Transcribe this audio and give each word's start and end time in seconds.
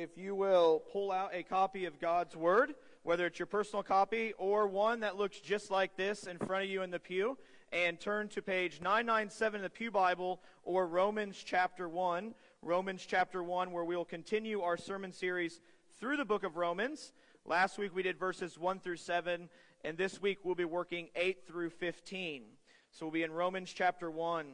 if 0.00 0.16
you 0.16 0.34
will 0.34 0.82
pull 0.92 1.12
out 1.12 1.34
a 1.34 1.42
copy 1.42 1.84
of 1.84 2.00
God's 2.00 2.34
Word, 2.34 2.74
whether 3.02 3.26
it's 3.26 3.38
your 3.38 3.44
personal 3.44 3.82
copy 3.82 4.32
or 4.38 4.66
one 4.66 5.00
that 5.00 5.18
looks 5.18 5.40
just 5.40 5.70
like 5.70 5.94
this 5.94 6.26
in 6.26 6.38
front 6.38 6.64
of 6.64 6.70
you 6.70 6.80
in 6.80 6.90
the 6.90 6.98
pew, 6.98 7.36
and 7.70 8.00
turn 8.00 8.26
to 8.28 8.40
page 8.40 8.80
997 8.80 9.58
in 9.58 9.62
the 9.62 9.68
Pew 9.68 9.90
Bible 9.90 10.40
or 10.64 10.86
Romans 10.86 11.36
chapter 11.44 11.86
1. 11.86 12.34
Romans 12.62 13.04
chapter 13.06 13.42
1, 13.42 13.72
where 13.72 13.84
we'll 13.84 14.06
continue 14.06 14.62
our 14.62 14.78
sermon 14.78 15.12
series 15.12 15.60
through 15.98 16.16
the 16.16 16.24
book 16.24 16.44
of 16.44 16.56
Romans. 16.56 17.12
Last 17.44 17.76
week 17.76 17.94
we 17.94 18.02
did 18.02 18.18
verses 18.18 18.58
1 18.58 18.80
through 18.80 18.96
7, 18.96 19.50
and 19.84 19.98
this 19.98 20.22
week 20.22 20.38
we'll 20.44 20.54
be 20.54 20.64
working 20.64 21.08
8 21.14 21.46
through 21.46 21.68
15. 21.68 22.44
So 22.90 23.04
we'll 23.04 23.12
be 23.12 23.22
in 23.22 23.32
Romans 23.32 23.70
chapter 23.70 24.10
1. 24.10 24.46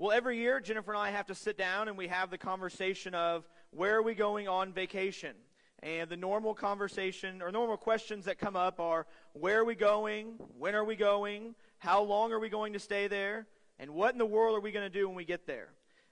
Well, 0.00 0.12
every 0.12 0.38
year, 0.38 0.60
Jennifer 0.60 0.92
and 0.92 0.98
I 0.98 1.10
have 1.10 1.26
to 1.26 1.34
sit 1.34 1.58
down 1.58 1.86
and 1.86 1.98
we 1.98 2.08
have 2.08 2.30
the 2.30 2.38
conversation 2.38 3.14
of 3.14 3.46
where 3.70 3.96
are 3.96 4.02
we 4.02 4.14
going 4.14 4.48
on 4.48 4.72
vacation? 4.72 5.36
And 5.82 6.08
the 6.08 6.16
normal 6.16 6.54
conversation 6.54 7.42
or 7.42 7.52
normal 7.52 7.76
questions 7.76 8.24
that 8.24 8.38
come 8.38 8.56
up 8.56 8.80
are 8.80 9.06
where 9.34 9.58
are 9.58 9.64
we 9.64 9.74
going? 9.74 10.36
When 10.56 10.74
are 10.74 10.86
we 10.86 10.96
going? 10.96 11.54
How 11.76 12.00
long 12.00 12.32
are 12.32 12.38
we 12.38 12.48
going 12.48 12.72
to 12.72 12.78
stay 12.78 13.08
there? 13.08 13.46
And 13.78 13.90
what 13.90 14.14
in 14.14 14.18
the 14.18 14.24
world 14.24 14.56
are 14.56 14.62
we 14.62 14.72
going 14.72 14.90
to 14.90 14.98
do 14.98 15.06
when 15.06 15.16
we 15.16 15.26
get 15.26 15.46
there? 15.46 15.68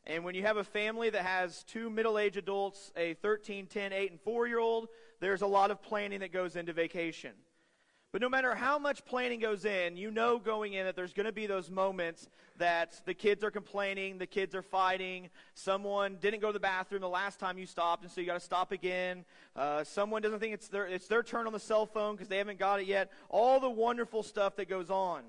And 0.07 0.23
when 0.23 0.35
you 0.35 0.43
have 0.43 0.59
a 0.59 0.65
family 0.65 1.09
that 1.09 1.25
has 1.25 1.65
two 1.65 1.89
middle 1.89 2.19
aged 2.19 2.37
adults, 2.37 2.93
a 2.95 3.15
13, 3.15 3.69
10, 3.69 3.95
8, 3.95 4.11
and 4.11 4.21
4 4.21 4.47
year 4.47 4.59
old, 4.59 4.89
there's 5.19 5.41
a 5.41 5.47
lot 5.47 5.71
of 5.71 5.81
planning 5.81 6.21
that 6.21 6.31
goes 6.31 6.57
into 6.57 6.75
vacation. 6.75 7.33
But 8.11 8.23
no 8.23 8.31
matter 8.31 8.55
how 8.55 8.79
much 8.79 9.05
planning 9.05 9.39
goes 9.39 9.67
in, 9.67 9.99
you 9.99 10.11
know 10.11 10.39
going 10.39 10.73
in 10.73 10.87
that 10.87 10.97
there's 10.97 11.13
going 11.13 11.27
to 11.27 11.33
be 11.33 11.47
those 11.47 11.71
moments 11.71 12.27
that 12.57 12.99
the 13.05 13.13
kids 13.13 13.45
are 13.45 13.51
complaining, 13.51 14.17
the 14.17 14.27
kids 14.27 14.55
are 14.55 14.63
fighting, 14.63 15.29
someone 15.53 16.17
didn't 16.19 16.41
go 16.41 16.47
to 16.47 16.55
the 16.55 16.59
bathroom 16.61 17.03
the 17.03 17.09
last 17.09 17.39
time 17.39 17.59
you 17.59 17.67
stopped, 17.67 18.03
and 18.05 18.11
so 18.11 18.23
you 18.23 18.27
got 18.27 18.35
to 18.35 18.41
stop 18.41 18.73
again. 18.73 19.27
Uh, 19.55 19.85
someone 19.85 20.23
doesn't 20.23 20.41
think 20.41 20.55
it's 20.55 20.69
their, 20.69 20.87
it's 20.87 21.07
their 21.07 21.23
turn 21.23 21.47
on 21.47 21.53
the 21.53 21.61
cell 21.61 21.85
phone 21.85 22.15
because 22.15 22.29
they 22.29 22.39
haven't 22.39 22.59
got 22.59 22.81
it 22.81 22.87
yet. 22.87 23.13
All 23.29 23.61
the 23.61 23.69
wonderful 23.69 24.23
stuff 24.23 24.57
that 24.57 24.71
goes 24.71 24.89
on. 24.91 25.23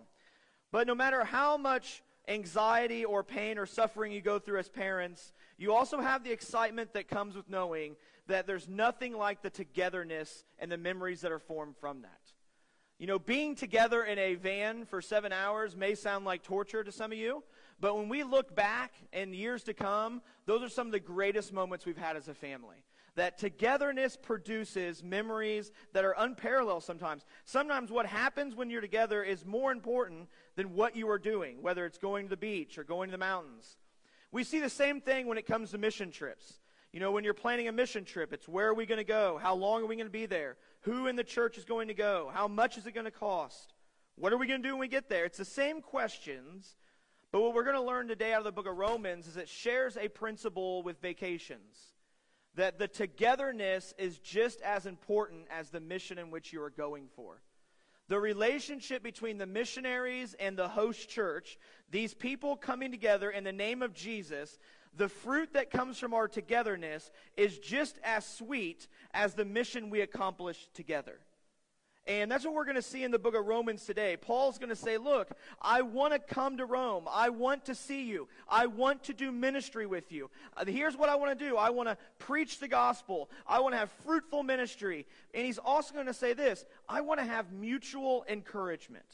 But 0.72 0.88
no 0.88 0.96
matter 0.96 1.26
how 1.26 1.58
much 1.58 2.02
anxiety 2.30 3.04
or 3.04 3.24
pain 3.24 3.58
or 3.58 3.66
suffering 3.66 4.14
you 4.14 4.22
go 4.22 4.40
through 4.40 4.60
as 4.60 4.70
parents, 4.70 5.34
you 5.58 5.74
also 5.74 6.00
have 6.00 6.24
the 6.24 6.32
excitement 6.32 6.94
that 6.94 7.10
comes 7.10 7.36
with 7.36 7.50
knowing 7.50 7.98
that 8.28 8.48
there's 8.48 8.70
nothing 8.70 9.18
like 9.18 9.42
the 9.42 9.50
togetherness 9.50 10.46
and 10.60 10.72
the 10.72 10.78
memories 10.78 11.22
that 11.22 11.32
are 11.34 11.40
formed 11.40 11.76
from 11.76 12.04
that. 12.04 12.20
You 13.00 13.08
know, 13.08 13.18
being 13.18 13.56
together 13.56 14.04
in 14.04 14.20
a 14.20 14.36
van 14.36 14.84
for 14.84 15.02
seven 15.02 15.32
hours 15.32 15.74
may 15.74 15.96
sound 15.96 16.26
like 16.26 16.44
torture 16.44 16.84
to 16.84 16.92
some 16.92 17.14
of 17.14 17.18
you, 17.18 17.44
but 17.80 17.96
when 17.96 18.10
we 18.10 18.24
look 18.24 18.54
back 18.54 18.92
in 19.14 19.34
years 19.34 19.64
to 19.64 19.74
come, 19.74 20.22
those 20.46 20.62
are 20.62 20.68
some 20.68 20.86
of 20.86 20.92
the 20.92 21.00
greatest 21.00 21.54
moments 21.54 21.86
we've 21.86 21.98
had 21.98 22.18
as 22.18 22.28
a 22.28 22.34
family. 22.34 22.84
That 23.16 23.38
togetherness 23.38 24.18
produces 24.18 25.02
memories 25.02 25.72
that 25.94 26.04
are 26.04 26.14
unparalleled 26.18 26.84
sometimes. 26.84 27.26
Sometimes 27.46 27.90
what 27.90 28.06
happens 28.06 28.54
when 28.54 28.70
you're 28.70 28.82
together 28.82 29.24
is 29.24 29.46
more 29.46 29.72
important 29.72 30.28
than 30.58 30.76
what 30.76 30.98
you 30.98 31.10
are 31.10 31.18
doing, 31.18 31.62
whether 31.62 31.86
it's 31.86 31.98
going 31.98 32.26
to 32.26 32.30
the 32.30 32.38
beach 32.38 32.78
or 32.78 32.84
going 32.84 33.08
to 33.08 33.14
the 33.14 33.18
mountains. 33.18 33.78
We 34.34 34.44
see 34.44 34.60
the 34.60 34.70
same 34.70 35.00
thing 35.00 35.26
when 35.26 35.38
it 35.38 35.48
comes 35.48 35.72
to 35.72 35.78
mission 35.78 36.12
trips. 36.12 36.60
You 36.92 37.00
know, 37.00 37.12
when 37.12 37.24
you're 37.24 37.34
planning 37.34 37.68
a 37.68 37.72
mission 37.72 38.04
trip, 38.04 38.34
it's 38.34 38.48
where 38.48 38.68
are 38.68 38.74
we 38.74 38.86
going 38.86 38.98
to 38.98 39.04
go? 39.04 39.40
How 39.42 39.56
long 39.56 39.84
are 39.84 39.86
we 39.86 39.96
going 39.96 40.08
to 40.08 40.12
be 40.12 40.26
there? 40.26 40.58
Who 40.82 41.08
in 41.08 41.16
the 41.16 41.24
church 41.24 41.58
is 41.58 41.66
going 41.66 41.90
to 41.90 41.94
go? 41.94 42.32
How 42.34 42.48
much 42.48 42.78
is 42.78 42.88
it 42.88 42.94
going 42.94 43.06
to 43.06 43.12
cost? 43.12 43.74
What 44.16 44.34
are 44.34 44.38
we 44.38 44.48
going 44.48 44.62
to 44.62 44.68
do 44.68 44.74
when 44.74 44.82
we 44.82 44.88
get 44.88 45.10
there? 45.10 45.26
It's 45.26 45.38
the 45.38 45.46
same 45.46 45.82
questions, 45.82 46.76
but 47.32 47.42
what 47.42 47.54
we're 47.54 47.64
going 47.64 47.76
to 47.76 47.82
learn 47.82 48.08
today 48.08 48.34
out 48.34 48.40
of 48.40 48.46
the 48.46 48.52
book 48.52 48.68
of 48.68 48.78
Romans 48.78 49.28
is 49.28 49.38
it 49.38 49.50
shares 49.50 49.98
a 49.98 50.08
principle 50.08 50.84
with 50.84 51.02
vacations. 51.02 51.94
That 52.56 52.80
the 52.80 52.88
togetherness 52.88 53.94
is 53.98 54.20
just 54.20 54.62
as 54.62 54.86
important 54.86 55.48
as 55.52 55.70
the 55.70 55.80
mission 55.80 56.18
in 56.18 56.32
which 56.32 56.52
you 56.52 56.62
are 56.64 56.70
going 56.70 57.08
for. 57.16 57.42
The 58.10 58.20
relationship 58.20 59.04
between 59.04 59.38
the 59.38 59.46
missionaries 59.46 60.36
and 60.40 60.58
the 60.58 60.68
host 60.68 61.10
church, 61.10 61.58
these 61.92 62.16
people 62.16 62.56
coming 62.56 62.92
together 62.92 63.30
in 63.30 63.44
the 63.44 63.52
name 63.52 63.84
of 63.84 63.94
Jesus, 63.94 64.58
the 65.00 65.10
fruit 65.10 65.54
that 65.54 65.72
comes 65.72 65.98
from 65.98 66.14
our 66.14 66.28
togetherness 66.28 67.10
is 67.38 67.58
just 67.58 67.98
as 68.04 68.26
sweet 68.26 68.88
as 69.14 69.34
the 69.34 69.46
mission 69.46 69.90
we 69.90 70.02
accomplish 70.02 70.68
together. 70.74 71.20
And 72.06 72.30
that's 72.30 72.44
what 72.44 72.54
we're 72.54 72.66
going 72.66 72.76
to 72.76 72.82
see 72.82 73.04
in 73.04 73.12
the 73.12 73.20
book 73.20 73.34
of 73.36 73.46
Romans 73.46 73.86
today. 73.86 74.18
Paul's 74.18 74.58
going 74.58 74.70
to 74.70 74.76
say, 74.76 74.98
Look, 74.98 75.30
I 75.62 75.84
want 75.84 76.12
to 76.14 76.20
come 76.20 76.58
to 76.58 76.66
Rome. 76.66 77.06
I 77.10 77.30
want 77.30 77.66
to 77.66 77.76
see 77.76 78.04
you. 78.04 78.28
I 78.48 78.66
want 78.66 79.04
to 79.04 79.14
do 79.14 79.32
ministry 79.32 79.86
with 79.86 80.12
you. 80.12 80.30
Uh, 80.58 80.66
here's 80.66 80.98
what 80.98 81.08
I 81.08 81.16
want 81.16 81.38
to 81.38 81.46
do 81.50 81.56
I 81.56 81.70
want 81.70 81.88
to 81.88 81.98
preach 82.18 82.60
the 82.60 82.68
gospel. 82.68 83.30
I 83.48 83.60
want 83.62 83.74
to 83.74 83.78
have 83.78 83.92
fruitful 84.06 84.44
ministry. 84.44 85.06
And 85.34 85.46
he's 85.46 85.60
also 85.60 85.94
going 85.94 86.08
to 86.08 86.14
say 86.14 86.34
this 86.34 86.66
I 86.90 87.02
want 87.02 87.22
to 87.22 87.26
have 87.26 87.54
mutual 87.54 88.26
encouragement. 88.28 89.06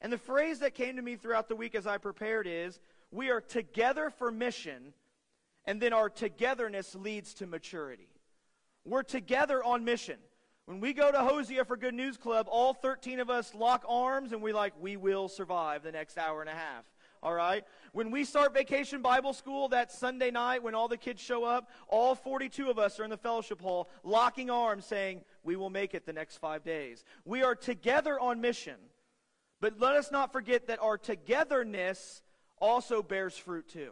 And 0.00 0.12
the 0.12 0.18
phrase 0.18 0.60
that 0.60 0.74
came 0.74 0.96
to 0.96 1.02
me 1.02 1.16
throughout 1.16 1.48
the 1.48 1.56
week 1.56 1.74
as 1.74 1.86
I 1.86 1.98
prepared 1.98 2.46
is 2.46 2.78
we 3.10 3.30
are 3.30 3.40
together 3.40 4.10
for 4.10 4.30
mission, 4.30 4.92
and 5.66 5.80
then 5.80 5.92
our 5.92 6.08
togetherness 6.08 6.94
leads 6.94 7.34
to 7.34 7.46
maturity. 7.46 8.08
We're 8.84 9.02
together 9.02 9.62
on 9.62 9.84
mission. 9.84 10.18
When 10.66 10.80
we 10.80 10.92
go 10.92 11.10
to 11.10 11.18
Hosea 11.18 11.64
for 11.64 11.76
Good 11.76 11.94
News 11.94 12.16
Club, 12.16 12.46
all 12.48 12.72
13 12.72 13.20
of 13.20 13.28
us 13.28 13.54
lock 13.54 13.84
arms 13.88 14.32
and 14.32 14.40
we 14.40 14.52
like, 14.52 14.72
we 14.80 14.96
will 14.96 15.28
survive 15.28 15.82
the 15.82 15.92
next 15.92 16.16
hour 16.16 16.40
and 16.40 16.48
a 16.48 16.54
half. 16.54 16.84
All 17.22 17.34
right? 17.34 17.64
When 17.92 18.10
we 18.10 18.24
start 18.24 18.54
Vacation 18.54 19.02
Bible 19.02 19.32
School 19.32 19.68
that 19.68 19.92
Sunday 19.92 20.30
night 20.30 20.62
when 20.62 20.74
all 20.74 20.88
the 20.88 20.96
kids 20.96 21.20
show 21.20 21.44
up, 21.44 21.70
all 21.88 22.14
42 22.14 22.70
of 22.70 22.78
us 22.78 22.98
are 22.98 23.04
in 23.04 23.10
the 23.10 23.16
fellowship 23.16 23.60
hall 23.60 23.90
locking 24.04 24.48
arms 24.48 24.86
saying, 24.86 25.22
we 25.42 25.56
will 25.56 25.70
make 25.70 25.94
it 25.94 26.06
the 26.06 26.12
next 26.12 26.38
five 26.38 26.62
days. 26.62 27.04
We 27.24 27.42
are 27.42 27.54
together 27.54 28.18
on 28.18 28.40
mission. 28.40 28.76
But 29.60 29.78
let 29.78 29.94
us 29.94 30.10
not 30.10 30.32
forget 30.32 30.68
that 30.68 30.80
our 30.80 30.96
togetherness 30.96 32.22
also 32.58 33.02
bears 33.02 33.36
fruit 33.36 33.68
too. 33.68 33.90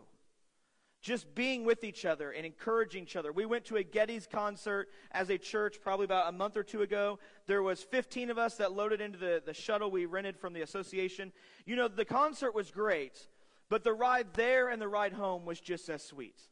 Just 1.09 1.35
being 1.35 1.65
with 1.65 1.85
each 1.85 2.05
other 2.05 2.33
and 2.33 2.45
encouraging 2.45 3.05
each 3.05 3.17
other. 3.17 3.33
We 3.33 3.47
went 3.47 3.65
to 3.65 3.77
a 3.77 3.83
Getty's 3.83 4.27
concert 4.27 4.91
as 5.11 5.31
a 5.31 5.39
church 5.39 5.81
probably 5.81 6.05
about 6.05 6.29
a 6.29 6.33
month 6.33 6.55
or 6.55 6.63
two 6.63 6.83
ago. 6.83 7.19
There 7.47 7.63
was 7.63 7.83
15 7.83 8.29
of 8.29 8.37
us 8.37 8.57
that 8.57 8.75
loaded 8.75 9.01
into 9.01 9.17
the, 9.17 9.43
the 9.43 9.55
shuttle 9.55 9.91
we 9.91 10.05
rented 10.05 10.37
from 10.37 10.53
the 10.53 10.61
association. 10.61 11.33
You 11.65 11.77
know, 11.77 11.89
the 11.89 12.05
concert 12.05 12.55
was 12.55 12.71
great, 12.71 13.27
but 13.71 13.85
the 13.85 13.95
ride 13.95 14.35
there 14.35 14.69
and 14.69 14.83
the 14.83 14.87
ride 14.87 15.15
home 15.15 15.47
was 15.47 15.61
just 15.61 15.89
as 15.89 16.03
sweet. 16.03 16.43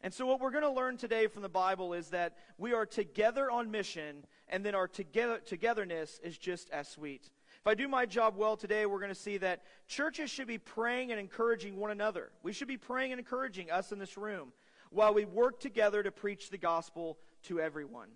And 0.00 0.14
so, 0.14 0.24
what 0.24 0.40
we're 0.40 0.50
going 0.50 0.64
to 0.64 0.70
learn 0.70 0.96
today 0.96 1.26
from 1.26 1.42
the 1.42 1.50
Bible 1.50 1.92
is 1.92 2.08
that 2.08 2.38
we 2.56 2.72
are 2.72 2.86
together 2.86 3.50
on 3.50 3.70
mission, 3.70 4.24
and 4.48 4.64
then 4.64 4.74
our 4.74 4.88
together, 4.88 5.42
togetherness 5.44 6.18
is 6.24 6.38
just 6.38 6.70
as 6.70 6.88
sweet. 6.88 7.28
If 7.62 7.66
I 7.66 7.74
do 7.74 7.88
my 7.88 8.06
job 8.06 8.36
well 8.38 8.56
today, 8.56 8.86
we're 8.86 9.00
going 9.00 9.10
to 9.10 9.14
see 9.14 9.36
that 9.36 9.60
churches 9.86 10.30
should 10.30 10.46
be 10.46 10.56
praying 10.56 11.10
and 11.10 11.20
encouraging 11.20 11.76
one 11.76 11.90
another. 11.90 12.30
We 12.42 12.54
should 12.54 12.68
be 12.68 12.78
praying 12.78 13.12
and 13.12 13.18
encouraging 13.18 13.70
us 13.70 13.92
in 13.92 13.98
this 13.98 14.16
room 14.16 14.54
while 14.88 15.12
we 15.12 15.26
work 15.26 15.60
together 15.60 16.02
to 16.02 16.10
preach 16.10 16.48
the 16.48 16.56
gospel 16.56 17.18
to 17.44 17.60
everyone. 17.60 18.08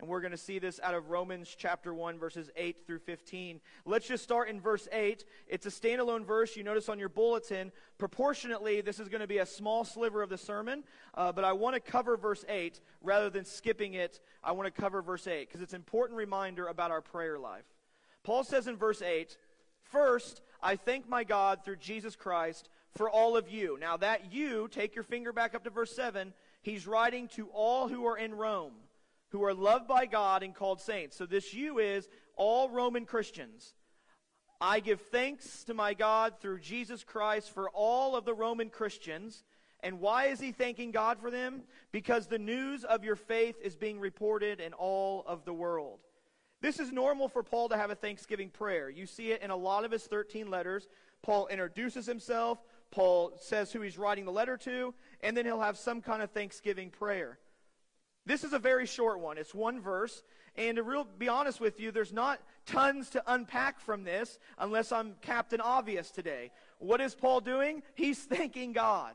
And 0.00 0.08
we're 0.08 0.20
going 0.20 0.32
to 0.32 0.36
see 0.36 0.58
this 0.58 0.80
out 0.82 0.94
of 0.94 1.10
Romans 1.10 1.54
chapter 1.56 1.94
1, 1.94 2.18
verses 2.18 2.50
8 2.56 2.78
through 2.88 2.98
15. 2.98 3.60
Let's 3.84 4.08
just 4.08 4.24
start 4.24 4.48
in 4.48 4.60
verse 4.60 4.88
8. 4.90 5.24
It's 5.46 5.66
a 5.66 5.70
standalone 5.70 6.24
verse. 6.24 6.56
You 6.56 6.64
notice 6.64 6.88
on 6.88 6.98
your 6.98 7.08
bulletin, 7.08 7.70
proportionately, 7.98 8.80
this 8.80 8.98
is 8.98 9.08
going 9.08 9.20
to 9.20 9.28
be 9.28 9.38
a 9.38 9.46
small 9.46 9.84
sliver 9.84 10.22
of 10.22 10.28
the 10.28 10.38
sermon, 10.38 10.82
uh, 11.14 11.30
but 11.30 11.44
I 11.44 11.52
want 11.52 11.74
to 11.74 11.80
cover 11.80 12.16
verse 12.16 12.44
8 12.48 12.80
rather 13.00 13.30
than 13.30 13.44
skipping 13.44 13.94
it. 13.94 14.18
I 14.42 14.50
want 14.52 14.72
to 14.72 14.80
cover 14.80 15.02
verse 15.02 15.28
8 15.28 15.48
because 15.48 15.62
it's 15.62 15.72
an 15.72 15.80
important 15.80 16.16
reminder 16.16 16.66
about 16.66 16.90
our 16.90 17.00
prayer 17.00 17.38
life. 17.38 17.64
Paul 18.28 18.44
says 18.44 18.66
in 18.66 18.76
verse 18.76 19.00
8, 19.00 19.38
First, 19.84 20.42
I 20.62 20.76
thank 20.76 21.08
my 21.08 21.24
God 21.24 21.64
through 21.64 21.76
Jesus 21.76 22.14
Christ 22.14 22.68
for 22.94 23.08
all 23.08 23.38
of 23.38 23.50
you. 23.50 23.78
Now, 23.80 23.96
that 23.96 24.34
you, 24.34 24.68
take 24.68 24.94
your 24.94 25.02
finger 25.02 25.32
back 25.32 25.54
up 25.54 25.64
to 25.64 25.70
verse 25.70 25.96
7, 25.96 26.34
he's 26.60 26.86
writing 26.86 27.28
to 27.28 27.48
all 27.54 27.88
who 27.88 28.04
are 28.04 28.18
in 28.18 28.34
Rome, 28.34 28.74
who 29.30 29.44
are 29.44 29.54
loved 29.54 29.88
by 29.88 30.04
God 30.04 30.42
and 30.42 30.54
called 30.54 30.82
saints. 30.82 31.16
So, 31.16 31.24
this 31.24 31.54
you 31.54 31.78
is 31.78 32.06
all 32.36 32.68
Roman 32.68 33.06
Christians. 33.06 33.72
I 34.60 34.80
give 34.80 35.00
thanks 35.00 35.64
to 35.64 35.72
my 35.72 35.94
God 35.94 36.34
through 36.38 36.58
Jesus 36.58 37.04
Christ 37.04 37.50
for 37.54 37.70
all 37.70 38.14
of 38.14 38.26
the 38.26 38.34
Roman 38.34 38.68
Christians. 38.68 39.42
And 39.80 40.00
why 40.00 40.26
is 40.26 40.38
he 40.38 40.52
thanking 40.52 40.90
God 40.90 41.18
for 41.18 41.30
them? 41.30 41.62
Because 41.92 42.26
the 42.26 42.38
news 42.38 42.84
of 42.84 43.04
your 43.04 43.16
faith 43.16 43.56
is 43.62 43.74
being 43.74 43.98
reported 43.98 44.60
in 44.60 44.74
all 44.74 45.24
of 45.26 45.46
the 45.46 45.54
world. 45.54 46.00
This 46.60 46.80
is 46.80 46.92
normal 46.92 47.28
for 47.28 47.42
Paul 47.42 47.68
to 47.68 47.76
have 47.76 47.90
a 47.90 47.94
thanksgiving 47.94 48.50
prayer. 48.50 48.90
You 48.90 49.06
see 49.06 49.30
it 49.30 49.42
in 49.42 49.50
a 49.50 49.56
lot 49.56 49.84
of 49.84 49.92
his 49.92 50.04
13 50.04 50.50
letters. 50.50 50.88
Paul 51.22 51.46
introduces 51.48 52.06
himself, 52.06 52.58
Paul 52.90 53.32
says 53.40 53.72
who 53.72 53.80
he's 53.80 53.98
writing 53.98 54.24
the 54.24 54.32
letter 54.32 54.56
to, 54.58 54.94
and 55.20 55.36
then 55.36 55.44
he'll 55.44 55.60
have 55.60 55.76
some 55.76 56.00
kind 56.00 56.22
of 56.22 56.30
thanksgiving 56.30 56.90
prayer. 56.90 57.38
This 58.26 58.44
is 58.44 58.52
a 58.52 58.58
very 58.58 58.86
short 58.86 59.20
one. 59.20 59.38
It's 59.38 59.54
one 59.54 59.80
verse. 59.80 60.22
And 60.56 60.76
to 60.76 60.82
real, 60.82 61.06
be 61.18 61.28
honest 61.28 61.60
with 61.60 61.80
you, 61.80 61.92
there's 61.92 62.12
not 62.12 62.40
tons 62.66 63.10
to 63.10 63.22
unpack 63.26 63.80
from 63.80 64.04
this 64.04 64.38
unless 64.58 64.92
I'm 64.92 65.14
Captain 65.22 65.60
Obvious 65.60 66.10
today. 66.10 66.50
What 66.78 67.00
is 67.00 67.14
Paul 67.14 67.40
doing? 67.40 67.82
He's 67.94 68.18
thanking 68.18 68.72
God. 68.72 69.14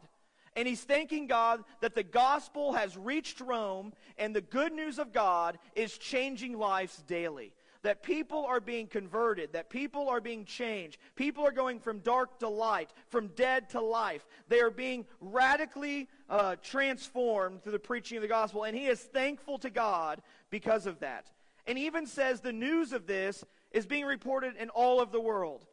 And 0.56 0.68
he's 0.68 0.84
thanking 0.84 1.28
God 1.28 1.64
that 1.82 1.96
the 1.96 2.04
gospel 2.04 2.74
has 2.74 2.96
reached 2.98 3.42
Rome 3.42 3.94
and 4.18 4.36
the 4.36 4.42
good 4.42 4.74
news 4.74 5.00
of 5.00 5.12
God 5.12 5.58
is 5.76 5.98
changing 5.98 6.58
lives 6.58 7.04
daily. 7.08 7.54
That 7.82 8.02
people 8.02 8.46
are 8.46 8.62
being 8.62 8.88
converted, 8.88 9.54
that 9.54 9.70
people 9.70 10.08
are 10.08 10.22
being 10.22 10.46
changed. 10.46 11.00
People 11.16 11.46
are 11.46 11.52
going 11.52 11.80
from 11.80 12.00
dark 12.00 12.40
to 12.40 12.48
light, 12.48 12.94
from 13.10 13.28
dead 13.30 13.70
to 13.72 13.82
life. 13.82 14.26
They 14.48 14.62
are 14.62 14.72
being 14.72 15.06
radically 15.20 16.08
uh, 16.30 16.56
transformed 16.64 17.62
through 17.62 17.74
the 17.74 17.80
preaching 17.80 18.18
of 18.18 18.22
the 18.22 18.30
gospel. 18.30 18.64
And 18.64 18.78
he 18.78 18.86
is 18.86 19.02
thankful 19.02 19.58
to 19.58 19.70
God 19.70 20.22
because 20.50 20.86
of 20.86 21.00
that. 21.00 21.30
And 21.68 21.78
even 21.78 22.06
says 22.06 22.40
the 22.40 22.54
news 22.54 22.94
of 22.94 23.06
this 23.06 23.44
is 23.72 23.86
being 23.86 24.06
reported 24.06 24.56
in 24.56 24.70
all 24.70 25.02
of 25.02 25.12
the 25.12 25.20
world. 25.20 25.66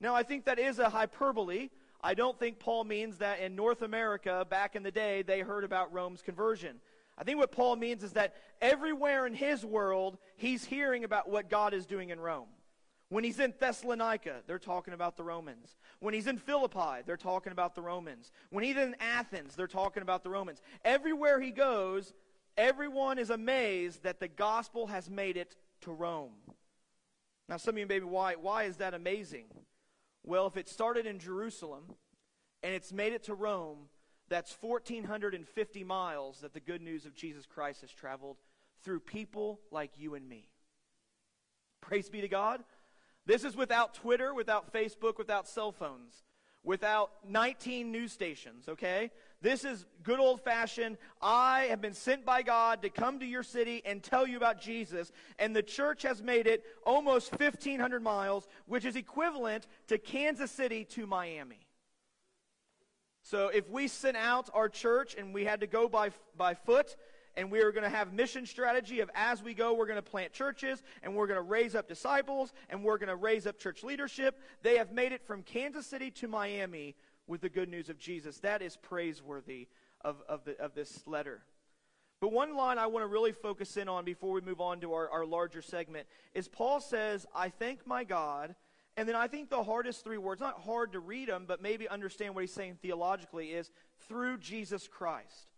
Now, 0.00 0.14
I 0.14 0.22
think 0.22 0.44
that 0.44 0.58
is 0.58 0.78
a 0.78 0.88
hyperbole 0.88 1.70
I 2.00 2.14
don't 2.14 2.38
think 2.38 2.58
Paul 2.58 2.84
means 2.84 3.18
that 3.18 3.40
in 3.40 3.56
North 3.56 3.82
America 3.82 4.46
back 4.48 4.76
in 4.76 4.82
the 4.82 4.90
day 4.90 5.22
they 5.22 5.40
heard 5.40 5.64
about 5.64 5.92
Rome's 5.92 6.22
conversion. 6.22 6.80
I 7.16 7.24
think 7.24 7.38
what 7.38 7.50
Paul 7.50 7.76
means 7.76 8.04
is 8.04 8.12
that 8.12 8.36
everywhere 8.60 9.26
in 9.26 9.34
his 9.34 9.64
world, 9.64 10.18
he's 10.36 10.64
hearing 10.64 11.02
about 11.02 11.28
what 11.28 11.50
God 11.50 11.74
is 11.74 11.86
doing 11.86 12.10
in 12.10 12.20
Rome. 12.20 12.48
When 13.08 13.24
he's 13.24 13.40
in 13.40 13.54
Thessalonica, 13.58 14.42
they're 14.46 14.58
talking 14.58 14.94
about 14.94 15.16
the 15.16 15.24
Romans. 15.24 15.76
When 15.98 16.14
he's 16.14 16.26
in 16.26 16.38
Philippi, 16.38 17.02
they're 17.06 17.16
talking 17.16 17.52
about 17.52 17.74
the 17.74 17.82
Romans. 17.82 18.30
When 18.50 18.62
he's 18.62 18.76
in 18.76 18.94
Athens, 19.00 19.56
they're 19.56 19.66
talking 19.66 20.02
about 20.02 20.22
the 20.22 20.30
Romans. 20.30 20.60
Everywhere 20.84 21.40
he 21.40 21.50
goes, 21.50 22.12
everyone 22.56 23.18
is 23.18 23.30
amazed 23.30 24.02
that 24.02 24.20
the 24.20 24.28
gospel 24.28 24.86
has 24.88 25.08
made 25.08 25.36
it 25.36 25.56
to 25.80 25.90
Rome. 25.90 26.34
Now, 27.48 27.56
some 27.56 27.74
of 27.74 27.78
you 27.78 27.86
maybe, 27.86 28.04
why, 28.04 28.34
why 28.34 28.64
is 28.64 28.76
that 28.76 28.92
amazing? 28.92 29.46
Well, 30.24 30.46
if 30.46 30.56
it 30.56 30.68
started 30.68 31.06
in 31.06 31.18
Jerusalem 31.18 31.84
and 32.62 32.74
it's 32.74 32.92
made 32.92 33.12
it 33.12 33.24
to 33.24 33.34
Rome, 33.34 33.88
that's 34.28 34.56
1,450 34.60 35.84
miles 35.84 36.40
that 36.40 36.52
the 36.52 36.60
good 36.60 36.82
news 36.82 37.06
of 37.06 37.14
Jesus 37.14 37.46
Christ 37.46 37.80
has 37.80 37.90
traveled 37.90 38.36
through 38.82 39.00
people 39.00 39.60
like 39.70 39.92
you 39.98 40.14
and 40.14 40.28
me. 40.28 40.48
Praise 41.80 42.08
be 42.08 42.20
to 42.20 42.28
God. 42.28 42.62
This 43.26 43.44
is 43.44 43.56
without 43.56 43.94
Twitter, 43.94 44.34
without 44.34 44.72
Facebook, 44.72 45.18
without 45.18 45.48
cell 45.48 45.72
phones, 45.72 46.24
without 46.62 47.10
19 47.26 47.90
news 47.92 48.12
stations, 48.12 48.68
okay? 48.68 49.10
This 49.40 49.64
is 49.64 49.86
good 50.02 50.18
old 50.18 50.40
fashioned. 50.40 50.98
I 51.22 51.66
have 51.70 51.80
been 51.80 51.94
sent 51.94 52.24
by 52.24 52.42
God 52.42 52.82
to 52.82 52.90
come 52.90 53.20
to 53.20 53.26
your 53.26 53.44
city 53.44 53.82
and 53.84 54.02
tell 54.02 54.26
you 54.26 54.36
about 54.36 54.60
Jesus. 54.60 55.12
And 55.38 55.54
the 55.54 55.62
church 55.62 56.02
has 56.02 56.20
made 56.20 56.48
it 56.48 56.64
almost 56.84 57.30
1,500 57.38 58.02
miles, 58.02 58.48
which 58.66 58.84
is 58.84 58.96
equivalent 58.96 59.68
to 59.86 59.98
Kansas 59.98 60.50
City 60.50 60.84
to 60.86 61.06
Miami. 61.06 61.68
So 63.22 63.48
if 63.48 63.68
we 63.70 63.86
sent 63.86 64.16
out 64.16 64.50
our 64.54 64.68
church 64.68 65.14
and 65.16 65.32
we 65.32 65.44
had 65.44 65.60
to 65.60 65.66
go 65.66 65.88
by, 65.88 66.10
by 66.36 66.54
foot, 66.54 66.96
and 67.36 67.52
we 67.52 67.60
are 67.60 67.70
going 67.70 67.84
to 67.84 67.90
have 67.90 68.12
mission 68.12 68.44
strategy 68.46 68.98
of 68.98 69.08
as 69.14 69.44
we 69.44 69.54
go 69.54 69.72
we're 69.72 69.86
going 69.86 69.94
to 69.94 70.02
plant 70.02 70.32
churches 70.32 70.82
and 71.04 71.14
we're 71.14 71.28
going 71.28 71.38
to 71.38 71.42
raise 71.42 71.76
up 71.76 71.86
disciples 71.86 72.52
and 72.68 72.82
we're 72.82 72.98
going 72.98 73.08
to 73.08 73.16
raise 73.16 73.46
up 73.46 73.60
church 73.60 73.84
leadership 73.84 74.40
they 74.62 74.76
have 74.76 74.90
made 74.90 75.12
it 75.12 75.24
from 75.24 75.44
kansas 75.44 75.86
city 75.86 76.10
to 76.10 76.26
miami 76.26 76.96
with 77.28 77.42
the 77.42 77.48
good 77.48 77.68
news 77.68 77.88
of 77.88 77.98
Jesus. 77.98 78.38
That 78.38 78.62
is 78.62 78.76
praiseworthy 78.76 79.68
of, 80.00 80.16
of, 80.28 80.44
the, 80.44 80.58
of 80.58 80.74
this 80.74 81.04
letter. 81.06 81.42
But 82.20 82.32
one 82.32 82.56
line 82.56 82.78
I 82.78 82.86
want 82.86 83.04
to 83.04 83.08
really 83.08 83.32
focus 83.32 83.76
in 83.76 83.88
on 83.88 84.04
before 84.04 84.32
we 84.32 84.40
move 84.40 84.60
on 84.60 84.80
to 84.80 84.92
our, 84.94 85.08
our 85.10 85.24
larger 85.24 85.62
segment 85.62 86.08
is 86.34 86.48
Paul 86.48 86.80
says, 86.80 87.26
I 87.34 87.50
thank 87.50 87.86
my 87.86 88.02
God. 88.02 88.56
And 88.96 89.08
then 89.08 89.14
I 89.14 89.28
think 89.28 89.50
the 89.50 89.62
hardest 89.62 90.02
three 90.02 90.18
words, 90.18 90.40
not 90.40 90.60
hard 90.62 90.92
to 90.92 90.98
read 90.98 91.28
them, 91.28 91.44
but 91.46 91.62
maybe 91.62 91.88
understand 91.88 92.34
what 92.34 92.40
he's 92.40 92.52
saying 92.52 92.78
theologically, 92.82 93.50
is 93.50 93.70
through 94.08 94.38
Jesus 94.38 94.88
Christ. 94.88 95.52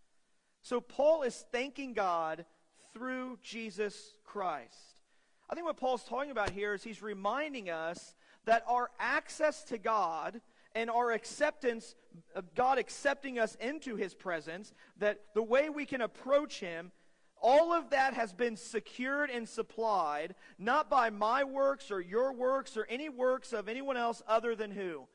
So 0.63 0.83
Paul 0.83 1.23
is 1.23 1.47
thanking 1.51 1.95
God 1.95 2.45
through 2.93 3.39
Jesus 3.43 4.15
Christ. 4.25 5.01
I 5.49 5.55
think 5.55 5.67
what 5.67 5.79
Paul's 5.79 6.05
talking 6.05 6.31
about 6.31 6.51
here 6.51 6.75
is 6.75 6.83
he's 6.83 7.01
reminding 7.01 7.71
us 7.71 8.15
that 8.45 8.65
our 8.69 8.91
access 8.99 9.65
to 9.65 9.79
God 9.79 10.43
and 10.75 10.91
our 10.91 11.13
acceptance, 11.13 11.95
of 12.35 12.55
God 12.55 12.79
accepting 12.79 13.39
us 13.39 13.57
into 13.57 13.97
his 13.97 14.15
presence, 14.15 14.73
that 14.99 15.21
the 15.35 15.43
way 15.43 15.69
we 15.69 15.87
can 15.87 16.01
approach 16.01 16.61
him, 16.61 16.93
all 17.41 17.73
of 17.73 17.91
that 17.91 18.15
has 18.15 18.33
been 18.33 18.57
secured 18.57 19.31
and 19.31 19.49
supplied, 19.49 20.35
not 20.59 20.91
by 20.91 21.11
my 21.11 21.45
works 21.45 21.91
or 21.91 22.01
your 22.01 22.33
works 22.33 22.77
or 22.77 22.87
any 22.89 23.09
works 23.09 23.53
of 23.53 23.69
anyone 23.69 23.97
else 23.97 24.23
other 24.29 24.55
than 24.55 24.71
who? 24.71 25.07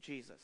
Jesus. 0.00 0.40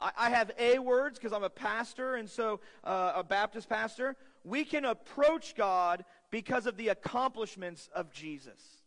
I, 0.00 0.10
I 0.16 0.30
have 0.30 0.50
A 0.58 0.78
words 0.78 1.18
because 1.18 1.32
I'm 1.32 1.44
a 1.44 1.50
pastor, 1.50 2.16
and 2.16 2.28
so 2.28 2.60
uh, 2.84 3.12
a 3.16 3.24
Baptist 3.24 3.68
pastor. 3.68 4.16
We 4.44 4.64
can 4.64 4.84
approach 4.84 5.54
God 5.54 6.04
because 6.30 6.66
of 6.66 6.76
the 6.76 6.88
accomplishments 6.88 7.88
of 7.94 8.10
Jesus. 8.12 8.77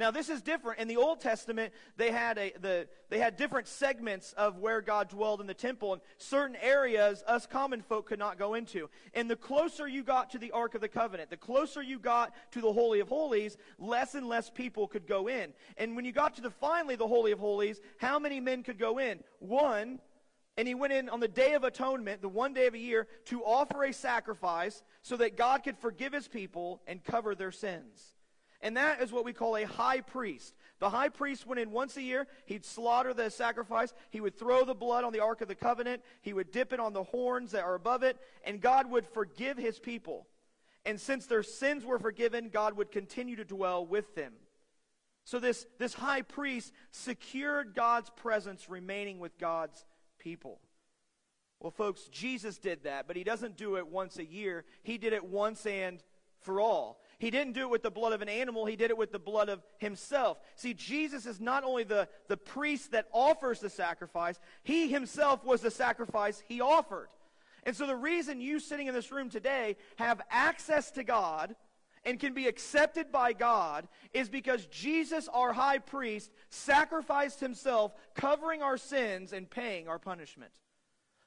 Now 0.00 0.10
this 0.10 0.30
is 0.30 0.40
different. 0.40 0.80
In 0.80 0.88
the 0.88 0.96
Old 0.96 1.20
Testament, 1.20 1.74
they 1.98 2.10
had 2.10 2.38
a 2.38 2.54
the 2.58 2.88
they 3.10 3.18
had 3.18 3.36
different 3.36 3.68
segments 3.68 4.32
of 4.32 4.56
where 4.56 4.80
God 4.80 5.10
dwelled 5.10 5.42
in 5.42 5.46
the 5.46 5.52
temple, 5.52 5.92
and 5.92 6.00
certain 6.16 6.56
areas 6.56 7.22
us 7.26 7.46
common 7.46 7.82
folk 7.82 8.06
could 8.06 8.18
not 8.18 8.38
go 8.38 8.54
into. 8.54 8.88
And 9.12 9.30
the 9.30 9.36
closer 9.36 9.86
you 9.86 10.02
got 10.02 10.30
to 10.30 10.38
the 10.38 10.52
Ark 10.52 10.74
of 10.74 10.80
the 10.80 10.88
Covenant, 10.88 11.28
the 11.28 11.36
closer 11.36 11.82
you 11.82 11.98
got 11.98 12.32
to 12.52 12.62
the 12.62 12.72
Holy 12.72 13.00
of 13.00 13.08
Holies, 13.08 13.58
less 13.78 14.14
and 14.14 14.26
less 14.26 14.48
people 14.48 14.88
could 14.88 15.06
go 15.06 15.28
in. 15.28 15.52
And 15.76 15.94
when 15.94 16.06
you 16.06 16.12
got 16.12 16.34
to 16.36 16.40
the 16.40 16.50
finally 16.50 16.96
the 16.96 17.06
Holy 17.06 17.32
of 17.32 17.38
Holies, 17.38 17.78
how 17.98 18.18
many 18.18 18.40
men 18.40 18.62
could 18.62 18.78
go 18.78 18.98
in? 18.98 19.20
One. 19.38 20.00
And 20.56 20.66
he 20.66 20.74
went 20.74 20.92
in 20.92 21.08
on 21.08 21.20
the 21.20 21.28
Day 21.28 21.54
of 21.54 21.64
Atonement, 21.64 22.20
the 22.20 22.28
one 22.28 22.52
day 22.52 22.66
of 22.66 22.74
a 22.74 22.78
year, 22.78 23.06
to 23.26 23.42
offer 23.44 23.84
a 23.84 23.92
sacrifice 23.92 24.82
so 25.00 25.16
that 25.16 25.36
God 25.36 25.62
could 25.62 25.78
forgive 25.78 26.12
his 26.12 26.26
people 26.26 26.82
and 26.86 27.04
cover 27.04 27.34
their 27.34 27.52
sins. 27.52 28.14
And 28.62 28.76
that 28.76 29.00
is 29.00 29.10
what 29.10 29.24
we 29.24 29.32
call 29.32 29.56
a 29.56 29.64
high 29.64 30.00
priest. 30.00 30.54
The 30.80 30.90
high 30.90 31.08
priest 31.08 31.46
went 31.46 31.60
in 31.60 31.70
once 31.70 31.96
a 31.96 32.02
year. 32.02 32.26
He'd 32.44 32.64
slaughter 32.64 33.14
the 33.14 33.30
sacrifice. 33.30 33.92
He 34.10 34.20
would 34.20 34.38
throw 34.38 34.64
the 34.64 34.74
blood 34.74 35.04
on 35.04 35.12
the 35.12 35.20
Ark 35.20 35.40
of 35.40 35.48
the 35.48 35.54
Covenant. 35.54 36.02
He 36.20 36.32
would 36.32 36.52
dip 36.52 36.72
it 36.72 36.80
on 36.80 36.92
the 36.92 37.04
horns 37.04 37.52
that 37.52 37.64
are 37.64 37.74
above 37.74 38.02
it. 38.02 38.18
And 38.44 38.60
God 38.60 38.90
would 38.90 39.06
forgive 39.06 39.56
his 39.56 39.78
people. 39.78 40.26
And 40.84 41.00
since 41.00 41.26
their 41.26 41.42
sins 41.42 41.84
were 41.84 41.98
forgiven, 41.98 42.50
God 42.50 42.76
would 42.76 42.90
continue 42.90 43.36
to 43.36 43.44
dwell 43.44 43.84
with 43.84 44.14
them. 44.14 44.32
So 45.24 45.38
this, 45.38 45.66
this 45.78 45.94
high 45.94 46.22
priest 46.22 46.72
secured 46.90 47.74
God's 47.74 48.10
presence 48.10 48.68
remaining 48.68 49.20
with 49.20 49.38
God's 49.38 49.84
people. 50.18 50.60
Well, 51.60 51.70
folks, 51.70 52.04
Jesus 52.04 52.58
did 52.58 52.84
that, 52.84 53.06
but 53.06 53.16
he 53.16 53.24
doesn't 53.24 53.58
do 53.58 53.76
it 53.76 53.86
once 53.86 54.18
a 54.18 54.24
year. 54.24 54.64
He 54.82 54.96
did 54.96 55.12
it 55.12 55.24
once 55.24 55.66
and 55.66 56.02
for 56.40 56.60
all. 56.60 57.02
He 57.20 57.30
didn't 57.30 57.52
do 57.52 57.60
it 57.60 57.70
with 57.70 57.82
the 57.82 57.90
blood 57.90 58.14
of 58.14 58.22
an 58.22 58.30
animal, 58.30 58.64
he 58.64 58.76
did 58.76 58.90
it 58.90 58.96
with 58.96 59.12
the 59.12 59.18
blood 59.18 59.50
of 59.50 59.62
himself. 59.76 60.38
See, 60.56 60.72
Jesus 60.72 61.26
is 61.26 61.38
not 61.38 61.64
only 61.64 61.84
the, 61.84 62.08
the 62.28 62.38
priest 62.38 62.92
that 62.92 63.08
offers 63.12 63.60
the 63.60 63.68
sacrifice, 63.68 64.40
he 64.64 64.88
himself 64.88 65.44
was 65.44 65.60
the 65.60 65.70
sacrifice 65.70 66.42
he 66.48 66.62
offered. 66.62 67.08
And 67.64 67.76
so 67.76 67.86
the 67.86 67.94
reason 67.94 68.40
you 68.40 68.58
sitting 68.58 68.86
in 68.86 68.94
this 68.94 69.12
room 69.12 69.28
today 69.28 69.76
have 69.96 70.22
access 70.30 70.90
to 70.92 71.04
God 71.04 71.54
and 72.06 72.18
can 72.18 72.32
be 72.32 72.48
accepted 72.48 73.12
by 73.12 73.34
God 73.34 73.86
is 74.14 74.30
because 74.30 74.64
Jesus, 74.66 75.28
our 75.28 75.52
high 75.52 75.78
priest, 75.78 76.30
sacrificed 76.48 77.38
himself, 77.40 77.92
covering 78.14 78.62
our 78.62 78.78
sins 78.78 79.34
and 79.34 79.48
paying 79.48 79.88
our 79.88 79.98
punishment. 79.98 80.52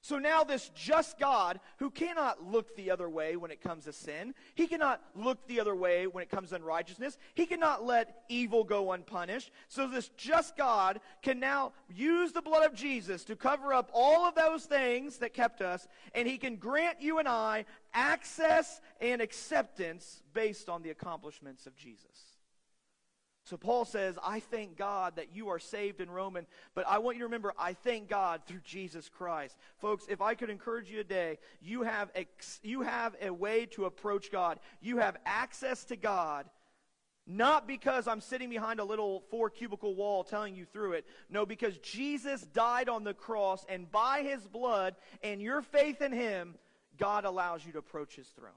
So 0.04 0.20
now, 0.20 0.44
this 0.44 0.70
just 0.76 1.18
God, 1.18 1.62
who 1.78 1.90
cannot 1.90 2.46
look 2.46 2.76
the 2.76 2.92
other 2.92 3.10
way 3.10 3.38
when 3.38 3.52
it 3.52 3.62
comes 3.62 3.86
to 3.86 3.94
sin, 3.94 4.36
he 4.54 4.68
cannot 4.68 5.02
look 5.16 5.48
the 5.48 5.62
other 5.62 5.74
way 5.78 6.08
when 6.08 6.22
it 6.22 6.30
comes 6.30 6.50
to 6.50 6.58
unrighteousness, 6.58 7.18
he 7.36 7.46
cannot 7.46 7.86
let 7.86 8.24
evil 8.28 8.66
go 8.66 8.92
unpunished. 8.92 9.50
So, 9.70 9.88
this 9.88 10.10
just 10.18 10.58
God 10.58 11.00
can 11.22 11.40
now 11.40 11.72
use 11.88 12.34
the 12.34 12.42
blood 12.42 12.66
of 12.66 12.76
Jesus 12.76 13.24
to 13.24 13.38
cover 13.38 13.74
up 13.74 13.92
all 13.94 14.26
of 14.26 14.36
those 14.36 14.66
things 14.66 15.20
that 15.20 15.34
kept 15.34 15.62
us, 15.62 15.88
and 16.14 16.28
he 16.28 16.38
can 16.38 16.58
grant 16.58 17.02
you 17.02 17.20
and 17.20 17.28
I 17.28 17.64
access 17.94 18.82
and 19.00 19.22
acceptance 19.22 20.22
based 20.34 20.68
on 20.68 20.82
the 20.82 20.90
accomplishments 20.90 21.66
of 21.66 21.78
Jesus. 21.78 22.33
So 23.46 23.58
Paul 23.58 23.84
says, 23.84 24.18
I 24.24 24.40
thank 24.40 24.78
God 24.78 25.18
that 25.18 25.36
you 25.36 25.50
are 25.50 25.60
saved 25.60 26.00
in 26.00 26.10
Roman, 26.10 26.48
but 26.76 26.88
I 26.88 27.00
want 27.00 27.18
you 27.18 27.20
to 27.20 27.26
remember, 27.26 27.54
I 27.60 27.74
thank 27.74 28.08
God 28.08 28.42
through 28.48 28.62
Jesus 28.64 29.10
Christ. 29.10 29.58
Folks, 29.80 30.06
if 30.08 30.22
I 30.22 30.34
could 30.34 30.50
encourage 30.50 30.90
you 30.90 30.96
today, 30.96 31.40
you 31.62 31.84
have, 31.84 32.10
ex- 32.16 32.62
you 32.64 32.84
have 32.84 33.16
a 33.22 33.32
way 33.32 33.66
to 33.72 33.84
approach 33.84 34.32
God. 34.32 34.60
You 34.80 35.00
have 35.00 35.18
access 35.26 35.84
to 35.86 35.98
God, 35.98 36.46
not 37.28 37.68
because 37.68 38.08
I'm 38.08 38.22
sitting 38.22 38.50
behind 38.50 38.80
a 38.80 38.86
little 38.86 39.26
four 39.30 39.50
cubicle 39.50 39.94
wall 39.94 40.24
telling 40.24 40.56
you 40.56 40.64
through 40.64 40.94
it. 40.94 41.06
No, 41.30 41.46
because 41.46 41.78
Jesus 41.80 42.44
died 42.44 42.88
on 42.88 43.04
the 43.04 43.14
cross, 43.14 43.66
and 43.68 43.92
by 43.92 44.24
his 44.24 44.48
blood 44.48 44.96
and 45.22 45.42
your 45.42 45.62
faith 45.62 46.02
in 46.02 46.14
him, 46.14 46.56
God 46.98 47.26
allows 47.26 47.66
you 47.66 47.74
to 47.74 47.80
approach 47.80 48.16
his 48.16 48.28
throne. 48.28 48.52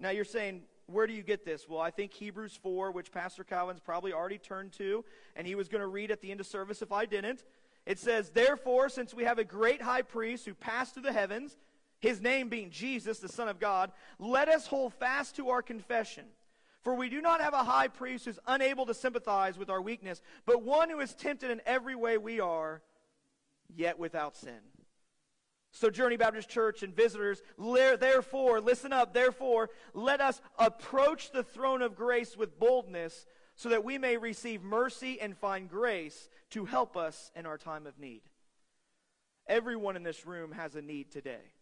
Now 0.00 0.08
you're 0.08 0.24
saying, 0.24 0.62
where 0.92 1.06
do 1.06 1.12
you 1.12 1.22
get 1.22 1.44
this? 1.44 1.68
Well, 1.68 1.80
I 1.80 1.90
think 1.90 2.12
Hebrews 2.12 2.58
4, 2.62 2.90
which 2.92 3.12
Pastor 3.12 3.44
Calvin's 3.44 3.80
probably 3.80 4.12
already 4.12 4.38
turned 4.38 4.72
to, 4.74 5.04
and 5.36 5.46
he 5.46 5.54
was 5.54 5.68
going 5.68 5.80
to 5.80 5.86
read 5.86 6.10
at 6.10 6.20
the 6.20 6.30
end 6.30 6.40
of 6.40 6.46
service 6.46 6.82
if 6.82 6.92
I 6.92 7.06
didn't. 7.06 7.44
It 7.86 7.98
says, 7.98 8.30
Therefore, 8.30 8.88
since 8.88 9.12
we 9.12 9.24
have 9.24 9.38
a 9.38 9.44
great 9.44 9.82
high 9.82 10.02
priest 10.02 10.46
who 10.46 10.54
passed 10.54 10.94
through 10.94 11.04
the 11.04 11.12
heavens, 11.12 11.56
his 12.00 12.20
name 12.20 12.48
being 12.48 12.70
Jesus, 12.70 13.18
the 13.18 13.28
Son 13.28 13.48
of 13.48 13.60
God, 13.60 13.92
let 14.18 14.48
us 14.48 14.66
hold 14.66 14.94
fast 14.94 15.36
to 15.36 15.50
our 15.50 15.62
confession. 15.62 16.24
For 16.82 16.94
we 16.94 17.08
do 17.08 17.20
not 17.20 17.40
have 17.40 17.54
a 17.54 17.64
high 17.64 17.88
priest 17.88 18.24
who's 18.24 18.40
unable 18.46 18.86
to 18.86 18.94
sympathize 18.94 19.56
with 19.56 19.70
our 19.70 19.80
weakness, 19.80 20.20
but 20.44 20.62
one 20.62 20.90
who 20.90 20.98
is 20.98 21.14
tempted 21.14 21.50
in 21.50 21.60
every 21.64 21.94
way 21.94 22.18
we 22.18 22.40
are, 22.40 22.82
yet 23.74 23.98
without 24.00 24.36
sin. 24.36 24.58
So, 25.74 25.88
Journey 25.88 26.18
Baptist 26.18 26.50
Church 26.50 26.82
and 26.82 26.94
visitors, 26.94 27.42
therefore, 27.58 28.60
listen 28.60 28.92
up, 28.92 29.14
therefore, 29.14 29.70
let 29.94 30.20
us 30.20 30.40
approach 30.58 31.32
the 31.32 31.42
throne 31.42 31.80
of 31.80 31.96
grace 31.96 32.36
with 32.36 32.60
boldness 32.60 33.26
so 33.56 33.70
that 33.70 33.82
we 33.82 33.96
may 33.96 34.18
receive 34.18 34.62
mercy 34.62 35.18
and 35.18 35.36
find 35.36 35.70
grace 35.70 36.28
to 36.50 36.66
help 36.66 36.96
us 36.96 37.30
in 37.34 37.46
our 37.46 37.56
time 37.56 37.86
of 37.86 37.98
need. 37.98 38.20
Everyone 39.46 39.96
in 39.96 40.02
this 40.02 40.26
room 40.26 40.52
has 40.52 40.76
a 40.76 40.82
need 40.82 41.10
today. 41.10 41.52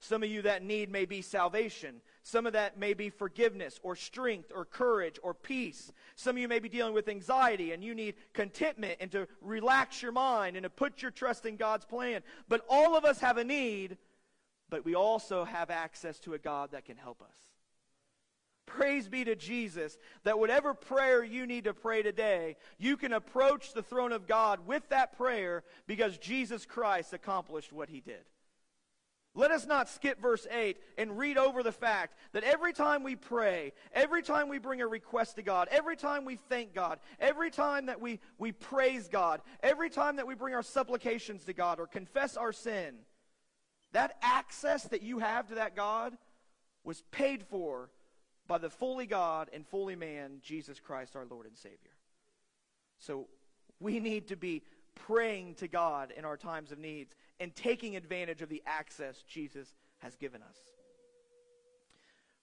Some 0.00 0.22
of 0.22 0.30
you, 0.30 0.42
that 0.42 0.62
need 0.62 0.90
may 0.90 1.04
be 1.04 1.20
salvation. 1.20 2.00
Some 2.22 2.46
of 2.46 2.54
that 2.54 2.78
may 2.78 2.94
be 2.94 3.10
forgiveness 3.10 3.78
or 3.82 3.94
strength 3.94 4.50
or 4.54 4.64
courage 4.64 5.18
or 5.22 5.34
peace. 5.34 5.92
Some 6.16 6.36
of 6.36 6.42
you 6.42 6.48
may 6.48 6.58
be 6.58 6.70
dealing 6.70 6.94
with 6.94 7.08
anxiety 7.08 7.72
and 7.72 7.84
you 7.84 7.94
need 7.94 8.14
contentment 8.32 8.96
and 9.00 9.12
to 9.12 9.28
relax 9.42 10.02
your 10.02 10.12
mind 10.12 10.56
and 10.56 10.64
to 10.64 10.70
put 10.70 11.02
your 11.02 11.10
trust 11.10 11.44
in 11.44 11.56
God's 11.56 11.84
plan. 11.84 12.22
But 12.48 12.64
all 12.68 12.96
of 12.96 13.04
us 13.04 13.20
have 13.20 13.36
a 13.36 13.44
need, 13.44 13.98
but 14.70 14.86
we 14.86 14.94
also 14.94 15.44
have 15.44 15.68
access 15.68 16.18
to 16.20 16.32
a 16.32 16.38
God 16.38 16.70
that 16.72 16.86
can 16.86 16.96
help 16.96 17.20
us. 17.20 17.36
Praise 18.64 19.08
be 19.08 19.24
to 19.24 19.34
Jesus 19.34 19.98
that 20.22 20.38
whatever 20.38 20.72
prayer 20.72 21.22
you 21.22 21.46
need 21.46 21.64
to 21.64 21.74
pray 21.74 22.02
today, 22.02 22.56
you 22.78 22.96
can 22.96 23.12
approach 23.12 23.74
the 23.74 23.82
throne 23.82 24.12
of 24.12 24.26
God 24.26 24.66
with 24.66 24.88
that 24.88 25.16
prayer 25.16 25.64
because 25.86 26.16
Jesus 26.16 26.64
Christ 26.64 27.12
accomplished 27.12 27.72
what 27.72 27.90
he 27.90 28.00
did. 28.00 28.24
Let 29.34 29.52
us 29.52 29.64
not 29.64 29.88
skip 29.88 30.20
verse 30.20 30.46
8 30.50 30.76
and 30.98 31.16
read 31.16 31.38
over 31.38 31.62
the 31.62 31.70
fact 31.70 32.16
that 32.32 32.42
every 32.42 32.72
time 32.72 33.04
we 33.04 33.14
pray, 33.14 33.72
every 33.92 34.22
time 34.22 34.48
we 34.48 34.58
bring 34.58 34.80
a 34.80 34.88
request 34.88 35.36
to 35.36 35.42
God, 35.42 35.68
every 35.70 35.96
time 35.96 36.24
we 36.24 36.36
thank 36.48 36.74
God, 36.74 36.98
every 37.20 37.50
time 37.50 37.86
that 37.86 38.00
we, 38.00 38.18
we 38.38 38.50
praise 38.50 39.06
God, 39.06 39.40
every 39.62 39.88
time 39.88 40.16
that 40.16 40.26
we 40.26 40.34
bring 40.34 40.54
our 40.54 40.64
supplications 40.64 41.44
to 41.44 41.52
God 41.52 41.78
or 41.78 41.86
confess 41.86 42.36
our 42.36 42.52
sin, 42.52 42.96
that 43.92 44.16
access 44.20 44.84
that 44.84 45.02
you 45.02 45.20
have 45.20 45.46
to 45.48 45.56
that 45.56 45.76
God 45.76 46.16
was 46.82 47.02
paid 47.12 47.44
for 47.44 47.88
by 48.48 48.58
the 48.58 48.70
fully 48.70 49.06
God 49.06 49.48
and 49.52 49.64
fully 49.64 49.94
man, 49.94 50.40
Jesus 50.42 50.80
Christ, 50.80 51.14
our 51.14 51.24
Lord 51.24 51.46
and 51.46 51.56
Savior. 51.56 51.76
So 52.98 53.28
we 53.78 54.00
need 54.00 54.28
to 54.28 54.36
be 54.36 54.62
praying 54.94 55.54
to 55.54 55.68
God 55.68 56.12
in 56.16 56.24
our 56.24 56.36
times 56.36 56.72
of 56.72 56.78
needs 56.78 57.14
and 57.40 57.56
taking 57.56 57.96
advantage 57.96 58.42
of 58.42 58.48
the 58.48 58.62
access 58.66 59.22
Jesus 59.22 59.74
has 59.98 60.14
given 60.14 60.42
us. 60.42 60.58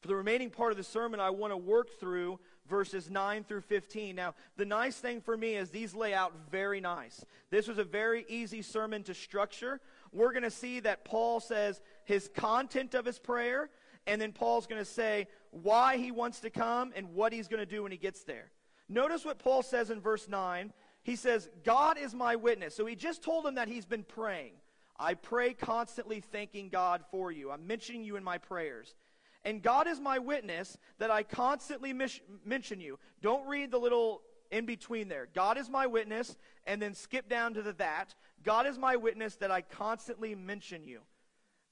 For 0.02 0.08
the 0.08 0.16
remaining 0.16 0.50
part 0.50 0.72
of 0.72 0.78
the 0.78 0.84
sermon, 0.84 1.20
I 1.20 1.30
want 1.30 1.54
to 1.54 1.58
work 1.58 2.00
through 2.00 2.40
verses 2.68 3.10
9 3.10 3.44
through 3.46 3.62
15. 3.62 4.16
Now, 4.16 4.36
the 4.56 4.66
nice 4.66 4.98
thing 4.98 5.22
for 5.22 5.36
me 5.36 5.56
is 5.56 5.70
these 5.70 5.96
lay 5.96 6.14
out 6.14 6.34
very 6.52 6.80
nice. 6.80 7.26
This 7.50 7.68
was 7.68 7.78
a 7.78 7.84
very 7.84 8.26
easy 8.28 8.62
sermon 8.62 9.04
to 9.04 9.14
structure. 9.14 9.80
We're 10.12 10.34
going 10.34 10.44
to 10.44 10.52
see 10.52 10.82
that 10.82 11.04
Paul 11.04 11.40
says 11.40 11.82
his 12.06 12.30
content 12.36 12.94
of 12.94 13.06
his 13.06 13.18
prayer, 13.18 13.70
and 14.06 14.22
then 14.22 14.34
Paul's 14.34 14.68
going 14.68 14.82
to 14.82 14.86
say 14.86 15.28
why 15.52 15.98
he 15.98 16.12
wants 16.12 16.42
to 16.42 16.50
come 16.50 16.94
and 16.96 17.16
what 17.16 17.34
he's 17.34 17.48
going 17.48 17.60
to 17.60 17.66
do 17.66 17.84
when 17.84 17.92
he 17.92 17.98
gets 17.98 18.24
there. 18.24 18.52
Notice 18.90 19.26
what 19.26 19.40
Paul 19.40 19.64
says 19.64 19.90
in 19.90 20.00
verse 20.00 20.30
9. 20.30 20.72
He 21.04 21.16
says, 21.16 21.50
God 21.64 21.98
is 21.98 22.14
my 22.14 22.36
witness. 22.36 22.76
So 22.76 22.86
he 22.86 22.96
just 22.96 23.24
told 23.24 23.46
him 23.46 23.56
that 23.56 23.68
he's 23.68 23.86
been 23.86 24.04
praying. 24.04 24.54
I 25.00 25.14
pray 25.14 25.54
constantly 25.54 26.22
thanking 26.22 26.70
God 26.70 27.04
for 27.12 27.32
you. 27.32 27.52
I'm 27.52 27.68
mentioning 27.68 28.04
you 28.04 28.16
in 28.16 28.24
my 28.24 28.38
prayers. 28.38 28.96
And 29.44 29.62
God 29.62 29.88
is 29.88 30.00
my 30.00 30.20
witness 30.20 30.78
that 30.98 31.12
I 31.12 31.24
constantly 31.24 31.94
mis- 31.94 32.20
mention 32.44 32.82
you. 32.82 33.00
Don't 33.22 33.48
read 33.48 33.72
the 33.72 33.78
little 33.78 34.22
in 34.52 34.66
between 34.66 35.08
there. 35.08 35.28
God 35.34 35.58
is 35.58 35.70
my 35.70 35.88
witness, 35.88 36.36
and 36.66 36.82
then 36.82 36.94
skip 36.94 37.30
down 37.30 37.54
to 37.54 37.62
the 37.62 37.74
that. 37.74 38.16
God 38.44 38.66
is 38.66 38.78
my 38.78 38.96
witness 38.96 39.36
that 39.36 39.52
I 39.52 39.62
constantly 39.62 40.36
mention 40.36 40.84
you. 40.84 41.02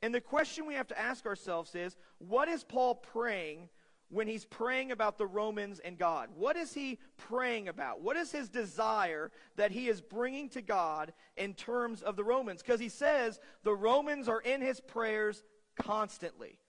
And 0.01 0.13
the 0.13 0.22
question 0.22 0.67
we 0.67 0.75
have 0.75 0.88
to 0.88 1.00
ask 1.00 1.25
ourselves 1.25 1.74
is 1.74 1.96
what 2.20 2.48
is 2.48 2.63
Paul 2.63 2.96
praying 2.96 3.70
when 4.16 4.28
he's 4.28 4.46
praying 4.46 4.92
about 4.92 5.18
the 5.18 5.28
Romans 5.28 5.80
and 5.80 5.98
God? 5.98 6.30
What 6.36 6.56
is 6.56 6.74
he 6.74 7.00
praying 7.18 7.68
about? 7.68 8.02
What 8.02 8.16
is 8.16 8.32
his 8.32 8.48
desire 8.48 9.30
that 9.58 9.72
he 9.72 9.90
is 9.90 10.00
bringing 10.00 10.48
to 10.50 10.62
God 10.62 11.12
in 11.36 11.54
terms 11.54 12.02
of 12.02 12.16
the 12.16 12.24
Romans? 12.24 12.62
Because 12.62 12.80
he 12.80 12.88
says 12.88 13.42
the 13.64 13.76
Romans 13.76 14.30
are 14.30 14.40
in 14.40 14.62
his 14.62 14.80
prayers 14.80 15.44
constantly. 15.76 16.60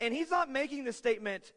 And 0.00 0.14
he's 0.14 0.30
not 0.30 0.48
making 0.48 0.84
the 0.84 0.92
statement, 0.92 1.52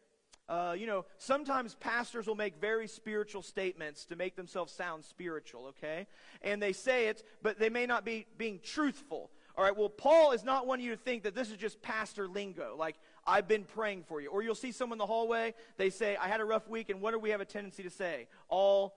uh, 0.48 0.76
you 0.76 0.88
know, 0.88 1.06
sometimes 1.20 1.76
pastors 1.76 2.26
will 2.26 2.34
make 2.36 2.60
very 2.60 2.88
spiritual 2.88 3.44
statements 3.44 4.06
to 4.06 4.16
make 4.16 4.36
themselves 4.36 4.74
sound 4.74 5.06
spiritual, 5.06 5.68
okay? 5.68 6.08
And 6.42 6.60
they 6.60 6.74
say 6.74 7.08
it, 7.08 7.24
but 7.44 7.60
they 7.60 7.70
may 7.70 7.86
not 7.86 8.04
be 8.04 8.26
being 8.40 8.60
truthful. 8.64 9.30
All 9.56 9.64
right, 9.64 9.76
well, 9.76 9.90
Paul 9.90 10.32
is 10.32 10.44
not 10.44 10.66
wanting 10.66 10.86
you 10.86 10.92
to 10.92 10.98
think 10.98 11.24
that 11.24 11.36
this 11.36 11.52
is 11.52 11.58
just 11.58 11.82
pastor 11.82 12.30
lingo. 12.30 12.76
Like, 12.80 12.96
I've 13.30 13.48
been 13.48 13.64
praying 13.64 14.04
for 14.04 14.20
you. 14.20 14.30
Or 14.30 14.42
you'll 14.42 14.56
see 14.56 14.72
someone 14.72 14.96
in 14.96 15.00
the 15.00 15.06
hallway, 15.06 15.54
they 15.78 15.90
say, 15.90 16.18
I 16.18 16.28
had 16.28 16.42
a 16.42 16.46
rough 16.46 16.68
week, 16.68 16.90
and 16.90 17.00
what 17.00 17.12
do 17.12 17.20
we 17.20 17.30
have 17.30 17.42
a 17.42 17.46
tendency 17.46 17.84
to 17.84 17.90
say? 17.90 18.28
All, 18.50 18.96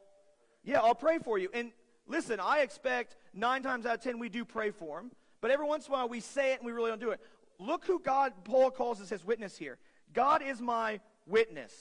yeah, 0.65 0.81
I'll 0.81 0.95
pray 0.95 1.19
for 1.19 1.39
you. 1.39 1.51
And 1.53 1.73
listen, 2.07 2.41
I 2.41 2.61
expect 2.61 3.17
nine 3.35 3.62
times 3.62 3.85
out 3.85 3.97
of 3.97 4.01
ten 4.01 4.19
we 4.19 4.29
do 4.29 4.45
pray 4.45 4.71
for 4.71 4.99
them, 4.99 5.11
but 5.41 5.51
every 5.51 5.67
once 5.67 5.87
in 5.87 5.93
a 5.93 5.97
while 5.97 6.09
we 6.09 6.21
say 6.21 6.53
it 6.53 6.61
and 6.61 6.67
we 6.67 6.73
really 6.73 6.91
don't 6.91 7.01
do 7.01 7.11
it. 7.11 7.21
Look 7.59 7.85
who 7.85 8.01
God, 8.01 8.33
Paul 8.45 8.71
calls 8.71 9.01
as 9.01 9.11
his 9.11 9.25
witness 9.25 9.59
here. 9.59 9.79
God 10.15 10.43
is 10.43 10.61
my 10.61 11.01
witness. 11.27 11.73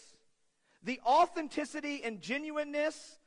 The 0.84 1.00
authenticity 1.06 2.04
and 2.04 2.22
genuineness 2.22 3.20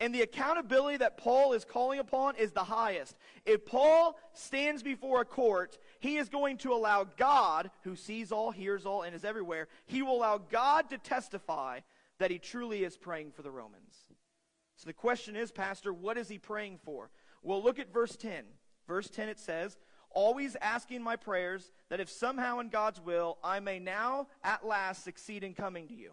and 0.00 0.14
the 0.14 0.22
accountability 0.22 0.96
that 0.98 1.18
Paul 1.18 1.52
is 1.52 1.64
calling 1.64 1.98
upon 1.98 2.36
is 2.36 2.52
the 2.52 2.64
highest. 2.64 3.16
If 3.44 3.66
Paul 3.66 4.18
stands 4.32 4.82
before 4.82 5.20
a 5.20 5.26
court, 5.26 5.78
he 6.00 6.16
is 6.16 6.30
going 6.30 6.56
to 6.58 6.72
allow 6.72 7.04
God, 7.04 7.70
who 7.82 7.94
sees 7.94 8.32
all, 8.32 8.50
hears 8.50 8.86
all, 8.86 9.02
and 9.02 9.14
is 9.14 9.24
everywhere, 9.24 9.68
he 9.86 10.02
will 10.02 10.16
allow 10.16 10.38
God 10.38 10.88
to 10.90 10.98
testify 10.98 11.80
that 12.18 12.30
he 12.30 12.38
truly 12.38 12.82
is 12.82 12.96
praying 12.96 13.32
for 13.32 13.42
the 13.42 13.50
Romans. 13.50 13.94
So 14.76 14.86
the 14.86 14.94
question 14.94 15.36
is, 15.36 15.52
Pastor, 15.52 15.92
what 15.92 16.16
is 16.16 16.28
he 16.28 16.38
praying 16.38 16.78
for? 16.82 17.10
Well, 17.42 17.62
look 17.62 17.78
at 17.78 17.92
verse 17.92 18.16
10. 18.16 18.44
Verse 18.88 19.10
10 19.10 19.28
it 19.28 19.38
says, 19.38 19.76
Always 20.12 20.56
asking 20.60 21.02
my 21.02 21.16
prayers 21.16 21.70
that 21.90 22.00
if 22.00 22.08
somehow 22.08 22.58
in 22.58 22.70
God's 22.70 23.00
will 23.00 23.38
I 23.44 23.60
may 23.60 23.78
now 23.78 24.28
at 24.42 24.66
last 24.66 25.04
succeed 25.04 25.44
in 25.44 25.54
coming 25.54 25.86
to 25.88 25.94
you. 25.94 26.12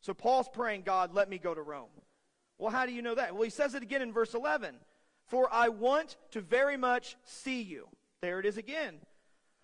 So 0.00 0.14
Paul's 0.14 0.48
praying, 0.48 0.82
God, 0.82 1.14
let 1.14 1.28
me 1.28 1.38
go 1.38 1.54
to 1.54 1.62
Rome. 1.62 1.88
Well, 2.58 2.70
how 2.70 2.86
do 2.86 2.92
you 2.92 3.02
know 3.02 3.14
that? 3.14 3.34
Well, 3.34 3.42
he 3.42 3.50
says 3.50 3.74
it 3.74 3.82
again 3.82 4.02
in 4.02 4.12
verse 4.12 4.34
11. 4.34 4.76
For 5.26 5.52
I 5.52 5.68
want 5.68 6.16
to 6.30 6.40
very 6.40 6.76
much 6.76 7.16
see 7.24 7.62
you. 7.62 7.88
There 8.22 8.38
it 8.38 8.46
is 8.46 8.56
again. 8.56 8.96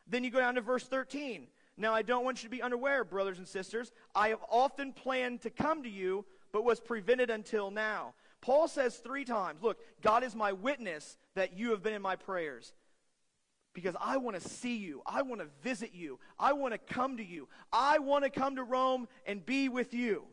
Then 0.06 0.25
you 0.25 0.30
go 0.30 0.40
down 0.40 0.56
to 0.56 0.61
verse 0.61 0.84
13. 0.84 1.46
Now, 1.76 1.94
I 1.94 2.02
don't 2.02 2.25
want 2.25 2.42
you 2.42 2.49
to 2.49 2.54
be 2.54 2.62
unaware, 2.62 3.04
brothers 3.04 3.38
and 3.38 3.49
sisters. 3.49 3.92
I 4.14 4.28
have 4.28 4.40
often 4.50 4.92
planned 4.92 5.40
to 5.42 5.50
come 5.50 5.84
to 5.84 5.88
you, 5.88 6.26
but 6.52 6.64
was 6.64 6.80
prevented 6.80 7.30
until 7.30 7.70
now. 7.70 8.14
Paul 8.40 8.68
says 8.68 8.96
three 8.96 9.25
times, 9.25 9.62
Look, 9.62 9.78
God 10.02 10.22
is 10.22 10.34
my 10.34 10.52
witness 10.52 11.16
that 11.34 11.56
you 11.56 11.70
have 11.70 11.82
been 11.82 11.94
in 11.94 12.02
my 12.02 12.16
prayers. 12.16 12.75
Because 13.72 13.96
I 13.99 14.18
want 14.18 14.38
to 14.38 14.46
see 14.46 14.76
you. 14.76 15.00
I 15.06 15.22
want 15.22 15.40
to 15.40 15.46
visit 15.62 15.94
you. 15.94 16.18
I 16.38 16.52
want 16.52 16.75
to 16.75 16.78
come 16.78 17.16
to 17.16 17.25
you. 17.25 17.49
I 17.72 18.00
want 18.00 18.25
to 18.25 18.30
come 18.30 18.56
to 18.56 18.64
Rome 18.64 19.08
and 19.25 19.46
be 19.46 19.70
with 19.70 19.94
you. 19.94 20.25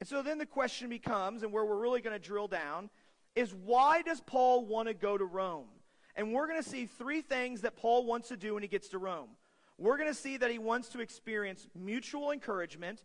And 0.00 0.08
so 0.08 0.22
then 0.22 0.38
the 0.38 0.46
question 0.46 0.88
becomes, 0.88 1.42
and 1.42 1.52
where 1.52 1.64
we're 1.64 1.80
really 1.80 2.00
going 2.00 2.18
to 2.18 2.24
drill 2.24 2.48
down, 2.48 2.90
is 3.34 3.52
why 3.54 4.02
does 4.02 4.20
Paul 4.20 4.64
want 4.64 4.88
to 4.88 4.94
go 4.94 5.18
to 5.18 5.24
Rome? 5.24 5.66
And 6.14 6.32
we're 6.32 6.46
going 6.46 6.62
to 6.62 6.68
see 6.68 6.86
three 6.86 7.20
things 7.20 7.60
that 7.60 7.76
Paul 7.76 8.04
wants 8.06 8.28
to 8.28 8.36
do 8.36 8.54
when 8.54 8.62
he 8.62 8.68
gets 8.68 8.88
to 8.88 8.98
Rome. 8.98 9.30
We're 9.76 9.96
going 9.96 10.08
to 10.08 10.14
see 10.14 10.36
that 10.36 10.50
he 10.50 10.58
wants 10.58 10.88
to 10.90 11.00
experience 11.00 11.66
mutual 11.74 12.32
encouragement, 12.32 13.04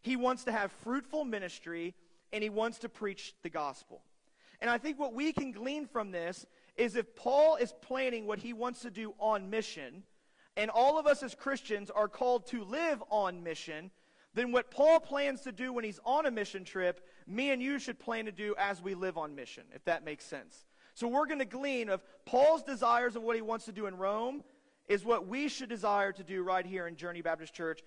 he 0.00 0.16
wants 0.16 0.44
to 0.44 0.52
have 0.52 0.70
fruitful 0.70 1.24
ministry, 1.24 1.94
and 2.32 2.42
he 2.42 2.50
wants 2.50 2.78
to 2.80 2.88
preach 2.88 3.34
the 3.42 3.50
gospel. 3.50 4.02
And 4.60 4.70
I 4.70 4.78
think 4.78 4.98
what 4.98 5.12
we 5.12 5.32
can 5.32 5.50
glean 5.50 5.86
from 5.86 6.12
this 6.12 6.46
is 6.76 6.94
if 6.94 7.14
Paul 7.16 7.56
is 7.56 7.74
planning 7.82 8.26
what 8.26 8.38
he 8.38 8.52
wants 8.52 8.82
to 8.82 8.90
do 8.90 9.14
on 9.18 9.50
mission, 9.50 10.04
and 10.56 10.70
all 10.70 10.98
of 10.98 11.06
us 11.06 11.22
as 11.22 11.34
Christians 11.34 11.90
are 11.90 12.08
called 12.08 12.46
to 12.48 12.62
live 12.64 13.02
on 13.10 13.42
mission, 13.42 13.90
then 14.34 14.52
what 14.52 14.70
Paul 14.70 15.00
plans 15.00 15.42
to 15.42 15.52
do 15.52 15.72
when 15.72 15.84
he's 15.84 16.00
on 16.04 16.26
a 16.26 16.30
mission 16.30 16.64
trip, 16.64 17.06
me 17.26 17.50
and 17.50 17.62
you 17.62 17.78
should 17.78 17.98
plan 17.98 18.24
to 18.24 18.32
do 18.32 18.54
as 18.58 18.80
we 18.80 18.94
live 18.94 19.18
on 19.18 19.34
mission, 19.34 19.64
if 19.74 19.84
that 19.84 20.04
makes 20.04 20.24
sense. 20.24 20.64
So 20.94 21.08
we're 21.08 21.26
going 21.26 21.38
to 21.38 21.44
glean 21.44 21.88
of 21.88 22.02
Paul's 22.24 22.62
desires 22.62 23.16
of 23.16 23.22
what 23.22 23.36
he 23.36 23.42
wants 23.42 23.64
to 23.66 23.72
do 23.72 23.86
in 23.86 23.96
Rome 23.96 24.42
is 24.88 25.04
what 25.04 25.26
we 25.26 25.48
should 25.48 25.68
desire 25.68 26.12
to 26.12 26.22
do 26.22 26.42
right 26.42 26.66
here 26.66 26.86
in 26.86 26.96
Journey 26.96 27.22
Baptist 27.22 27.54
Church 27.54 27.80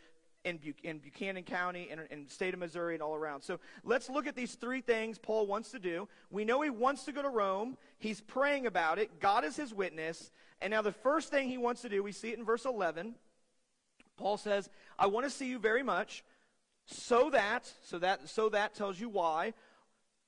in, 0.43 0.59
in 0.83 0.99
Buchanan 0.99 1.43
County 1.43 1.89
in 1.91 2.25
the 2.25 2.29
state 2.29 2.53
of 2.53 2.59
Missouri 2.59 2.93
and 2.93 3.03
all 3.03 3.15
around. 3.15 3.41
So 3.41 3.59
let's 3.83 4.09
look 4.09 4.27
at 4.27 4.35
these 4.35 4.55
three 4.55 4.81
things 4.81 5.17
Paul 5.17 5.47
wants 5.47 5.71
to 5.71 5.79
do. 5.79 6.07
We 6.29 6.45
know 6.45 6.61
he 6.61 6.69
wants 6.69 7.03
to 7.05 7.11
go 7.11 7.21
to 7.21 7.29
Rome. 7.29 7.77
He's 7.97 8.21
praying 8.21 8.67
about 8.67 8.99
it. 8.99 9.19
God 9.19 9.43
is 9.43 9.55
his 9.55 9.73
witness. 9.73 10.31
And 10.61 10.71
now 10.71 10.83
the 10.83 10.91
first 10.91 11.31
thing 11.31 11.49
he 11.49 11.57
wants 11.57 11.81
to 11.81 11.89
do, 11.89 12.03
we 12.03 12.11
see 12.11 12.29
it 12.29 12.37
in 12.37 12.45
verse 12.45 12.65
11. 12.65 13.15
Paul 14.17 14.37
says, 14.37 14.69
I 14.97 15.07
want 15.07 15.25
to 15.25 15.29
see 15.29 15.47
you 15.47 15.59
very 15.59 15.83
much 15.83 16.23
so 16.85 17.29
that, 17.31 17.71
so 17.83 17.99
that, 17.99 18.29
so 18.29 18.49
that 18.49 18.75
tells 18.75 18.99
you 18.99 19.09
why, 19.09 19.53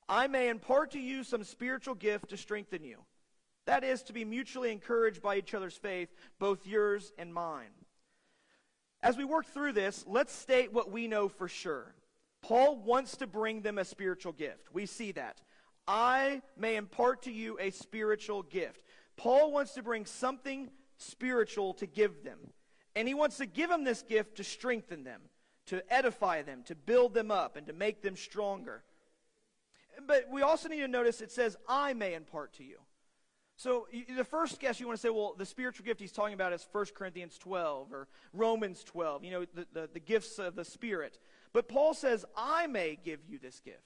I 0.10 0.28
may 0.28 0.50
impart 0.50 0.92
to 0.92 1.00
you 1.00 1.24
some 1.24 1.44
spiritual 1.44 1.96
gift 1.96 2.30
to 2.30 2.38
strengthen 2.38 2.84
you. 2.84 3.00
That 3.66 3.84
is, 3.84 4.02
to 4.04 4.14
be 4.14 4.24
mutually 4.24 4.72
encouraged 4.72 5.22
by 5.22 5.36
each 5.38 5.54
other's 5.54 5.76
faith, 5.76 6.10
both 6.40 6.66
yours 6.66 7.12
and 7.18 7.34
mine. 7.34 7.72
As 9.04 9.18
we 9.18 9.26
work 9.26 9.46
through 9.46 9.74
this, 9.74 10.06
let's 10.08 10.34
state 10.34 10.74
what 10.74 10.92
we 10.92 11.08
know 11.08 11.28
for 11.28 11.48
sure. 11.48 11.94
Paul 12.42 12.78
wants 12.78 13.18
to 13.18 13.28
bring 13.28 13.62
them 13.62 13.78
a 13.78 13.86
spiritual 13.86 14.32
gift. 14.32 14.74
We 14.74 14.86
see 14.86 15.12
that. 15.14 15.42
I 15.88 16.42
may 16.58 16.76
impart 16.76 17.24
to 17.24 17.32
you 17.32 17.58
a 17.60 17.72
spiritual 17.72 18.44
gift. 18.44 18.84
Paul 19.18 19.52
wants 19.52 19.74
to 19.74 19.84
bring 19.84 20.06
something 20.06 20.70
spiritual 20.98 21.74
to 21.76 21.86
give 21.86 22.24
them. 22.24 22.40
And 22.96 23.08
he 23.08 23.14
wants 23.14 23.38
to 23.38 23.46
give 23.46 23.70
them 23.70 23.84
this 23.84 24.02
gift 24.02 24.38
to 24.38 24.44
strengthen 24.44 25.04
them, 25.04 25.22
to 25.68 25.84
edify 25.94 26.42
them, 26.42 26.64
to 26.66 26.76
build 26.76 27.14
them 27.14 27.32
up, 27.32 27.56
and 27.56 27.68
to 27.68 27.74
make 27.74 28.02
them 28.02 28.16
stronger. 28.16 28.84
But 30.06 30.30
we 30.32 30.42
also 30.42 30.70
need 30.70 30.82
to 30.82 30.88
notice 30.88 31.22
it 31.22 31.32
says, 31.32 31.58
I 31.68 31.94
may 31.94 32.14
impart 32.14 32.54
to 32.54 32.64
you. 32.64 32.78
So 33.58 33.88
the 34.16 34.24
first 34.24 34.60
guess 34.60 34.80
you 34.80 34.86
want 34.86 35.00
to 35.00 35.02
say, 35.02 35.10
well, 35.10 35.34
the 35.36 35.46
spiritual 35.46 35.84
gift 35.84 36.00
he's 36.00 36.12
talking 36.12 36.36
about 36.36 36.54
is 36.54 36.68
1 36.72 36.86
Corinthians 36.96 37.40
12 37.40 37.92
or 37.92 38.08
Romans 38.32 38.84
12, 38.84 39.24
you 39.24 39.32
know, 39.32 39.46
the, 39.56 39.66
the, 39.74 39.90
the 39.94 40.00
gifts 40.00 40.38
of 40.38 40.56
the 40.56 40.64
Spirit. 40.64 41.18
But 41.54 41.68
Paul 41.68 41.96
says, 41.96 42.24
I 42.36 42.68
may 42.68 43.00
give 43.04 43.20
you 43.28 43.40
this 43.40 43.60
gift. 43.60 43.82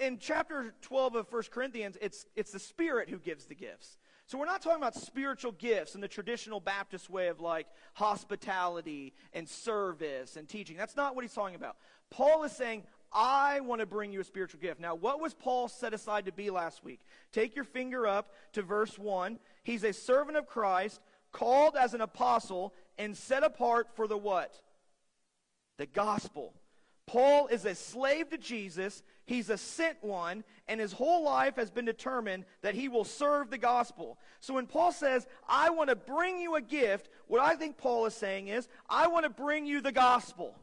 In 0.00 0.18
chapter 0.18 0.74
12 0.82 1.14
of 1.14 1.32
1 1.32 1.42
Corinthians, 1.52 1.96
it's, 2.00 2.26
it's 2.34 2.50
the 2.50 2.58
Spirit 2.58 3.10
who 3.10 3.18
gives 3.18 3.44
the 3.44 3.54
gifts. 3.54 3.96
So 4.30 4.38
we're 4.38 4.44
not 4.44 4.62
talking 4.62 4.80
about 4.80 4.94
spiritual 4.94 5.50
gifts 5.50 5.96
in 5.96 6.00
the 6.00 6.06
traditional 6.06 6.60
Baptist 6.60 7.10
way 7.10 7.26
of 7.26 7.40
like 7.40 7.66
hospitality 7.94 9.12
and 9.32 9.48
service 9.48 10.36
and 10.36 10.48
teaching. 10.48 10.76
That's 10.76 10.94
not 10.94 11.16
what 11.16 11.24
he's 11.24 11.34
talking 11.34 11.56
about. 11.56 11.74
Paul 12.10 12.44
is 12.44 12.52
saying, 12.52 12.84
I 13.12 13.58
want 13.58 13.80
to 13.80 13.86
bring 13.86 14.12
you 14.12 14.20
a 14.20 14.24
spiritual 14.24 14.60
gift. 14.60 14.78
Now, 14.78 14.94
what 14.94 15.20
was 15.20 15.34
Paul 15.34 15.66
set 15.66 15.94
aside 15.94 16.26
to 16.26 16.32
be 16.32 16.48
last 16.48 16.84
week? 16.84 17.00
Take 17.32 17.56
your 17.56 17.64
finger 17.64 18.06
up 18.06 18.32
to 18.52 18.62
verse 18.62 18.96
1. 18.96 19.40
He's 19.64 19.82
a 19.82 19.92
servant 19.92 20.38
of 20.38 20.46
Christ, 20.46 21.00
called 21.32 21.74
as 21.74 21.92
an 21.92 22.00
apostle, 22.00 22.72
and 22.98 23.16
set 23.16 23.42
apart 23.42 23.88
for 23.96 24.06
the 24.06 24.16
what? 24.16 24.54
The 25.76 25.86
gospel. 25.86 26.54
Paul 27.08 27.48
is 27.48 27.64
a 27.64 27.74
slave 27.74 28.30
to 28.30 28.38
Jesus. 28.38 29.02
He's 29.30 29.48
a 29.48 29.56
sent 29.56 30.02
one, 30.02 30.42
and 30.66 30.80
his 30.80 30.90
whole 30.92 31.22
life 31.22 31.54
has 31.54 31.70
been 31.70 31.84
determined 31.84 32.46
that 32.62 32.74
he 32.74 32.88
will 32.88 33.04
serve 33.04 33.48
the 33.48 33.58
gospel. 33.58 34.18
So 34.40 34.54
when 34.54 34.66
Paul 34.66 34.90
says, 34.90 35.24
I 35.48 35.70
want 35.70 35.88
to 35.88 35.94
bring 35.94 36.40
you 36.40 36.56
a 36.56 36.60
gift, 36.60 37.08
what 37.28 37.40
I 37.40 37.54
think 37.54 37.78
Paul 37.78 38.06
is 38.06 38.14
saying 38.14 38.48
is, 38.48 38.66
I 38.88 39.06
want 39.06 39.22
to 39.22 39.30
bring 39.30 39.66
you 39.66 39.82
the 39.82 39.92
gospel. 39.92 40.56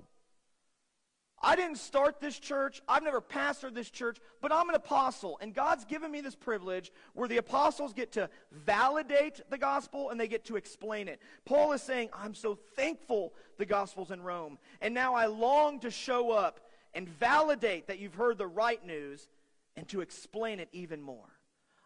I 1.41 1.55
didn't 1.55 1.77
start 1.77 2.19
this 2.19 2.37
church. 2.37 2.81
I've 2.89 3.03
never 3.03 3.21
pastored 3.21 3.73
this 3.73 3.89
church, 3.89 4.17
but 4.41 4.51
I'm 4.51 4.67
an 4.67 4.75
apostle. 4.75 5.37
And 5.39 5.53
God's 5.53 5.85
given 5.85 6.11
me 6.11 6.19
this 6.19 6.35
privilege 6.35 6.91
where 7.13 7.29
the 7.29 7.37
apostles 7.37 7.93
get 7.93 8.11
to 8.13 8.29
validate 8.51 9.39
the 9.49 9.57
gospel 9.57 10.09
and 10.09 10.19
they 10.19 10.27
get 10.27 10.43
to 10.45 10.57
explain 10.57 11.07
it. 11.07 11.21
Paul 11.45 11.71
is 11.71 11.81
saying, 11.81 12.09
I'm 12.11 12.33
so 12.33 12.55
thankful 12.75 13.33
the 13.57 13.65
gospel's 13.65 14.11
in 14.11 14.23
Rome. 14.23 14.57
And 14.81 14.93
now 14.93 15.15
I 15.15 15.27
long 15.27 15.79
to 15.81 15.89
show 15.89 16.31
up 16.31 16.59
and 16.93 17.07
validate 17.07 17.87
that 17.87 17.99
you've 17.99 18.15
heard 18.15 18.37
the 18.37 18.47
right 18.47 18.83
news 18.85 19.27
and 19.75 19.87
to 19.89 20.01
explain 20.01 20.59
it 20.59 20.69
even 20.71 21.01
more. 21.01 21.29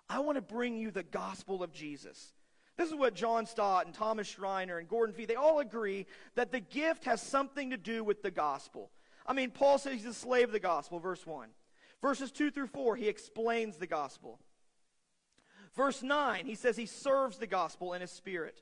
I 0.09 0.19
want 0.19 0.35
to 0.35 0.41
bring 0.41 0.77
you 0.77 0.91
the 0.91 1.03
gospel 1.03 1.63
of 1.63 1.73
Jesus. 1.73 2.33
This 2.77 2.89
is 2.89 2.95
what 2.95 3.13
John 3.13 3.45
Stott 3.45 3.85
and 3.85 3.93
Thomas 3.93 4.27
Schreiner 4.27 4.77
and 4.77 4.87
Gordon 4.87 5.13
Fee, 5.13 5.25
they 5.25 5.35
all 5.35 5.59
agree 5.59 6.07
that 6.35 6.51
the 6.51 6.59
gift 6.59 7.05
has 7.05 7.21
something 7.21 7.69
to 7.69 7.77
do 7.77 8.03
with 8.03 8.23
the 8.23 8.31
gospel. 8.31 8.89
I 9.25 9.33
mean, 9.33 9.51
Paul 9.51 9.77
says 9.77 9.93
he's 9.93 10.05
a 10.05 10.13
slave 10.13 10.45
of 10.45 10.51
the 10.51 10.59
gospel, 10.59 10.99
verse 10.99 11.25
1. 11.25 11.49
Verses 12.01 12.31
2 12.31 12.49
through 12.49 12.67
4, 12.67 12.95
he 12.95 13.07
explains 13.07 13.77
the 13.77 13.87
gospel. 13.87 14.39
Verse 15.75 16.01
9, 16.01 16.45
he 16.45 16.55
says 16.55 16.75
he 16.75 16.85
serves 16.85 17.37
the 17.37 17.47
gospel 17.47 17.93
in 17.93 18.01
his 18.01 18.11
spirit. 18.11 18.61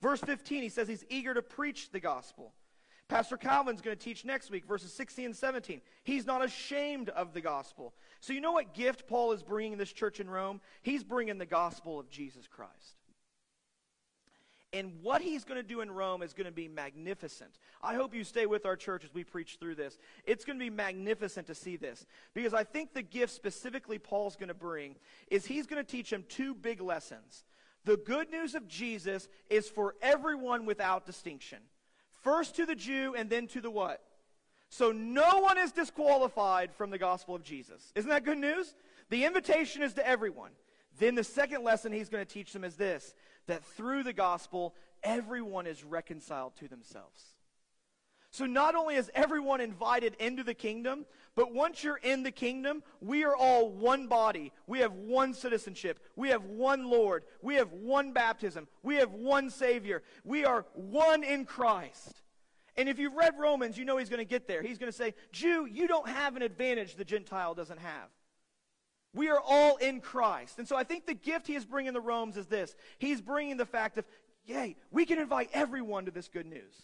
Verse 0.00 0.20
15, 0.20 0.62
he 0.62 0.68
says 0.68 0.88
he's 0.88 1.04
eager 1.08 1.34
to 1.34 1.42
preach 1.42 1.90
the 1.90 2.00
gospel. 2.00 2.54
Pastor 3.08 3.36
Calvin's 3.36 3.80
going 3.80 3.96
to 3.96 4.02
teach 4.02 4.24
next 4.24 4.50
week, 4.50 4.66
verses 4.66 4.92
16 4.92 5.26
and 5.26 5.36
17. 5.36 5.80
He's 6.02 6.26
not 6.26 6.44
ashamed 6.44 7.08
of 7.10 7.34
the 7.34 7.40
gospel. 7.40 7.94
So, 8.20 8.32
you 8.32 8.40
know 8.40 8.52
what 8.52 8.74
gift 8.74 9.06
Paul 9.06 9.32
is 9.32 9.44
bringing 9.44 9.78
this 9.78 9.92
church 9.92 10.18
in 10.18 10.28
Rome? 10.28 10.60
He's 10.82 11.04
bringing 11.04 11.38
the 11.38 11.46
gospel 11.46 12.00
of 12.00 12.10
Jesus 12.10 12.48
Christ. 12.48 12.96
And 14.72 14.92
what 15.02 15.22
he's 15.22 15.44
going 15.44 15.56
to 15.56 15.66
do 15.66 15.80
in 15.80 15.90
Rome 15.90 16.22
is 16.22 16.34
going 16.34 16.46
to 16.46 16.52
be 16.52 16.66
magnificent. 16.66 17.58
I 17.80 17.94
hope 17.94 18.12
you 18.12 18.24
stay 18.24 18.46
with 18.46 18.66
our 18.66 18.76
church 18.76 19.04
as 19.04 19.14
we 19.14 19.22
preach 19.22 19.58
through 19.60 19.76
this. 19.76 19.96
It's 20.24 20.44
going 20.44 20.58
to 20.58 20.64
be 20.64 20.70
magnificent 20.70 21.46
to 21.46 21.54
see 21.54 21.76
this. 21.76 22.04
Because 22.34 22.52
I 22.52 22.64
think 22.64 22.92
the 22.92 23.02
gift 23.02 23.32
specifically 23.32 23.98
Paul's 23.98 24.34
going 24.34 24.48
to 24.48 24.54
bring 24.54 24.96
is 25.28 25.46
he's 25.46 25.66
going 25.66 25.82
to 25.82 25.90
teach 25.90 26.10
them 26.10 26.24
two 26.28 26.54
big 26.54 26.80
lessons. 26.80 27.44
The 27.84 27.96
good 27.96 28.30
news 28.30 28.56
of 28.56 28.66
Jesus 28.66 29.28
is 29.48 29.68
for 29.68 29.94
everyone 30.02 30.66
without 30.66 31.06
distinction. 31.06 31.58
First 32.26 32.56
to 32.56 32.66
the 32.66 32.74
Jew 32.74 33.14
and 33.16 33.30
then 33.30 33.46
to 33.46 33.60
the 33.60 33.70
what? 33.70 34.02
So 34.68 34.90
no 34.90 35.38
one 35.38 35.58
is 35.58 35.70
disqualified 35.70 36.74
from 36.74 36.90
the 36.90 36.98
gospel 36.98 37.36
of 37.36 37.44
Jesus. 37.44 37.92
Isn't 37.94 38.10
that 38.10 38.24
good 38.24 38.38
news? 38.38 38.74
The 39.10 39.24
invitation 39.24 39.80
is 39.80 39.92
to 39.92 40.04
everyone. 40.04 40.50
Then 40.98 41.14
the 41.14 41.22
second 41.22 41.62
lesson 41.62 41.92
he's 41.92 42.08
going 42.08 42.26
to 42.26 42.34
teach 42.34 42.52
them 42.52 42.64
is 42.64 42.74
this 42.74 43.14
that 43.46 43.64
through 43.64 44.02
the 44.02 44.12
gospel, 44.12 44.74
everyone 45.04 45.68
is 45.68 45.84
reconciled 45.84 46.56
to 46.56 46.66
themselves. 46.66 47.35
So 48.36 48.44
not 48.44 48.74
only 48.74 48.96
is 48.96 49.10
everyone 49.14 49.62
invited 49.62 50.14
into 50.20 50.44
the 50.44 50.52
kingdom, 50.52 51.06
but 51.36 51.54
once 51.54 51.82
you're 51.82 51.96
in 51.96 52.22
the 52.22 52.30
kingdom, 52.30 52.82
we 53.00 53.24
are 53.24 53.34
all 53.34 53.70
one 53.70 54.08
body. 54.08 54.52
We 54.66 54.80
have 54.80 54.92
one 54.92 55.32
citizenship. 55.32 55.98
We 56.16 56.28
have 56.28 56.44
one 56.44 56.90
Lord. 56.90 57.24
We 57.40 57.54
have 57.54 57.72
one 57.72 58.12
baptism. 58.12 58.68
We 58.82 58.96
have 58.96 59.10
one 59.12 59.48
Savior. 59.48 60.02
We 60.22 60.44
are 60.44 60.66
one 60.74 61.24
in 61.24 61.46
Christ. 61.46 62.20
And 62.76 62.90
if 62.90 62.98
you've 62.98 63.14
read 63.14 63.36
Romans, 63.38 63.78
you 63.78 63.86
know 63.86 63.96
he's 63.96 64.10
going 64.10 64.18
to 64.18 64.26
get 64.26 64.46
there. 64.46 64.60
He's 64.60 64.76
going 64.76 64.92
to 64.92 64.98
say, 64.98 65.14
Jew, 65.32 65.64
you 65.64 65.88
don't 65.88 66.06
have 66.06 66.36
an 66.36 66.42
advantage 66.42 66.96
the 66.96 67.06
Gentile 67.06 67.54
doesn't 67.54 67.80
have. 67.80 68.10
We 69.14 69.30
are 69.30 69.40
all 69.40 69.76
in 69.76 70.02
Christ. 70.02 70.58
And 70.58 70.68
so 70.68 70.76
I 70.76 70.84
think 70.84 71.06
the 71.06 71.14
gift 71.14 71.46
he 71.46 71.54
is 71.54 71.64
bringing 71.64 71.94
the 71.94 72.02
Romans 72.02 72.36
is 72.36 72.48
this. 72.48 72.76
He's 72.98 73.22
bringing 73.22 73.56
the 73.56 73.64
fact 73.64 73.96
of, 73.96 74.04
yay, 74.44 74.76
we 74.90 75.06
can 75.06 75.18
invite 75.18 75.48
everyone 75.54 76.04
to 76.04 76.10
this 76.10 76.28
good 76.28 76.44
news. 76.44 76.74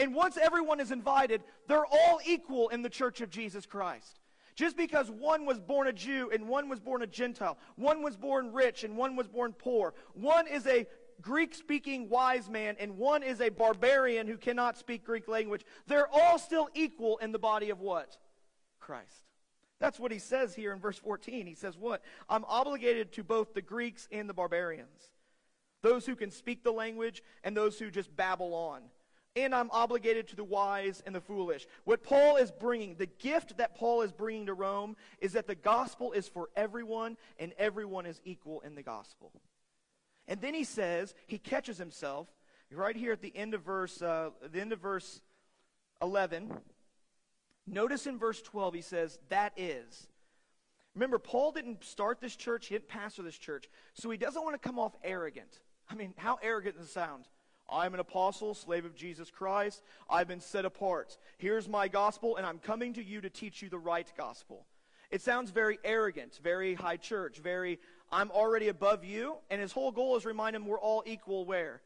And 0.00 0.14
once 0.14 0.38
everyone 0.38 0.80
is 0.80 0.92
invited, 0.92 1.42
they're 1.68 1.84
all 1.84 2.20
equal 2.24 2.70
in 2.70 2.80
the 2.80 2.88
church 2.88 3.20
of 3.20 3.28
Jesus 3.28 3.66
Christ. 3.66 4.18
Just 4.56 4.74
because 4.74 5.10
one 5.10 5.44
was 5.44 5.60
born 5.60 5.88
a 5.88 5.92
Jew 5.92 6.30
and 6.32 6.48
one 6.48 6.70
was 6.70 6.80
born 6.80 7.02
a 7.02 7.06
Gentile, 7.06 7.58
one 7.76 8.02
was 8.02 8.16
born 8.16 8.50
rich 8.50 8.82
and 8.82 8.96
one 8.96 9.14
was 9.14 9.28
born 9.28 9.52
poor, 9.52 9.92
one 10.14 10.46
is 10.46 10.66
a 10.66 10.86
Greek 11.20 11.54
speaking 11.54 12.08
wise 12.08 12.48
man 12.48 12.76
and 12.80 12.96
one 12.96 13.22
is 13.22 13.42
a 13.42 13.50
barbarian 13.50 14.26
who 14.26 14.38
cannot 14.38 14.78
speak 14.78 15.04
Greek 15.04 15.28
language, 15.28 15.66
they're 15.86 16.08
all 16.10 16.38
still 16.38 16.70
equal 16.72 17.18
in 17.18 17.30
the 17.30 17.38
body 17.38 17.68
of 17.68 17.80
what? 17.80 18.16
Christ. 18.80 19.26
That's 19.80 20.00
what 20.00 20.12
he 20.12 20.18
says 20.18 20.54
here 20.54 20.72
in 20.72 20.78
verse 20.78 20.98
14. 20.98 21.46
He 21.46 21.54
says, 21.54 21.76
What? 21.76 22.02
I'm 22.26 22.46
obligated 22.46 23.12
to 23.12 23.22
both 23.22 23.52
the 23.52 23.62
Greeks 23.62 24.08
and 24.10 24.30
the 24.30 24.34
barbarians, 24.34 25.10
those 25.82 26.06
who 26.06 26.16
can 26.16 26.30
speak 26.30 26.64
the 26.64 26.72
language 26.72 27.22
and 27.44 27.54
those 27.54 27.78
who 27.78 27.90
just 27.90 28.16
babble 28.16 28.54
on. 28.54 28.80
And 29.36 29.54
I'm 29.54 29.70
obligated 29.70 30.26
to 30.28 30.36
the 30.36 30.44
wise 30.44 31.02
and 31.06 31.14
the 31.14 31.20
foolish. 31.20 31.66
What 31.84 32.02
Paul 32.02 32.36
is 32.36 32.50
bringing, 32.50 32.96
the 32.96 33.06
gift 33.06 33.58
that 33.58 33.76
Paul 33.76 34.02
is 34.02 34.10
bringing 34.10 34.46
to 34.46 34.54
Rome, 34.54 34.96
is 35.20 35.32
that 35.34 35.46
the 35.46 35.54
gospel 35.54 36.12
is 36.12 36.28
for 36.28 36.48
everyone 36.56 37.16
and 37.38 37.52
everyone 37.58 38.06
is 38.06 38.20
equal 38.24 38.60
in 38.60 38.74
the 38.74 38.82
gospel. 38.82 39.30
And 40.26 40.40
then 40.40 40.54
he 40.54 40.64
says, 40.64 41.14
he 41.26 41.38
catches 41.38 41.78
himself 41.78 42.26
right 42.72 42.96
here 42.96 43.12
at 43.12 43.22
the 43.22 43.36
end 43.36 43.54
of 43.54 43.62
verse, 43.62 44.02
uh, 44.02 44.30
the 44.50 44.60
end 44.60 44.72
of 44.72 44.80
verse 44.80 45.20
11. 46.02 46.52
Notice 47.66 48.06
in 48.06 48.18
verse 48.18 48.42
12, 48.42 48.74
he 48.74 48.80
says, 48.80 49.18
that 49.28 49.52
is. 49.56 50.08
Remember, 50.94 51.18
Paul 51.18 51.52
didn't 51.52 51.84
start 51.84 52.20
this 52.20 52.34
church, 52.34 52.66
he 52.66 52.74
didn't 52.74 52.88
pastor 52.88 53.22
this 53.22 53.38
church, 53.38 53.68
so 53.94 54.10
he 54.10 54.18
doesn't 54.18 54.42
want 54.42 54.60
to 54.60 54.68
come 54.68 54.78
off 54.78 54.92
arrogant. 55.04 55.60
I 55.88 55.94
mean, 55.94 56.14
how 56.16 56.38
arrogant 56.42 56.78
does 56.78 56.86
it 56.86 56.92
sound? 56.92 57.26
I'm 57.70 57.94
an 57.94 58.00
apostle, 58.00 58.54
slave 58.54 58.84
of 58.84 58.94
Jesus 58.94 59.30
Christ. 59.30 59.82
I've 60.08 60.28
been 60.28 60.40
set 60.40 60.64
apart. 60.64 61.16
Here's 61.38 61.68
my 61.68 61.88
gospel, 61.88 62.36
and 62.36 62.46
I'm 62.46 62.58
coming 62.58 62.94
to 62.94 63.04
you 63.04 63.20
to 63.20 63.30
teach 63.30 63.62
you 63.62 63.68
the 63.68 63.78
right 63.78 64.10
gospel. 64.16 64.66
It 65.10 65.22
sounds 65.22 65.50
very 65.50 65.78
arrogant, 65.84 66.38
very 66.42 66.74
high 66.74 66.96
church, 66.96 67.38
very, 67.38 67.78
I'm 68.12 68.30
already 68.30 68.68
above 68.68 69.04
you. 69.04 69.36
And 69.50 69.60
his 69.60 69.72
whole 69.72 69.90
goal 69.90 70.16
is 70.16 70.24
remind 70.24 70.54
him 70.54 70.66
we're 70.66 70.80
all 70.80 71.02
equal 71.06 71.44
where? 71.44 71.82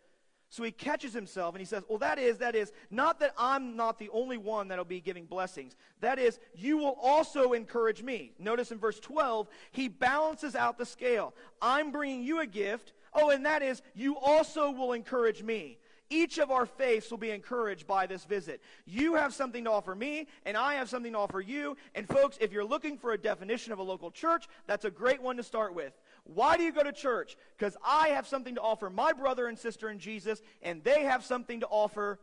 So 0.50 0.62
he 0.62 0.70
catches 0.70 1.12
himself 1.12 1.54
and 1.54 1.60
he 1.60 1.64
says, 1.64 1.82
Well, 1.88 1.98
that 1.98 2.16
is, 2.16 2.38
that 2.38 2.54
is, 2.54 2.70
not 2.88 3.18
that 3.20 3.34
I'm 3.36 3.74
not 3.74 3.98
the 3.98 4.08
only 4.10 4.36
one 4.36 4.68
that'll 4.68 4.84
be 4.84 5.00
giving 5.00 5.24
blessings. 5.24 5.74
That 6.00 6.18
is, 6.18 6.38
you 6.54 6.78
will 6.78 6.96
also 7.02 7.54
encourage 7.54 8.04
me. 8.04 8.32
Notice 8.38 8.70
in 8.70 8.78
verse 8.78 9.00
12, 9.00 9.48
he 9.72 9.88
balances 9.88 10.54
out 10.54 10.78
the 10.78 10.86
scale. 10.86 11.34
I'm 11.60 11.90
bringing 11.90 12.22
you 12.22 12.40
a 12.40 12.46
gift. 12.46 12.92
Oh, 13.14 13.30
and 13.30 13.46
that 13.46 13.62
is, 13.62 13.82
you 13.94 14.16
also 14.16 14.70
will 14.70 14.92
encourage 14.92 15.42
me. 15.42 15.78
Each 16.10 16.38
of 16.38 16.50
our 16.50 16.66
faiths 16.66 17.10
will 17.10 17.18
be 17.18 17.30
encouraged 17.30 17.86
by 17.86 18.06
this 18.06 18.24
visit. 18.24 18.60
You 18.84 19.14
have 19.14 19.32
something 19.32 19.64
to 19.64 19.70
offer 19.70 19.94
me, 19.94 20.26
and 20.44 20.56
I 20.56 20.74
have 20.74 20.90
something 20.90 21.12
to 21.12 21.18
offer 21.18 21.40
you. 21.40 21.76
And 21.94 22.06
folks, 22.06 22.36
if 22.40 22.52
you're 22.52 22.64
looking 22.64 22.98
for 22.98 23.12
a 23.12 23.18
definition 23.18 23.72
of 23.72 23.78
a 23.78 23.82
local 23.82 24.10
church, 24.10 24.46
that's 24.66 24.84
a 24.84 24.90
great 24.90 25.22
one 25.22 25.36
to 25.38 25.42
start 25.42 25.74
with. 25.74 25.92
Why 26.24 26.56
do 26.56 26.62
you 26.62 26.72
go 26.72 26.82
to 26.82 26.92
church? 26.92 27.36
Because 27.56 27.76
I 27.84 28.08
have 28.08 28.26
something 28.26 28.54
to 28.56 28.60
offer 28.60 28.90
my 28.90 29.12
brother 29.12 29.46
and 29.46 29.58
sister 29.58 29.88
in 29.88 29.98
Jesus, 29.98 30.42
and 30.62 30.84
they 30.84 31.04
have 31.04 31.24
something 31.24 31.60
to 31.60 31.66
offer 31.66 32.20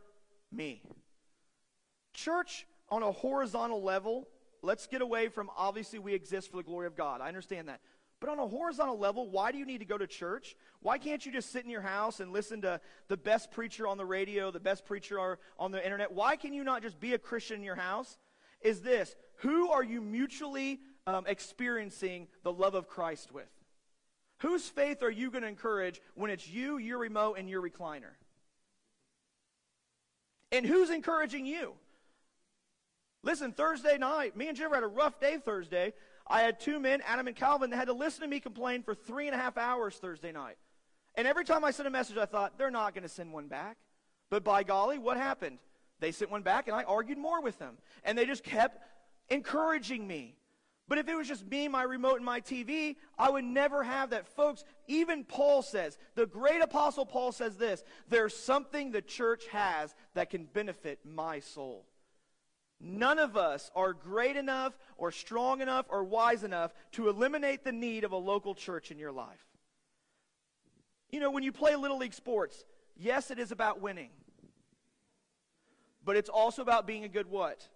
me. 0.52 0.84
Church 2.14 2.68
on 2.90 3.04
a 3.04 3.12
horizontal 3.12 3.82
level, 3.82 4.28
let's 4.62 4.86
get 4.86 5.02
away 5.02 5.28
from 5.30 5.50
obviously 5.58 5.98
we 5.98 6.14
exist 6.14 6.52
for 6.52 6.58
the 6.58 6.64
glory 6.64 6.88
of 6.88 6.96
God. 6.96 7.22
I 7.22 7.30
understand 7.30 7.68
that. 7.68 7.80
But 8.22 8.30
on 8.30 8.40
a 8.40 8.48
horizontal 8.48 9.00
level, 9.00 9.28
why 9.28 9.52
do 9.52 9.58
you 9.58 9.66
need 9.66 9.80
to 9.80 9.86
go 9.86 9.98
to 9.98 10.06
church? 10.06 10.56
Why 10.80 11.00
can't 11.00 11.26
you 11.26 11.32
just 11.32 11.52
sit 11.52 11.66
in 11.66 11.72
your 11.72 11.82
house 11.82 12.20
and 12.20 12.32
listen 12.32 12.62
to 12.62 12.80
the 13.08 13.18
best 13.18 13.50
preacher 13.50 13.88
on 13.88 13.98
the 13.98 14.06
radio, 14.06 14.52
the 14.52 14.60
best 14.60 14.86
preacher 14.86 15.40
on 15.58 15.72
the 15.72 15.84
internet? 15.84 16.14
Why 16.14 16.36
can 16.36 16.54
you 16.54 16.64
not 16.64 16.84
just 16.84 17.00
be 17.00 17.16
a 17.16 17.18
Christian 17.18 17.58
in 17.58 17.64
your 17.64 17.76
house? 17.76 18.20
Is 18.62 18.82
this 18.82 19.16
who 19.38 19.72
are 19.72 19.84
you 19.84 20.02
mutually 20.02 20.82
um, 21.08 21.26
experiencing 21.26 22.28
the 22.44 22.54
love 22.54 22.76
of 22.76 22.88
Christ 22.88 23.32
with? 23.34 23.50
Whose 24.42 24.70
faith 24.70 25.02
are 25.02 25.10
you 25.10 25.32
going 25.32 25.42
to 25.42 25.48
encourage 25.48 26.00
when 26.14 26.30
it's 26.30 26.48
you, 26.48 26.78
your 26.78 27.00
remote, 27.00 27.40
and 27.40 27.50
your 27.50 27.62
recliner? 27.62 28.14
And 30.52 30.64
who's 30.64 30.92
encouraging 30.92 31.48
you? 31.48 31.74
Listen, 33.24 33.52
Thursday 33.52 33.98
night, 33.98 34.38
me 34.38 34.48
and 34.48 34.56
Jennifer 34.56 34.76
had 34.76 34.84
a 34.84 34.88
rough 34.88 35.20
day 35.20 35.38
Thursday. 35.44 35.94
I 36.28 36.42
had 36.42 36.60
two 36.60 36.80
men, 36.80 37.02
Adam 37.06 37.28
and 37.28 37.36
Calvin, 37.36 37.70
that 37.70 37.78
had 37.78 37.88
to 37.88 37.94
listen 37.94 38.22
to 38.22 38.28
me 38.28 38.40
complain 38.40 38.84
for 38.84 38.96
three 38.96 39.28
and 39.28 39.36
a 39.36 39.38
half 39.38 39.58
hours 39.58 39.96
Thursday 39.96 40.32
night. 40.32 40.58
And 41.16 41.28
every 41.28 41.44
time 41.44 41.64
I 41.66 41.72
sent 41.72 41.88
a 41.88 41.92
message, 41.92 42.18
I 42.18 42.26
thought, 42.26 42.58
they're 42.58 42.72
not 42.72 42.94
going 42.94 43.04
to 43.04 43.10
send 43.10 43.34
one 43.34 43.48
back. 43.48 43.78
But 44.30 44.44
by 44.44 44.64
golly, 44.64 44.98
what 44.98 45.18
happened? 45.18 45.60
They 46.00 46.12
sent 46.12 46.32
one 46.32 46.42
back, 46.42 46.68
and 46.68 46.76
I 46.76 46.84
argued 46.84 47.18
more 47.18 47.42
with 47.42 47.60
them. 47.60 47.78
And 48.04 48.18
they 48.18 48.26
just 48.26 48.44
kept 48.44 48.82
encouraging 49.30 50.08
me. 50.08 50.36
But 50.88 50.98
if 50.98 51.08
it 51.08 51.16
was 51.16 51.28
just 51.28 51.46
me, 51.46 51.68
my 51.68 51.84
remote, 51.84 52.18
and 52.18 52.26
my 52.26 52.42
TV, 52.42 52.98
I 53.18 53.30
would 53.30 53.46
never 53.46 53.84
have 53.84 54.10
that. 54.10 54.28
Folks, 54.28 54.66
even 54.88 55.24
Paul 55.24 55.62
says, 55.62 55.98
the 56.16 56.26
great 56.26 56.62
apostle 56.62 57.06
Paul 57.06 57.32
says 57.32 57.56
this 57.56 57.84
there's 58.10 58.36
something 58.36 58.92
the 58.92 59.02
church 59.02 59.48
has 59.48 59.96
that 60.16 60.30
can 60.30 60.46
benefit 60.46 61.00
my 61.06 61.40
soul. 61.40 61.86
None 62.84 63.20
of 63.20 63.38
us 63.38 63.70
are 63.76 63.94
great 63.94 64.36
enough 64.36 64.78
or 64.98 65.12
strong 65.12 65.62
enough 65.62 65.86
or 65.90 66.04
wise 66.04 66.44
enough 66.44 66.74
to 66.94 67.10
eliminate 67.10 67.64
the 67.64 67.72
need 67.72 68.04
of 68.04 68.12
a 68.12 68.18
local 68.18 68.56
church 68.56 68.90
in 68.90 68.98
your 68.98 69.12
life. 69.12 69.46
You 71.12 71.20
know, 71.20 71.30
when 71.30 71.44
you 71.44 71.52
play 71.52 71.76
Little 71.76 71.98
League 71.98 72.14
sports, 72.14 72.64
yes, 72.96 73.30
it 73.30 73.38
is 73.38 73.52
about 73.52 73.82
winning. 73.82 74.10
But 76.04 76.16
it's 76.16 76.30
also 76.30 76.64
about 76.64 76.88
being 76.88 77.04
a 77.04 77.10
good 77.10 77.28
what? 77.30 77.68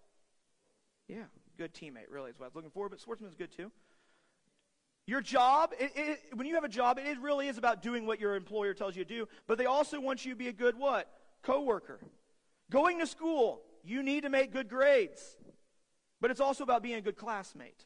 Yeah, 1.08 1.26
good 1.58 1.76
teammate, 1.76 2.10
really, 2.10 2.32
is 2.32 2.40
what 2.40 2.46
I 2.46 2.48
was 2.48 2.56
looking 2.56 2.72
for, 2.72 2.90
but 2.90 3.00
sportsman's 3.00 3.36
good 3.36 3.52
too. 3.52 3.72
Your 5.06 5.22
job, 5.22 5.72
it, 5.80 5.92
it, 5.96 6.20
when 6.34 6.48
you 6.48 6.56
have 6.56 6.64
a 6.64 6.70
job, 6.70 6.98
it 6.98 7.20
really 7.20 7.48
is 7.48 7.60
about 7.60 7.84
doing 7.84 8.08
what 8.08 8.20
your 8.20 8.36
employer 8.36 8.74
tells 8.74 8.96
you 8.96 9.06
to 9.06 9.14
do, 9.14 9.28
but 9.46 9.60
they 9.60 9.68
also 9.68 10.00
want 10.00 10.26
you 10.26 10.32
to 10.32 10.36
be 10.36 10.48
a 10.48 10.54
good 10.54 10.76
what? 10.80 11.08
Coworker. 11.44 12.00
Going 12.72 12.98
to 13.00 13.06
school, 13.06 13.62
you 13.86 14.04
need 14.04 14.24
to 14.24 14.30
make 14.30 14.52
good 14.52 14.68
grades, 14.68 15.38
but 16.20 16.32
it's 16.32 16.40
also 16.40 16.64
about 16.64 16.84
being 16.84 16.96
a 16.96 17.02
good 17.02 17.18
classmate. 17.18 17.86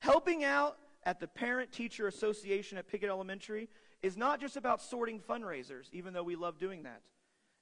Helping 0.00 0.44
out 0.44 0.78
at 1.04 1.20
the 1.20 1.26
Parent 1.26 1.72
Teacher 1.72 2.06
Association 2.06 2.78
at 2.78 2.88
Pickett 2.88 3.10
Elementary 3.10 3.68
is 4.02 4.16
not 4.16 4.40
just 4.40 4.56
about 4.56 4.82
sorting 4.82 5.20
fundraisers, 5.20 5.88
even 5.92 6.12
though 6.12 6.22
we 6.22 6.36
love 6.36 6.58
doing 6.58 6.82
that. 6.82 7.02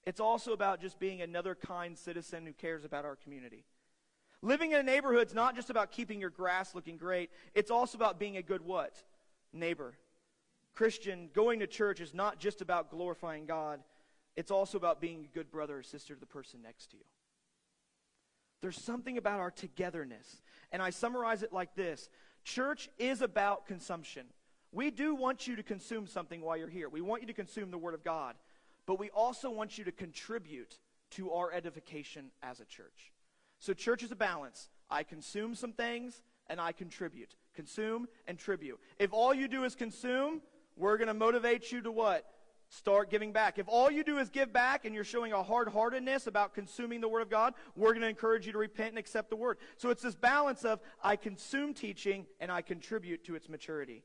It's 0.04 0.20
also 0.20 0.52
about 0.52 0.80
just 0.80 0.98
being 0.98 1.22
another 1.22 1.54
kind 1.54 1.96
citizen 1.96 2.46
who 2.46 2.52
cares 2.52 2.84
about 2.84 3.04
our 3.04 3.16
community. 3.16 3.64
Living 4.42 4.72
in 4.72 4.80
a 4.80 4.82
neighborhood 4.82 5.28
is 5.28 5.34
not 5.34 5.54
just 5.54 5.70
about 5.70 5.92
keeping 5.92 6.20
your 6.20 6.30
grass 6.30 6.74
looking 6.74 6.96
great, 6.96 7.30
it's 7.54 7.70
also 7.70 7.96
about 7.96 8.18
being 8.18 8.36
a 8.36 8.42
good 8.42 8.62
what? 8.62 9.02
Neighbor. 9.52 9.94
Christian, 10.74 11.28
going 11.32 11.60
to 11.60 11.66
church 11.66 12.00
is 12.00 12.12
not 12.12 12.40
just 12.40 12.60
about 12.60 12.90
glorifying 12.90 13.46
God, 13.46 13.80
it's 14.34 14.50
also 14.50 14.78
about 14.78 15.00
being 15.00 15.24
a 15.24 15.34
good 15.34 15.50
brother 15.50 15.78
or 15.78 15.82
sister 15.82 16.14
to 16.14 16.20
the 16.20 16.26
person 16.26 16.60
next 16.62 16.90
to 16.90 16.96
you. 16.96 17.04
There's 18.62 18.80
something 18.80 19.18
about 19.18 19.40
our 19.40 19.50
togetherness. 19.50 20.40
And 20.70 20.80
I 20.80 20.90
summarize 20.90 21.42
it 21.42 21.52
like 21.52 21.74
this 21.74 22.08
Church 22.44 22.88
is 22.98 23.20
about 23.20 23.66
consumption. 23.66 24.26
We 24.72 24.90
do 24.90 25.14
want 25.14 25.46
you 25.46 25.56
to 25.56 25.62
consume 25.62 26.06
something 26.06 26.40
while 26.40 26.56
you're 26.56 26.68
here. 26.68 26.88
We 26.88 27.02
want 27.02 27.20
you 27.20 27.28
to 27.28 27.34
consume 27.34 27.70
the 27.70 27.78
Word 27.78 27.92
of 27.92 28.02
God. 28.02 28.36
But 28.86 28.98
we 28.98 29.10
also 29.10 29.50
want 29.50 29.76
you 29.76 29.84
to 29.84 29.92
contribute 29.92 30.78
to 31.10 31.30
our 31.32 31.52
edification 31.52 32.30
as 32.42 32.60
a 32.60 32.64
church. 32.64 33.12
So, 33.58 33.74
church 33.74 34.02
is 34.02 34.10
a 34.10 34.16
balance. 34.16 34.68
I 34.90 35.02
consume 35.02 35.54
some 35.54 35.72
things 35.72 36.22
and 36.48 36.60
I 36.60 36.72
contribute. 36.72 37.36
Consume 37.54 38.08
and 38.26 38.38
tribute. 38.38 38.80
If 38.98 39.12
all 39.12 39.34
you 39.34 39.46
do 39.46 39.64
is 39.64 39.74
consume, 39.74 40.40
we're 40.76 40.96
going 40.96 41.08
to 41.08 41.14
motivate 41.14 41.70
you 41.70 41.80
to 41.82 41.92
what? 41.92 42.24
Start 42.74 43.10
giving 43.10 43.32
back. 43.32 43.58
If 43.58 43.68
all 43.68 43.90
you 43.90 44.02
do 44.02 44.16
is 44.16 44.30
give 44.30 44.50
back 44.50 44.86
and 44.86 44.94
you're 44.94 45.04
showing 45.04 45.34
a 45.34 45.42
hard 45.42 45.68
heartedness 45.68 46.26
about 46.26 46.54
consuming 46.54 47.02
the 47.02 47.08
Word 47.08 47.20
of 47.20 47.28
God, 47.28 47.52
we're 47.76 47.90
going 47.90 48.00
to 48.00 48.08
encourage 48.08 48.46
you 48.46 48.52
to 48.52 48.58
repent 48.58 48.88
and 48.88 48.98
accept 48.98 49.28
the 49.28 49.36
Word. 49.36 49.58
So 49.76 49.90
it's 49.90 50.00
this 50.00 50.14
balance 50.14 50.64
of 50.64 50.80
I 51.04 51.16
consume 51.16 51.74
teaching 51.74 52.24
and 52.40 52.50
I 52.50 52.62
contribute 52.62 53.24
to 53.24 53.34
its 53.34 53.50
maturity. 53.50 54.04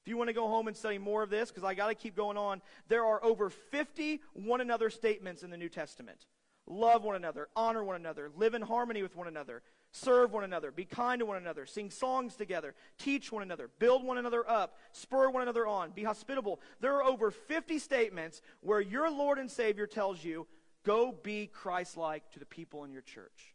If 0.00 0.08
you 0.08 0.16
want 0.16 0.28
to 0.28 0.34
go 0.34 0.48
home 0.48 0.66
and 0.66 0.74
study 0.74 0.96
more 0.96 1.22
of 1.22 1.28
this, 1.28 1.50
because 1.50 1.62
I 1.62 1.74
got 1.74 1.88
to 1.88 1.94
keep 1.94 2.16
going 2.16 2.38
on, 2.38 2.62
there 2.88 3.04
are 3.04 3.22
over 3.22 3.50
50 3.50 4.22
one 4.32 4.62
another 4.62 4.88
statements 4.88 5.42
in 5.42 5.50
the 5.50 5.58
New 5.58 5.68
Testament 5.68 6.24
love 6.66 7.04
one 7.04 7.16
another, 7.16 7.48
honor 7.54 7.84
one 7.84 7.96
another, 7.96 8.30
live 8.34 8.54
in 8.54 8.62
harmony 8.62 9.02
with 9.02 9.14
one 9.14 9.28
another, 9.28 9.62
serve 9.96 10.32
one 10.32 10.44
another, 10.44 10.70
be 10.70 10.84
kind 10.84 11.20
to 11.20 11.26
one 11.26 11.36
another, 11.36 11.66
sing 11.66 11.90
songs 11.90 12.36
together, 12.36 12.74
teach 12.98 13.32
one 13.32 13.42
another, 13.42 13.70
build 13.78 14.04
one 14.04 14.18
another 14.18 14.48
up, 14.48 14.76
spur 14.92 15.30
one 15.30 15.42
another 15.42 15.66
on, 15.66 15.90
be 15.90 16.04
hospitable. 16.04 16.60
There 16.80 16.94
are 16.94 17.04
over 17.04 17.30
50 17.30 17.78
statements 17.78 18.42
where 18.60 18.80
your 18.80 19.10
Lord 19.10 19.38
and 19.38 19.50
Savior 19.50 19.86
tells 19.86 20.22
you, 20.22 20.46
go 20.84 21.12
be 21.12 21.46
Christ 21.46 21.96
like 21.96 22.30
to 22.32 22.38
the 22.38 22.46
people 22.46 22.84
in 22.84 22.92
your 22.92 23.02
church. 23.02 23.54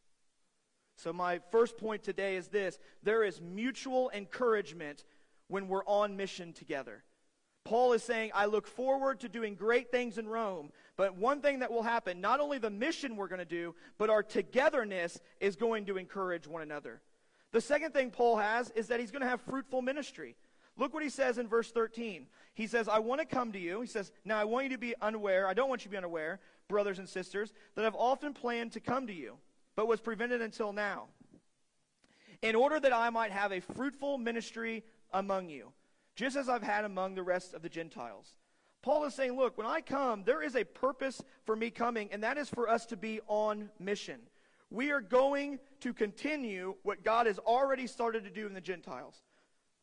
So, 0.97 1.11
my 1.11 1.39
first 1.51 1.77
point 1.77 2.03
today 2.03 2.35
is 2.35 2.47
this 2.47 2.77
there 3.01 3.23
is 3.23 3.41
mutual 3.41 4.11
encouragement 4.13 5.03
when 5.47 5.67
we're 5.67 5.85
on 5.85 6.15
mission 6.15 6.53
together. 6.53 7.03
Paul 7.63 7.93
is 7.93 8.03
saying, 8.03 8.31
I 8.33 8.45
look 8.45 8.65
forward 8.65 9.19
to 9.19 9.29
doing 9.29 9.55
great 9.55 9.91
things 9.91 10.17
in 10.17 10.27
Rome. 10.27 10.71
But 10.97 11.15
one 11.15 11.41
thing 11.41 11.59
that 11.59 11.71
will 11.71 11.83
happen, 11.83 12.19
not 12.19 12.39
only 12.39 12.57
the 12.57 12.69
mission 12.69 13.15
we're 13.15 13.27
going 13.27 13.39
to 13.39 13.45
do, 13.45 13.75
but 13.97 14.09
our 14.09 14.23
togetherness 14.23 15.19
is 15.39 15.55
going 15.55 15.85
to 15.85 15.97
encourage 15.97 16.47
one 16.47 16.61
another. 16.61 17.01
The 17.51 17.61
second 17.61 17.93
thing 17.93 18.11
Paul 18.11 18.37
has 18.37 18.71
is 18.71 18.87
that 18.87 18.99
he's 18.99 19.11
going 19.11 19.21
to 19.21 19.27
have 19.27 19.41
fruitful 19.41 19.81
ministry. 19.81 20.35
Look 20.77 20.93
what 20.93 21.03
he 21.03 21.09
says 21.09 21.37
in 21.37 21.47
verse 21.47 21.71
13. 21.71 22.27
He 22.55 22.65
says, 22.65 22.87
I 22.87 22.99
want 22.99 23.21
to 23.21 23.27
come 23.27 23.51
to 23.51 23.59
you. 23.59 23.81
He 23.81 23.87
says, 23.87 24.11
Now 24.25 24.39
I 24.39 24.45
want 24.45 24.65
you 24.65 24.71
to 24.71 24.77
be 24.77 24.95
unaware. 25.01 25.47
I 25.47 25.53
don't 25.53 25.69
want 25.69 25.81
you 25.81 25.85
to 25.85 25.91
be 25.91 25.97
unaware, 25.97 26.39
brothers 26.67 26.97
and 26.97 27.07
sisters, 27.07 27.53
that 27.75 27.85
I've 27.85 27.95
often 27.95 28.33
planned 28.33 28.71
to 28.71 28.79
come 28.79 29.05
to 29.07 29.13
you, 29.13 29.37
but 29.75 29.87
was 29.87 29.99
prevented 30.01 30.41
until 30.41 30.73
now, 30.73 31.07
in 32.41 32.55
order 32.55 32.79
that 32.79 32.93
I 32.93 33.09
might 33.09 33.31
have 33.31 33.51
a 33.51 33.59
fruitful 33.59 34.17
ministry 34.17 34.83
among 35.13 35.49
you 35.49 35.73
just 36.21 36.37
as 36.37 36.47
I've 36.47 36.61
had 36.61 36.85
among 36.85 37.15
the 37.15 37.23
rest 37.23 37.55
of 37.55 37.63
the 37.63 37.69
Gentiles. 37.69 38.35
Paul 38.83 39.05
is 39.05 39.15
saying, 39.15 39.35
look, 39.35 39.57
when 39.57 39.65
I 39.65 39.81
come, 39.81 40.23
there 40.23 40.43
is 40.43 40.55
a 40.55 40.63
purpose 40.63 41.19
for 41.45 41.55
me 41.55 41.71
coming, 41.71 42.09
and 42.11 42.21
that 42.21 42.37
is 42.37 42.47
for 42.47 42.69
us 42.69 42.85
to 42.87 42.95
be 42.95 43.21
on 43.27 43.71
mission. 43.79 44.19
We 44.69 44.91
are 44.91 45.01
going 45.01 45.57
to 45.79 45.93
continue 45.93 46.75
what 46.83 47.03
God 47.03 47.25
has 47.25 47.39
already 47.39 47.87
started 47.87 48.23
to 48.25 48.29
do 48.29 48.45
in 48.45 48.53
the 48.53 48.61
Gentiles. 48.61 49.23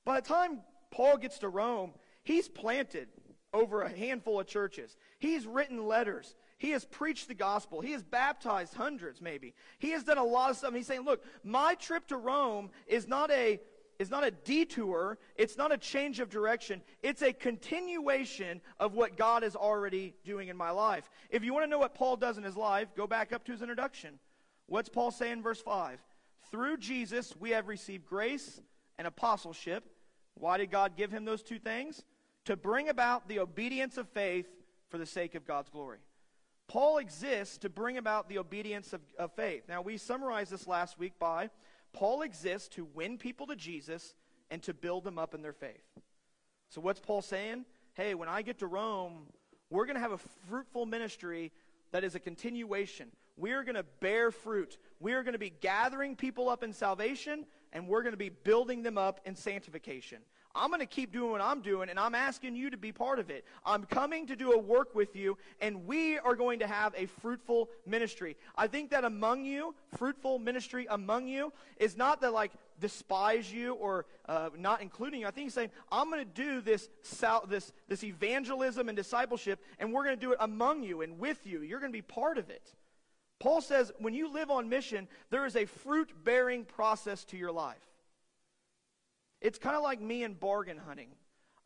By 0.05 0.21
the 0.21 0.29
time 0.29 0.61
Paul 0.93 1.17
gets 1.17 1.41
to 1.41 1.49
Rome, 1.49 1.93
he's 2.23 2.49
planted 2.49 3.09
over 3.53 3.83
a 3.83 3.89
handful 3.89 4.39
of 4.39 4.47
churches. 4.47 4.97
He's 5.19 5.45
written 5.45 5.89
letters. 5.89 6.37
He 6.59 6.71
has 6.71 6.85
preached 6.85 7.27
the 7.27 7.35
gospel. 7.35 7.81
He 7.81 7.93
has 7.93 8.05
baptized 8.05 8.75
hundreds, 8.75 9.21
maybe. 9.21 9.55
He 9.81 9.91
has 9.91 10.05
done 10.05 10.19
a 10.19 10.25
lot 10.25 10.51
of 10.51 10.57
stuff. 10.57 10.73
he's 10.73 10.87
saying, 10.87 11.05
look, 11.05 11.25
my 11.43 11.75
trip 11.75 12.07
to 12.09 12.17
Rome 12.17 12.71
is 12.87 13.09
not 13.09 13.33
a 13.33 13.61
is 13.99 14.11
not 14.11 14.25
a 14.25 14.31
detour, 14.31 15.19
it's 15.37 15.57
not 15.57 15.73
a 15.73 15.79
change 15.79 16.21
of 16.21 16.31
direction, 16.31 16.83
it's 17.03 17.23
a 17.23 17.33
continuation 17.33 18.61
of 18.79 18.95
what 18.95 19.17
God 19.17 19.43
is 19.43 19.57
already 19.57 20.15
doing 20.25 20.49
in 20.49 20.57
my 20.57 20.71
life. 20.71 21.11
If 21.31 21.43
you 21.43 21.53
want 21.53 21.65
to 21.65 21.71
know 21.71 21.79
what 21.79 21.95
Paul 21.95 22.17
does 22.17 22.39
in 22.39 22.45
his 22.45 22.57
life, 22.57 22.89
go 22.97 23.07
back 23.07 23.33
up 23.33 23.45
to 23.45 23.53
his 23.53 23.63
introduction. 23.63 24.19
What's 24.67 24.89
Paul 24.89 25.11
say 25.11 25.33
in 25.33 25.43
verse 25.43 25.61
5? 25.61 25.99
Through 26.51 26.77
Jesus, 26.79 27.35
we 27.39 27.51
have 27.51 27.69
received 27.69 28.07
grace 28.07 28.61
and 28.99 29.07
apostleship. 29.07 29.85
Why 30.35 30.59
did 30.59 30.71
God 30.71 30.97
give 30.97 31.11
him 31.11 31.25
those 31.25 31.43
two 31.43 31.59
things? 31.59 32.05
To 32.45 32.57
bring 32.57 32.89
about 32.89 33.29
the 33.29 33.41
obedience 33.41 33.99
of 33.99 34.09
faith 34.09 34.47
for 34.89 34.99
the 34.99 35.07
sake 35.07 35.35
of 35.35 35.47
God's 35.47 35.69
glory. 35.69 35.99
Paul 36.69 36.99
exists 36.99 37.59
to 37.59 37.71
bring 37.71 37.97
about 37.97 38.29
the 38.29 38.39
obedience 38.39 38.93
of, 38.93 39.01
of 39.19 39.33
faith. 39.33 39.65
Now, 39.69 39.81
we 39.81 39.97
summarized 39.97 40.53
this 40.53 40.67
last 40.67 40.99
week 40.99 41.19
by 41.19 41.49
Paul 41.93 42.23
exists 42.23 42.69
to 42.77 42.85
win 42.95 43.19
people 43.19 43.47
to 43.47 43.57
Jesus 43.57 44.15
and 44.51 44.63
to 44.63 44.75
build 44.75 45.05
them 45.05 45.19
up 45.19 45.35
in 45.35 45.43
their 45.43 45.53
faith. 45.53 45.85
So, 46.69 46.81
what's 46.81 47.01
Paul 47.01 47.23
saying? 47.23 47.65
Hey, 47.95 48.15
when 48.15 48.29
I 48.29 48.43
get 48.43 48.59
to 48.59 48.67
Rome, 48.67 49.27
we're 49.71 49.87
going 49.87 49.97
to 49.97 50.01
have 50.01 50.13
a 50.13 50.19
fruitful 50.49 50.87
ministry 50.87 51.53
that 51.91 52.05
is 52.05 52.15
a 52.15 52.21
continuation. 52.21 53.11
We 53.37 53.53
are 53.53 53.63
going 53.63 53.77
to 53.77 53.85
bear 54.01 54.31
fruit. 54.31 54.79
We 55.01 55.13
are 55.13 55.23
going 55.23 55.33
to 55.33 55.39
be 55.39 55.53
gathering 55.61 56.17
people 56.17 56.49
up 56.49 56.63
in 56.63 56.73
salvation, 56.73 57.47
and 57.73 57.87
we're 57.87 58.03
going 58.03 58.13
to 58.13 58.19
be 58.19 58.31
building 58.31 58.83
them 58.83 58.99
up 58.99 59.21
in 59.25 59.37
sanctification. 59.37 60.19
I'm 60.59 60.69
going 60.69 60.81
to 60.81 60.87
keep 60.87 61.13
doing 61.13 61.31
what 61.31 61.41
I'm 61.41 61.63
doing, 61.63 61.89
and 61.89 61.99
I'm 61.99 62.15
asking 62.15 62.57
you 62.57 62.71
to 62.71 62.77
be 62.77 62.93
part 62.93 63.19
of 63.19 63.31
it. 63.31 63.45
I'm 63.65 63.85
coming 63.85 64.27
to 64.27 64.37
do 64.37 64.53
a 64.53 64.59
work 64.59 64.95
with 64.95 65.15
you, 65.15 65.39
and 65.61 65.87
we 65.87 66.19
are 66.19 66.35
going 66.35 66.59
to 66.59 66.67
have 66.67 66.95
a 66.97 67.07
fruitful 67.07 67.69
ministry. 67.87 68.37
I 68.57 68.67
think 68.67 68.91
that 68.91 69.05
among 69.05 69.45
you, 69.45 69.75
fruitful 69.97 70.39
ministry 70.39 70.87
among 70.91 71.29
you, 71.29 71.53
is 71.79 71.97
not 71.97 72.21
that 72.23 72.33
like 72.33 72.53
despise 72.81 73.53
you 73.53 73.75
or 73.75 74.07
uh, 74.29 74.51
not 74.57 74.83
including 74.83 75.21
you. 75.21 75.27
I 75.27 75.31
think 75.31 75.47
he's 75.47 75.55
saying, 75.55 75.71
I'm 75.91 76.11
going 76.11 76.25
to 76.25 76.43
do 76.43 76.61
this, 76.61 76.89
this, 77.49 77.73
this 77.89 78.05
evangelism 78.05 78.89
and 78.89 78.97
discipleship, 78.97 79.63
and 79.79 79.93
we're 79.93 80.05
going 80.05 80.17
to 80.17 80.21
do 80.21 80.33
it 80.33 80.39
among 80.41 80.83
you 80.83 81.03
and 81.03 81.19
with 81.19 81.47
you. 81.47 81.63
You're 81.63 81.81
going 81.81 81.93
to 81.93 81.97
be 81.97 82.03
part 82.03 82.39
of 82.39 82.51
it. 82.51 82.75
Paul 83.41 83.61
says, 83.61 83.93
when 83.99 84.15
you 84.15 84.33
live 84.33 84.51
on 84.51 84.69
mission, 84.69 85.07
there 85.31 85.47
is 85.47 85.55
a 85.55 85.65
fruit 85.65 86.11
bearing 86.25 86.65
process 86.65 87.25
to 87.27 87.37
your 87.37 87.53
life. 87.53 87.88
It's 89.41 89.59
kind 89.59 89.77
of 89.77 89.83
like 89.83 90.01
me 90.01 90.25
and 90.25 90.39
bargain 90.39 90.79
hunting. 90.79 91.09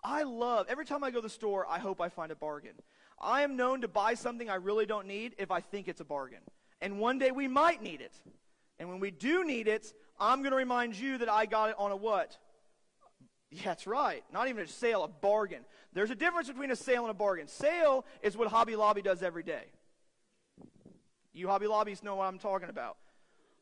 I 0.04 0.24
love, 0.24 0.66
every 0.68 0.84
time 0.84 1.04
I 1.04 1.10
go 1.10 1.18
to 1.18 1.22
the 1.22 1.30
store, 1.30 1.66
I 1.68 1.78
hope 1.78 2.00
I 2.00 2.08
find 2.08 2.32
a 2.32 2.36
bargain. 2.36 2.74
I 3.20 3.42
am 3.42 3.56
known 3.56 3.82
to 3.82 3.88
buy 3.88 4.14
something 4.14 4.50
I 4.50 4.56
really 4.56 4.84
don't 4.84 5.06
need 5.06 5.36
if 5.38 5.50
I 5.50 5.60
think 5.60 5.86
it's 5.86 6.00
a 6.00 6.04
bargain. 6.04 6.40
And 6.80 6.98
one 6.98 7.18
day 7.18 7.30
we 7.30 7.46
might 7.46 7.82
need 7.82 8.00
it. 8.00 8.20
And 8.78 8.88
when 8.88 8.98
we 8.98 9.12
do 9.12 9.44
need 9.44 9.68
it, 9.68 9.92
I'm 10.18 10.40
going 10.40 10.50
to 10.50 10.56
remind 10.56 10.96
you 10.96 11.18
that 11.18 11.28
I 11.28 11.46
got 11.46 11.70
it 11.70 11.76
on 11.78 11.92
a 11.92 11.96
what? 11.96 12.36
Yeah, 13.50 13.62
that's 13.66 13.86
right. 13.86 14.24
Not 14.32 14.48
even 14.48 14.64
a 14.64 14.68
sale, 14.68 15.04
a 15.04 15.08
bargain. 15.08 15.64
There's 15.92 16.10
a 16.10 16.14
difference 16.14 16.48
between 16.48 16.70
a 16.70 16.76
sale 16.76 17.02
and 17.02 17.10
a 17.10 17.14
bargain. 17.14 17.46
Sale 17.46 18.04
is 18.22 18.36
what 18.36 18.48
Hobby 18.48 18.74
Lobby 18.74 19.02
does 19.02 19.22
every 19.22 19.42
day. 19.42 19.64
You 21.32 21.48
Hobby 21.48 21.66
Lobbies 21.66 22.02
know 22.02 22.16
what 22.16 22.24
I'm 22.24 22.38
talking 22.38 22.68
about. 22.68 22.96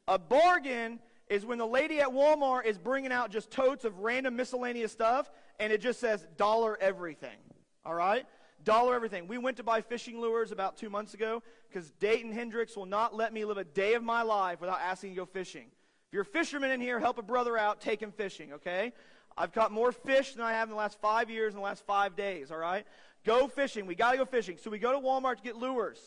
A 0.08 0.18
bargain 0.18 1.00
is 1.30 1.46
when 1.46 1.58
the 1.58 1.66
lady 1.66 2.00
at 2.00 2.08
Walmart 2.08 2.66
is 2.66 2.76
bringing 2.76 3.12
out 3.12 3.30
just 3.30 3.50
totes 3.50 3.84
of 3.84 4.00
random 4.00 4.34
miscellaneous 4.34 4.90
stuff 4.90 5.30
and 5.60 5.72
it 5.72 5.80
just 5.80 6.00
says 6.00 6.26
dollar 6.36 6.76
everything. 6.80 7.38
All 7.86 7.94
right? 7.94 8.26
Dollar 8.64 8.96
everything. 8.96 9.28
We 9.28 9.38
went 9.38 9.56
to 9.58 9.62
buy 9.62 9.80
fishing 9.80 10.20
lures 10.20 10.50
about 10.50 10.76
two 10.76 10.90
months 10.90 11.14
ago 11.14 11.42
because 11.68 11.92
Dayton 11.92 12.32
Hendricks 12.32 12.76
will 12.76 12.84
not 12.84 13.14
let 13.14 13.32
me 13.32 13.44
live 13.44 13.58
a 13.58 13.64
day 13.64 13.94
of 13.94 14.02
my 14.02 14.22
life 14.22 14.60
without 14.60 14.80
asking 14.80 15.10
to 15.10 15.16
go 15.16 15.24
fishing. 15.24 15.66
If 16.08 16.14
you're 16.14 16.22
a 16.22 16.26
fisherman 16.26 16.72
in 16.72 16.80
here, 16.80 16.98
help 16.98 17.18
a 17.18 17.22
brother 17.22 17.56
out, 17.56 17.80
take 17.80 18.02
him 18.02 18.10
fishing, 18.10 18.54
okay? 18.54 18.92
I've 19.38 19.52
caught 19.52 19.70
more 19.70 19.92
fish 19.92 20.34
than 20.34 20.44
I 20.44 20.52
have 20.52 20.68
in 20.68 20.70
the 20.70 20.76
last 20.76 21.00
five 21.00 21.30
years 21.30 21.54
in 21.54 21.58
the 21.58 21.64
last 21.64 21.86
five 21.86 22.16
days, 22.16 22.50
all 22.50 22.58
right? 22.58 22.84
Go 23.24 23.46
fishing. 23.46 23.86
We 23.86 23.94
got 23.94 24.12
to 24.12 24.18
go 24.18 24.24
fishing. 24.24 24.58
So 24.60 24.68
we 24.68 24.80
go 24.80 24.92
to 24.92 24.98
Walmart 24.98 25.36
to 25.36 25.42
get 25.42 25.56
lures. 25.56 26.00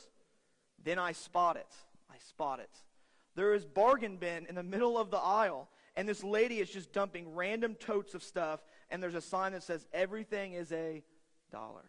Then 0.84 1.00
I 1.00 1.14
spot 1.14 1.56
it. 1.56 1.74
I 2.12 2.18
spot 2.28 2.60
it. 2.60 2.70
There 3.36 3.54
is 3.54 3.66
bargain 3.66 4.18
bin 4.18 4.46
in 4.48 4.56
the 4.56 4.64
middle 4.64 4.98
of 4.98 5.10
the 5.10 5.18
aisle, 5.18 5.70
and 5.96 6.08
this 6.08 6.24
lady 6.24 6.60
is 6.60 6.70
just 6.70 6.92
dumping 6.92 7.34
random 7.34 7.76
totes 7.76 8.14
of 8.14 8.24
stuff, 8.24 8.62
and 8.90 9.02
there's 9.02 9.16
a 9.16 9.22
sign 9.22 9.54
that 9.54 9.64
says 9.64 9.86
everything 9.94 10.54
is 10.54 10.72
a 10.72 11.04
dollar. 11.52 11.84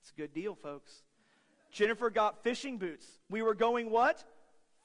It's 0.00 0.10
a 0.10 0.20
good 0.20 0.32
deal, 0.32 0.54
folks. 0.54 1.02
Jennifer 1.70 2.10
got 2.10 2.42
fishing 2.42 2.78
boots. 2.78 3.06
We 3.30 3.42
were 3.42 3.54
going 3.54 3.90
what? 3.90 4.24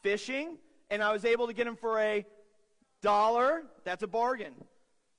Fishing, 0.04 0.58
and 0.90 1.02
I 1.02 1.12
was 1.12 1.26
able 1.26 1.48
to 1.48 1.54
get 1.54 1.66
them 1.66 1.76
for 1.76 2.00
a 2.00 2.26
dollar. 3.02 3.64
That's 3.84 4.04
a 4.04 4.08
bargain. 4.08 4.54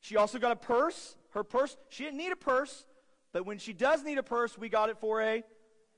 She 0.00 0.16
also 0.16 0.38
got 0.38 0.52
a 0.52 0.56
purse. 0.56 1.16
Her 1.30 1.44
purse, 1.44 1.76
she 1.88 2.04
didn't 2.04 2.18
need 2.18 2.32
a 2.32 2.36
purse, 2.36 2.86
but 3.32 3.44
when 3.44 3.58
she 3.58 3.72
does 3.72 4.02
need 4.02 4.18
a 4.18 4.22
purse, 4.22 4.56
we 4.56 4.68
got 4.68 4.88
it 4.88 4.98
for 4.98 5.20
a 5.22 5.42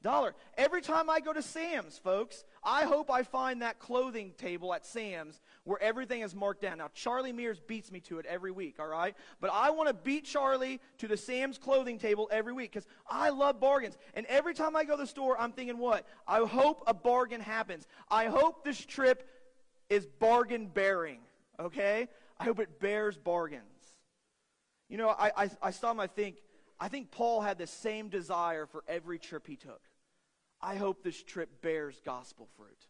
dollar. 0.03 0.35
Every 0.57 0.81
time 0.81 1.11
I 1.11 1.21
go 1.21 1.33
to 1.33 1.43
Sam's, 1.43 1.99
folks, 1.99 2.45
I 2.63 2.85
hope 2.85 3.11
I 3.11 3.23
find 3.23 3.63
that 3.63 3.79
clothing 3.79 4.33
table 4.39 4.73
at 4.75 4.87
Sam's 4.87 5.41
where 5.65 5.81
everything 5.83 6.23
is 6.23 6.35
marked 6.35 6.63
down. 6.63 6.79
Now, 6.79 6.91
Charlie 6.95 7.33
Mears 7.33 7.61
beats 7.61 7.93
me 7.93 8.01
to 8.01 8.19
it 8.19 8.27
every 8.27 8.51
week, 8.51 8.77
all 8.79 8.87
right? 8.87 9.15
But 9.41 9.51
I 9.53 9.71
want 9.71 9.89
to 9.89 9.95
beat 9.95 10.25
Charlie 10.25 10.81
to 10.99 11.09
the 11.09 11.17
Sam's 11.17 11.59
clothing 11.59 11.99
table 11.99 12.29
every 12.33 12.53
week 12.53 12.73
because 12.73 12.87
I 13.09 13.31
love 13.31 13.61
bargains. 13.61 13.99
And 14.15 14.27
every 14.27 14.55
time 14.55 14.77
I 14.77 14.85
go 14.85 14.97
to 14.97 15.03
the 15.03 15.07
store, 15.07 15.41
I'm 15.41 15.53
thinking, 15.53 15.79
what? 15.79 16.07
I 16.27 16.39
hope 16.41 16.83
a 16.87 16.95
bargain 16.95 17.41
happens. 17.41 17.87
I 18.11 18.27
hope 18.27 18.65
this 18.65 18.85
trip 18.85 19.29
is 19.89 20.07
bargain 20.07 20.67
bearing, 20.67 21.21
okay? 21.59 22.09
I 22.39 22.45
hope 22.45 22.61
it 22.61 22.81
bears 22.81 23.17
bargains. 23.19 23.65
You 24.89 24.97
know, 24.97 25.11
I, 25.11 25.31
I, 25.37 25.51
I 25.63 25.71
saw 25.71 25.91
him, 25.91 26.01
I 26.01 26.07
think, 26.07 26.37
I 26.81 26.89
think 26.89 27.11
Paul 27.11 27.43
had 27.43 27.59
the 27.59 27.67
same 27.67 28.09
desire 28.09 28.67
for 28.67 28.83
every 28.89 29.19
trip 29.19 29.47
he 29.47 29.57
took. 29.57 29.81
I 30.63 30.77
hope 30.77 31.03
this 31.03 31.23
trip 31.23 31.63
bears 31.63 32.01
gospel 32.05 32.49
fruit. 32.57 32.87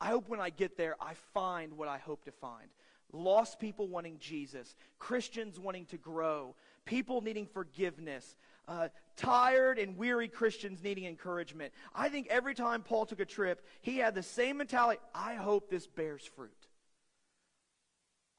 I 0.00 0.08
hope 0.08 0.28
when 0.28 0.40
I 0.40 0.50
get 0.50 0.76
there, 0.76 0.96
I 1.00 1.14
find 1.32 1.76
what 1.76 1.88
I 1.88 1.98
hope 1.98 2.24
to 2.24 2.32
find. 2.32 2.68
Lost 3.12 3.60
people 3.60 3.86
wanting 3.86 4.18
Jesus, 4.18 4.74
Christians 4.98 5.58
wanting 5.58 5.86
to 5.86 5.96
grow, 5.96 6.56
people 6.84 7.20
needing 7.20 7.46
forgiveness, 7.46 8.36
uh, 8.66 8.88
tired 9.16 9.78
and 9.78 9.96
weary 9.96 10.28
Christians 10.28 10.82
needing 10.82 11.04
encouragement. 11.04 11.72
I 11.94 12.08
think 12.08 12.26
every 12.28 12.54
time 12.54 12.82
Paul 12.82 13.06
took 13.06 13.20
a 13.20 13.24
trip, 13.24 13.64
he 13.82 13.98
had 13.98 14.14
the 14.14 14.22
same 14.22 14.56
mentality 14.56 15.00
I 15.14 15.34
hope 15.34 15.70
this 15.70 15.86
bears 15.86 16.24
fruit. 16.24 16.63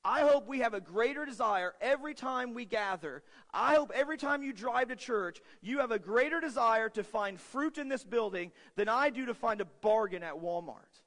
I 0.08 0.22
hope 0.22 0.48
we 0.48 0.60
have 0.60 0.76
a 0.76 0.80
greater 0.80 1.26
desire 1.26 1.74
every 1.82 2.14
time 2.14 2.54
we 2.54 2.64
gather. 2.64 3.24
I 3.52 3.74
hope 3.74 3.92
every 3.96 4.18
time 4.18 4.44
you 4.44 4.54
drive 4.54 4.90
to 4.90 4.96
church, 4.96 5.42
you 5.64 5.80
have 5.80 5.90
a 5.90 5.98
greater 5.98 6.40
desire 6.40 6.90
to 6.90 7.04
find 7.04 7.42
fruit 7.42 7.80
in 7.80 7.90
this 7.90 8.04
building 8.04 8.52
than 8.76 8.88
I 8.88 9.10
do 9.10 9.26
to 9.26 9.34
find 9.34 9.62
a 9.62 9.66
bargain 9.66 10.22
at 10.22 10.36
Walmart. 10.36 11.02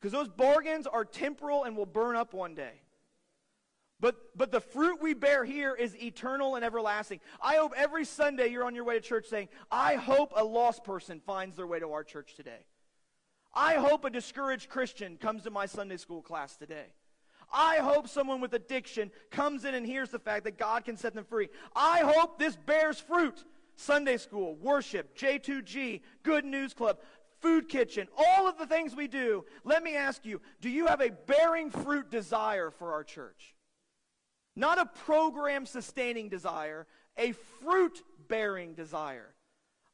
Because 0.00 0.12
those 0.12 0.28
bargains 0.28 0.86
are 0.86 1.04
temporal 1.04 1.64
and 1.64 1.76
will 1.76 1.84
burn 1.84 2.16
up 2.16 2.32
one 2.32 2.54
day. 2.54 2.80
But, 4.00 4.16
but 4.34 4.50
the 4.50 4.60
fruit 4.60 5.02
we 5.02 5.12
bear 5.12 5.44
here 5.44 5.74
is 5.74 5.94
eternal 6.02 6.56
and 6.56 6.64
everlasting. 6.64 7.20
I 7.42 7.56
hope 7.56 7.74
every 7.76 8.06
Sunday 8.06 8.48
you're 8.48 8.64
on 8.64 8.74
your 8.74 8.84
way 8.84 8.94
to 8.94 9.00
church 9.02 9.26
saying, 9.28 9.48
I 9.70 9.96
hope 9.96 10.32
a 10.34 10.42
lost 10.42 10.82
person 10.82 11.20
finds 11.20 11.56
their 11.56 11.66
way 11.66 11.78
to 11.78 11.92
our 11.92 12.04
church 12.04 12.36
today. 12.36 12.64
I 13.54 13.74
hope 13.74 14.06
a 14.06 14.10
discouraged 14.10 14.70
Christian 14.70 15.18
comes 15.18 15.42
to 15.42 15.50
my 15.50 15.66
Sunday 15.66 15.98
school 15.98 16.22
class 16.22 16.56
today. 16.56 16.86
I 17.52 17.76
hope 17.76 18.08
someone 18.08 18.40
with 18.40 18.54
addiction 18.54 19.10
comes 19.30 19.64
in 19.64 19.74
and 19.74 19.86
hears 19.86 20.10
the 20.10 20.18
fact 20.18 20.44
that 20.44 20.58
God 20.58 20.84
can 20.84 20.96
set 20.96 21.14
them 21.14 21.24
free. 21.24 21.48
I 21.76 22.00
hope 22.00 22.38
this 22.38 22.56
bears 22.56 22.98
fruit. 22.98 23.44
Sunday 23.76 24.16
school, 24.16 24.54
worship, 24.56 25.16
J2G, 25.16 26.02
Good 26.22 26.44
News 26.44 26.74
Club, 26.74 26.98
Food 27.40 27.68
Kitchen, 27.68 28.06
all 28.16 28.46
of 28.46 28.58
the 28.58 28.66
things 28.66 28.94
we 28.94 29.08
do. 29.08 29.44
Let 29.64 29.82
me 29.82 29.96
ask 29.96 30.24
you 30.24 30.40
do 30.60 30.70
you 30.70 30.86
have 30.86 31.00
a 31.00 31.10
bearing 31.10 31.70
fruit 31.70 32.10
desire 32.10 32.70
for 32.70 32.92
our 32.92 33.02
church? 33.02 33.54
Not 34.54 34.78
a 34.78 34.86
program 34.86 35.66
sustaining 35.66 36.28
desire, 36.28 36.86
a 37.16 37.32
fruit 37.32 38.02
bearing 38.28 38.74
desire. 38.74 39.34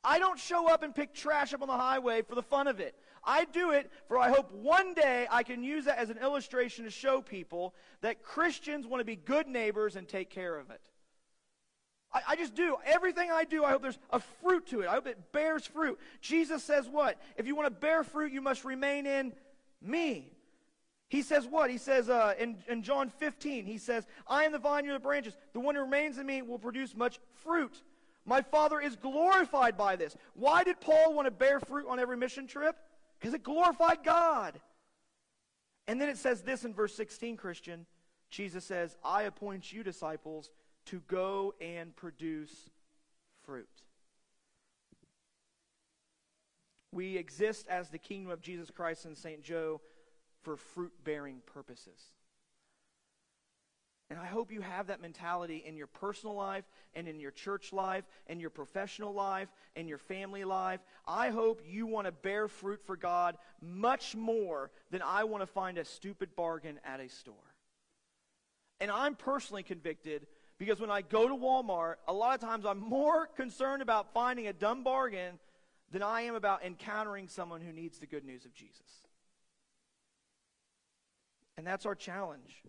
I 0.05 0.19
don't 0.19 0.39
show 0.39 0.69
up 0.69 0.83
and 0.83 0.95
pick 0.95 1.15
trash 1.15 1.55
up 1.55 1.63
on 1.63 1.69
the 1.69 1.75
highway 1.75 2.23
for 2.23 2.35
the 2.35 2.43
fun 2.43 2.67
of 2.67 2.81
it. 2.81 2.95
I 3.29 3.45
do 3.45 3.73
it 3.73 3.91
for 4.09 4.19
I 4.19 4.31
hope 4.31 4.51
one 4.53 4.95
day 4.95 5.27
I 5.31 5.43
can 5.43 5.63
use 5.63 5.85
that 5.85 5.99
as 5.99 6.09
an 6.09 6.17
illustration 6.17 6.87
to 6.87 6.91
show 6.91 7.21
people 7.21 7.75
that 8.01 8.23
Christians 8.23 8.87
want 8.87 9.03
to 9.03 9.05
be 9.05 9.17
good 9.17 9.47
neighbors 9.47 9.97
and 9.97 10.09
take 10.09 10.31
care 10.31 10.57
of 10.57 10.71
it. 10.71 10.81
I, 12.11 12.21
I, 12.29 12.37
just 12.37 12.55
do. 12.55 12.79
Everything 12.87 13.31
I 13.31 13.45
do, 13.45 13.65
I 13.65 13.71
hope 13.71 13.83
there's 13.83 13.99
a 14.11 14.19
fruit 14.19 14.67
to 14.69 14.81
it. 14.81 14.89
I 14.89 14.95
hope 14.95 15.07
it 15.07 15.31
bears 15.31 15.67
fruit. 15.67 15.99
Jesus 16.23 16.65
says 16.65 16.89
what? 16.89 17.21
If 17.37 17.47
you 17.47 17.55
want 17.55 17.67
to 17.67 17.71
bear 17.71 18.03
fruit, 18.03 18.33
you 18.33 18.41
must 18.41 18.65
remain 18.65 19.05
in 19.05 19.35
me. 19.83 20.33
He 21.09 21.21
says 21.21 21.47
what? 21.47 21.69
He 21.71 21.77
says 21.77 22.09
uh, 22.09 22.33
in, 22.39 22.57
in 22.67 22.83
John 22.83 23.11
15, 23.11 23.67
he 23.67 23.77
says, 23.77 24.07
I 24.27 24.45
am 24.45 24.53
the 24.53 24.59
vine, 24.59 24.87
you're 24.87 24.95
the 24.95 25.01
branches. 25.01 25.37
The 25.53 25.61
one 25.61 25.75
who 25.75 25.83
remains 25.83 26.17
in 26.17 26.25
me 26.25 26.41
will 26.41 26.59
produce 26.59 26.97
much 26.97 27.21
fruit. 27.45 27.83
My 28.25 28.41
Father 28.41 28.81
is 28.81 28.97
glorified 28.97 29.77
by 29.77 29.97
this. 29.97 30.17
Why 30.33 30.65
did 30.65 30.81
Paul 30.81 31.13
want 31.13 31.27
to 31.27 31.31
bear 31.31 31.61
fruit 31.61 31.87
on 31.89 31.99
every 31.99 32.17
mission 32.17 32.47
trip? 32.47 32.77
Because 33.19 33.35
it 33.35 33.43
glorified 33.43 33.99
God. 34.05 34.61
And 35.87 36.01
then 36.01 36.09
it 36.09 36.19
says 36.19 36.43
this 36.43 36.65
in 36.65 36.75
verse 36.75 36.95
16, 36.95 37.37
Christian. 37.37 37.87
Jesus 38.31 38.65
says, 38.65 38.97
I 39.05 39.23
appoint 39.23 39.73
you 39.73 39.83
disciples 39.83 40.51
to 40.87 41.01
go 41.09 41.55
and 41.61 41.97
produce 41.97 42.71
fruit. 43.45 43.69
We 46.93 47.17
exist 47.17 47.67
as 47.69 47.89
the 47.89 47.99
kingdom 47.99 48.31
of 48.31 48.41
Jesus 48.41 48.71
Christ 48.71 49.05
and 49.05 49.17
St. 49.17 49.43
Joe 49.43 49.81
for 50.43 50.57
fruit 50.57 50.93
bearing 51.05 51.41
purposes. 51.47 52.01
And 54.11 54.19
I 54.19 54.25
hope 54.25 54.51
you 54.51 54.63
have 54.63 54.87
that 54.87 55.03
mentality 55.03 55.63
in 55.67 55.77
your 55.77 55.87
personal 55.87 56.35
life 56.35 56.65
and 56.95 57.07
in 57.07 57.21
your 57.21 57.31
church 57.31 57.75
life 57.75 58.05
and 58.27 58.41
your 58.41 58.49
professional 58.49 59.13
life 59.13 59.49
and 59.77 59.87
your 59.87 59.99
family 59.99 60.45
life. 60.45 60.81
I 61.07 61.29
hope 61.29 61.61
you 61.67 61.87
want 61.87 62.07
to 62.07 62.13
bear 62.13 62.49
fruit 62.49 62.81
for 62.87 62.97
God 62.97 63.37
much 63.61 64.17
more 64.17 64.71
than 64.91 65.03
I 65.03 65.25
want 65.25 65.43
to 65.43 65.47
find 65.47 65.77
a 65.77 65.85
stupid 65.85 66.35
bargain 66.35 66.81
at 66.85 67.01
a 67.01 67.09
store. 67.09 67.35
And 68.81 68.91
I'm 68.91 69.15
personally 69.15 69.63
convicted 69.63 70.27
because 70.57 70.81
when 70.81 70.91
I 70.91 71.03
go 71.03 71.29
to 71.29 71.35
Walmart, 71.35 71.97
a 72.07 72.13
lot 72.13 72.35
of 72.35 72.41
times 72.41 72.65
I'm 72.65 72.81
more 72.89 73.27
concerned 73.27 73.83
about 73.83 74.15
finding 74.15 74.47
a 74.47 74.55
dumb 74.55 74.85
bargain 74.85 75.39
than 75.91 76.03
I 76.03 76.23
am 76.23 76.35
about 76.35 76.65
encountering 76.65 77.29
someone 77.29 77.61
who 77.61 77.73
needs 77.73 77.99
the 77.99 78.07
good 78.07 78.25
news 78.25 78.47
of 78.47 78.55
Jesus. 78.55 78.81
And 81.59 81.67
that's 81.67 81.85
our 81.85 81.95
challenge. 81.95 82.63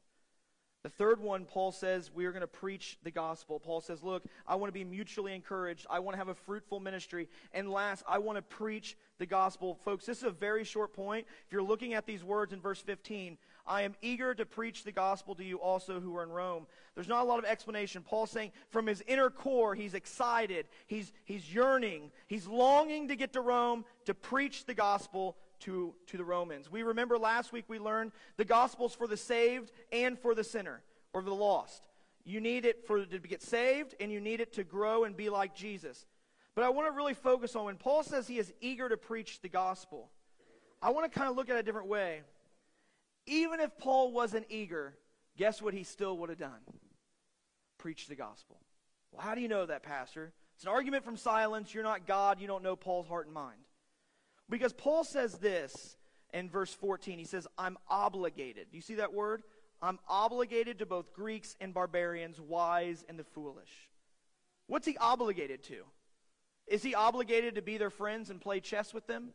The 0.83 0.89
third 0.89 1.19
one, 1.19 1.43
Paul 1.43 1.73
says, 1.73 2.09
we 2.13 2.25
are 2.25 2.31
going 2.31 2.39
to 2.39 2.47
preach 2.47 2.97
the 3.03 3.11
gospel. 3.11 3.59
Paul 3.59 3.81
says, 3.81 4.01
Look, 4.01 4.23
I 4.47 4.55
want 4.55 4.69
to 4.69 4.73
be 4.73 4.85
mutually 4.85 5.35
encouraged. 5.35 5.85
I 5.89 5.99
want 5.99 6.13
to 6.13 6.17
have 6.17 6.29
a 6.29 6.35
fruitful 6.35 6.79
ministry. 6.79 7.27
And 7.53 7.69
last, 7.69 8.03
I 8.07 8.19
want 8.19 8.37
to 8.37 8.41
preach 8.41 8.97
the 9.17 9.25
gospel. 9.25 9.75
Folks, 9.83 10.05
this 10.05 10.19
is 10.19 10.23
a 10.23 10.31
very 10.31 10.63
short 10.63 10.93
point. 10.93 11.27
If 11.45 11.51
you're 11.51 11.61
looking 11.61 11.95
at 11.95 12.05
these 12.05 12.23
words 12.23 12.53
in 12.53 12.61
verse 12.61 12.79
15, 12.79 13.37
I 13.67 13.81
am 13.81 13.93
eager 14.01 14.33
to 14.33 14.45
preach 14.45 14.85
the 14.85 14.93
gospel 14.93 15.35
to 15.35 15.43
you 15.43 15.57
also 15.57 15.99
who 15.99 16.15
are 16.15 16.23
in 16.23 16.29
Rome. 16.29 16.65
There's 16.95 17.09
not 17.09 17.23
a 17.23 17.27
lot 17.27 17.39
of 17.39 17.45
explanation. 17.45 18.01
Paul's 18.01 18.31
saying 18.31 18.51
from 18.69 18.87
his 18.87 19.03
inner 19.05 19.29
core, 19.29 19.75
he's 19.75 19.93
excited, 19.93 20.65
he's, 20.87 21.11
he's 21.25 21.53
yearning, 21.53 22.11
he's 22.27 22.47
longing 22.47 23.09
to 23.09 23.17
get 23.17 23.33
to 23.33 23.41
Rome 23.41 23.83
to 24.05 24.13
preach 24.13 24.65
the 24.65 24.73
gospel 24.73 25.35
to, 25.61 25.93
to 26.07 26.17
the 26.17 26.23
Romans. 26.23 26.71
We 26.71 26.83
remember 26.83 27.17
last 27.17 27.51
week 27.51 27.65
we 27.67 27.79
learned 27.79 28.11
the 28.37 28.45
gospel's 28.45 28.95
for 28.95 29.07
the 29.07 29.17
saved 29.17 29.71
and 29.91 30.17
for 30.17 30.35
the 30.35 30.43
sinner 30.43 30.81
or 31.13 31.21
the 31.21 31.33
lost. 31.33 31.87
You 32.25 32.41
need 32.41 32.65
it 32.65 32.85
for 32.85 33.05
to 33.05 33.19
get 33.19 33.41
saved 33.41 33.95
and 33.99 34.11
you 34.11 34.21
need 34.21 34.39
it 34.39 34.53
to 34.53 34.63
grow 34.63 35.03
and 35.03 35.15
be 35.15 35.29
like 35.29 35.55
Jesus. 35.55 36.05
But 36.55 36.63
I 36.63 36.69
want 36.69 36.87
to 36.87 36.91
really 36.91 37.13
focus 37.13 37.55
on 37.55 37.65
when 37.65 37.77
Paul 37.77 38.03
says 38.03 38.27
he 38.27 38.37
is 38.37 38.53
eager 38.61 38.89
to 38.89 38.97
preach 38.97 39.41
the 39.41 39.49
gospel. 39.49 40.09
I 40.81 40.91
want 40.91 41.11
to 41.11 41.17
kind 41.17 41.29
of 41.29 41.35
look 41.35 41.49
at 41.49 41.55
it 41.55 41.59
a 41.59 41.63
different 41.63 41.87
way. 41.87 42.21
Even 43.25 43.59
if 43.59 43.77
Paul 43.77 44.11
wasn't 44.11 44.45
eager, 44.49 44.95
guess 45.37 45.61
what 45.61 45.73
he 45.73 45.83
still 45.83 46.17
would 46.17 46.29
have 46.29 46.39
done? 46.39 46.59
Preach 47.77 48.07
the 48.07 48.15
gospel. 48.15 48.57
Well, 49.11 49.21
how 49.21 49.35
do 49.35 49.41
you 49.41 49.47
know 49.47 49.65
that, 49.65 49.83
Pastor? 49.83 50.33
It's 50.55 50.63
an 50.63 50.69
argument 50.69 51.05
from 51.05 51.15
silence. 51.15 51.73
You're 51.73 51.83
not 51.83 52.05
God. 52.05 52.41
You 52.41 52.47
don't 52.47 52.63
know 52.63 52.75
Paul's 52.75 53.07
heart 53.07 53.25
and 53.25 53.33
mind. 53.33 53.61
Because 54.49 54.73
Paul 54.73 55.03
says 55.03 55.35
this 55.35 55.97
in 56.33 56.49
verse 56.49 56.73
14. 56.73 57.19
He 57.19 57.25
says, 57.25 57.47
I'm 57.57 57.77
obligated. 57.88 58.67
Do 58.71 58.77
you 58.77 58.81
see 58.81 58.95
that 58.95 59.13
word? 59.13 59.43
I'm 59.81 59.99
obligated 60.07 60.79
to 60.79 60.85
both 60.85 61.13
Greeks 61.13 61.55
and 61.62 61.73
barbarians, 61.73 62.39
wise 62.39 63.05
and 63.07 63.17
the 63.17 63.23
foolish. 63.23 63.89
What's 64.67 64.85
he 64.85 64.97
obligated 64.97 65.63
to? 65.65 65.83
Is 66.67 66.83
he 66.83 66.93
obligated 66.93 67.55
to 67.55 67.62
be 67.62 67.77
their 67.77 67.89
friends 67.89 68.29
and 68.29 68.41
play 68.41 68.59
chess 68.59 68.93
with 68.93 69.07
them? 69.07 69.29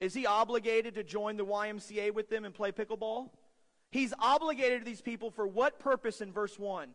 Is 0.00 0.14
he 0.14 0.26
obligated 0.26 0.94
to 0.94 1.04
join 1.04 1.36
the 1.36 1.46
YMCA 1.46 2.12
with 2.12 2.28
them 2.28 2.44
and 2.44 2.54
play 2.54 2.72
pickleball? 2.72 3.30
He's 3.90 4.12
obligated 4.18 4.80
to 4.80 4.84
these 4.84 5.00
people 5.00 5.30
for 5.30 5.46
what 5.46 5.78
purpose 5.78 6.20
in 6.20 6.32
verse 6.32 6.58
1? 6.58 6.90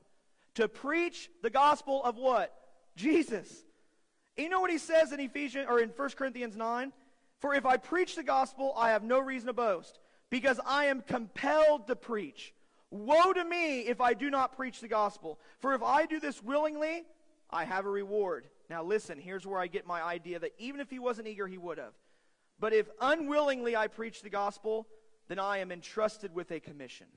To 0.55 0.67
preach 0.67 1.29
the 1.41 1.49
gospel 1.49 2.03
of 2.03 2.17
what? 2.17 2.53
Jesus. 2.95 3.63
You 4.37 4.49
know 4.49 4.61
what 4.61 4.71
he 4.71 4.77
says 4.77 5.11
in 5.11 5.19
Ephesians 5.19 5.67
or 5.69 5.79
in 5.79 5.89
1 5.89 6.09
Corinthians 6.11 6.55
9? 6.55 6.93
For 7.39 7.53
if 7.53 7.65
I 7.65 7.77
preach 7.77 8.15
the 8.15 8.23
gospel, 8.23 8.73
I 8.77 8.91
have 8.91 9.03
no 9.03 9.19
reason 9.19 9.47
to 9.47 9.53
boast, 9.53 9.99
because 10.29 10.59
I 10.65 10.85
am 10.85 11.01
compelled 11.01 11.87
to 11.87 11.95
preach. 11.95 12.53
Woe 12.91 13.33
to 13.33 13.43
me 13.43 13.81
if 13.81 14.01
I 14.01 14.13
do 14.13 14.29
not 14.29 14.55
preach 14.55 14.81
the 14.81 14.87
gospel. 14.87 15.39
For 15.59 15.73
if 15.73 15.83
I 15.83 16.05
do 16.05 16.19
this 16.19 16.43
willingly, 16.43 17.03
I 17.49 17.63
have 17.63 17.85
a 17.85 17.89
reward. 17.89 18.47
Now 18.69 18.83
listen, 18.83 19.19
here's 19.19 19.45
where 19.45 19.59
I 19.59 19.67
get 19.67 19.87
my 19.87 20.01
idea 20.01 20.39
that 20.39 20.53
even 20.57 20.81
if 20.81 20.89
he 20.89 20.99
wasn't 20.99 21.27
eager, 21.27 21.47
he 21.47 21.57
would 21.57 21.77
have. 21.77 21.93
But 22.59 22.73
if 22.73 22.89
unwillingly 22.99 23.75
I 23.75 23.87
preach 23.87 24.21
the 24.21 24.29
gospel, 24.29 24.87
then 25.27 25.39
I 25.39 25.59
am 25.59 25.71
entrusted 25.71 26.33
with 26.33 26.51
a 26.51 26.59
commission. 26.59 27.07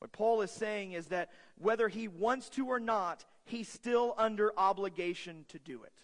What 0.00 0.12
Paul 0.12 0.42
is 0.42 0.50
saying 0.50 0.92
is 0.92 1.06
that 1.06 1.30
whether 1.56 1.88
he 1.88 2.08
wants 2.08 2.50
to 2.50 2.66
or 2.66 2.78
not, 2.78 3.24
he's 3.44 3.68
still 3.68 4.14
under 4.18 4.52
obligation 4.58 5.46
to 5.48 5.58
do 5.58 5.82
it. 5.82 6.03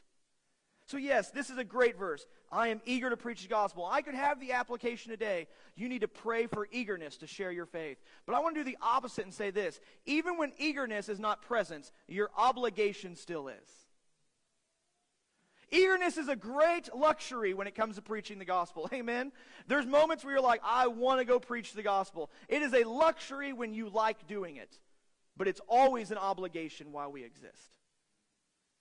So, 0.90 0.96
yes, 0.96 1.30
this 1.30 1.50
is 1.50 1.56
a 1.56 1.62
great 1.62 1.96
verse. 1.96 2.26
I 2.50 2.66
am 2.66 2.80
eager 2.84 3.10
to 3.10 3.16
preach 3.16 3.42
the 3.42 3.48
gospel. 3.48 3.86
I 3.88 4.02
could 4.02 4.16
have 4.16 4.40
the 4.40 4.50
application 4.50 5.12
today. 5.12 5.46
You 5.76 5.88
need 5.88 6.00
to 6.00 6.08
pray 6.08 6.48
for 6.48 6.66
eagerness 6.72 7.16
to 7.18 7.28
share 7.28 7.52
your 7.52 7.66
faith. 7.66 7.98
But 8.26 8.34
I 8.34 8.40
want 8.40 8.56
to 8.56 8.64
do 8.64 8.68
the 8.68 8.76
opposite 8.82 9.24
and 9.24 9.32
say 9.32 9.52
this 9.52 9.78
even 10.04 10.36
when 10.36 10.50
eagerness 10.58 11.08
is 11.08 11.20
not 11.20 11.42
present, 11.42 11.92
your 12.08 12.28
obligation 12.36 13.14
still 13.14 13.46
is. 13.46 13.68
Eagerness 15.70 16.16
is 16.16 16.26
a 16.26 16.34
great 16.34 16.92
luxury 16.92 17.54
when 17.54 17.68
it 17.68 17.76
comes 17.76 17.94
to 17.94 18.02
preaching 18.02 18.40
the 18.40 18.44
gospel. 18.44 18.90
Amen. 18.92 19.30
There's 19.68 19.86
moments 19.86 20.24
where 20.24 20.34
you're 20.34 20.42
like, 20.42 20.60
I 20.64 20.88
want 20.88 21.20
to 21.20 21.24
go 21.24 21.38
preach 21.38 21.72
the 21.72 21.84
gospel. 21.84 22.32
It 22.48 22.62
is 22.62 22.74
a 22.74 22.82
luxury 22.82 23.52
when 23.52 23.74
you 23.74 23.90
like 23.90 24.26
doing 24.26 24.56
it, 24.56 24.80
but 25.36 25.46
it's 25.46 25.60
always 25.68 26.10
an 26.10 26.18
obligation 26.18 26.90
while 26.90 27.12
we 27.12 27.22
exist. 27.22 27.76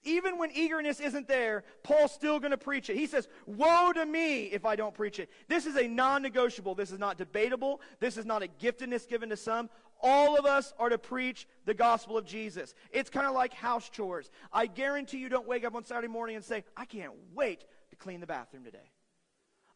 Even 0.04 0.38
when 0.38 0.52
eagerness 0.52 1.00
isn't 1.02 1.28
there, 1.28 1.64
Paul's 1.84 2.14
still 2.14 2.40
going 2.40 2.52
to 2.52 2.58
preach 2.58 2.90
it. 2.90 2.96
He 2.96 3.06
says, 3.06 3.28
Woe 3.46 3.92
to 3.94 4.06
me 4.06 4.46
if 4.46 4.66
I 4.66 4.76
don't 4.76 4.94
preach 4.94 5.20
it. 5.20 5.30
This 5.48 5.66
is 5.66 5.76
a 5.76 5.88
non 5.88 6.22
negotiable. 6.22 6.74
This 6.74 6.92
is 6.92 7.00
not 7.00 7.18
debatable. 7.18 7.82
This 8.00 8.16
is 8.16 8.26
not 8.26 8.42
a 8.42 8.48
giftedness 8.48 9.08
given 9.08 9.30
to 9.30 9.38
some. 9.38 9.70
All 10.02 10.38
of 10.38 10.46
us 10.46 10.74
are 10.80 10.88
to 10.88 10.98
preach 10.98 11.48
the 11.66 11.74
gospel 11.74 12.18
of 12.18 12.26
Jesus. 12.26 12.74
It's 12.92 13.10
kind 13.10 13.28
of 13.28 13.34
like 13.34 13.54
house 13.54 13.90
chores. 13.90 14.32
I 14.54 14.68
guarantee 14.68 15.18
you 15.18 15.28
don't 15.28 15.48
wake 15.48 15.66
up 15.66 15.76
on 15.76 15.84
Saturday 15.84 16.08
morning 16.08 16.38
and 16.38 16.46
say, 16.46 16.64
I 16.78 16.86
can't 16.86 17.14
wait 17.34 17.66
to 17.90 17.96
clean 17.98 18.22
the 18.22 18.28
bathroom 18.28 18.64
today. 18.64 18.92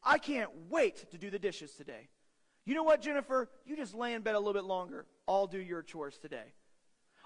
I 0.02 0.18
can't 0.18 0.50
wait 0.70 1.12
to 1.12 1.18
do 1.18 1.30
the 1.30 1.40
dishes 1.40 1.74
today. 1.74 2.08
You 2.66 2.76
know 2.76 2.84
what, 2.84 3.02
Jennifer? 3.02 3.50
You 3.66 3.76
just 3.76 3.94
lay 3.94 4.14
in 4.14 4.22
bed 4.22 4.36
a 4.36 4.40
little 4.40 4.54
bit 4.54 4.64
longer. 4.64 5.06
I'll 5.28 5.48
do 5.48 5.60
your 5.60 5.82
chores 5.82 6.18
today. 6.18 6.54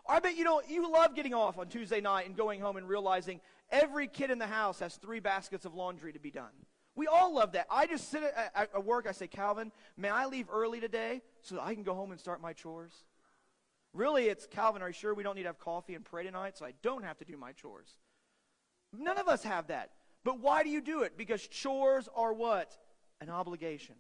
I 0.10 0.20
bet 0.20 0.38
you 0.38 0.44
know 0.44 0.62
you 0.68 0.92
love 0.92 1.16
getting 1.16 1.34
off 1.34 1.58
on 1.58 1.68
Tuesday 1.68 2.02
night 2.02 2.26
and 2.26 2.36
going 2.36 2.62
home 2.62 2.78
and 2.78 2.88
realizing 2.88 3.42
every 3.70 4.08
kid 4.08 4.32
in 4.32 4.40
the 4.40 4.48
house 4.48 4.80
has 4.80 4.96
three 4.96 5.20
baskets 5.20 5.66
of 5.66 5.74
laundry 5.74 6.14
to 6.14 6.20
be 6.20 6.32
done. 6.32 6.52
We 6.96 7.06
all 7.08 7.34
love 7.34 7.52
that. 7.52 7.68
I 7.70 7.86
just 7.86 8.10
sit 8.10 8.24
at, 8.24 8.52
at, 8.56 8.84
work. 8.84 9.06
I 9.08 9.12
say, 9.12 9.28
Calvin, 9.28 9.72
may 9.98 10.10
I 10.10 10.26
leave 10.26 10.48
early 10.52 10.80
today 10.80 11.22
so 11.44 11.60
I 11.62 11.76
can 11.76 11.84
go 11.84 11.94
home 11.94 12.12
and 12.12 12.20
start 12.20 12.42
my 12.42 12.54
chores? 12.54 13.04
Really, 13.94 14.26
it's 14.26 14.48
Calvin, 14.48 14.82
are 14.82 14.88
you 14.88 14.94
sure 14.94 15.14
we 15.14 15.24
don't 15.24 15.36
need 15.36 15.44
to 15.44 15.50
have 15.50 15.60
coffee 15.60 15.94
and 15.94 16.04
pray 16.04 16.24
tonight 16.24 16.58
so 16.58 16.66
I 16.66 16.74
don't 16.82 17.04
have 17.04 17.18
to 17.20 17.26
do 17.26 17.38
my 17.38 17.52
chores? 17.52 17.90
None 18.92 19.18
of 19.18 19.28
us 19.28 19.44
have 19.44 19.68
that. 19.68 19.92
But 20.24 20.40
why 20.40 20.64
do 20.64 20.70
you 20.70 20.82
do 20.82 21.02
it? 21.02 21.18
Because 21.18 21.48
chores 21.48 22.10
are 22.16 22.34
what? 22.34 22.76
An 23.22 23.30
obligation. 23.30 23.96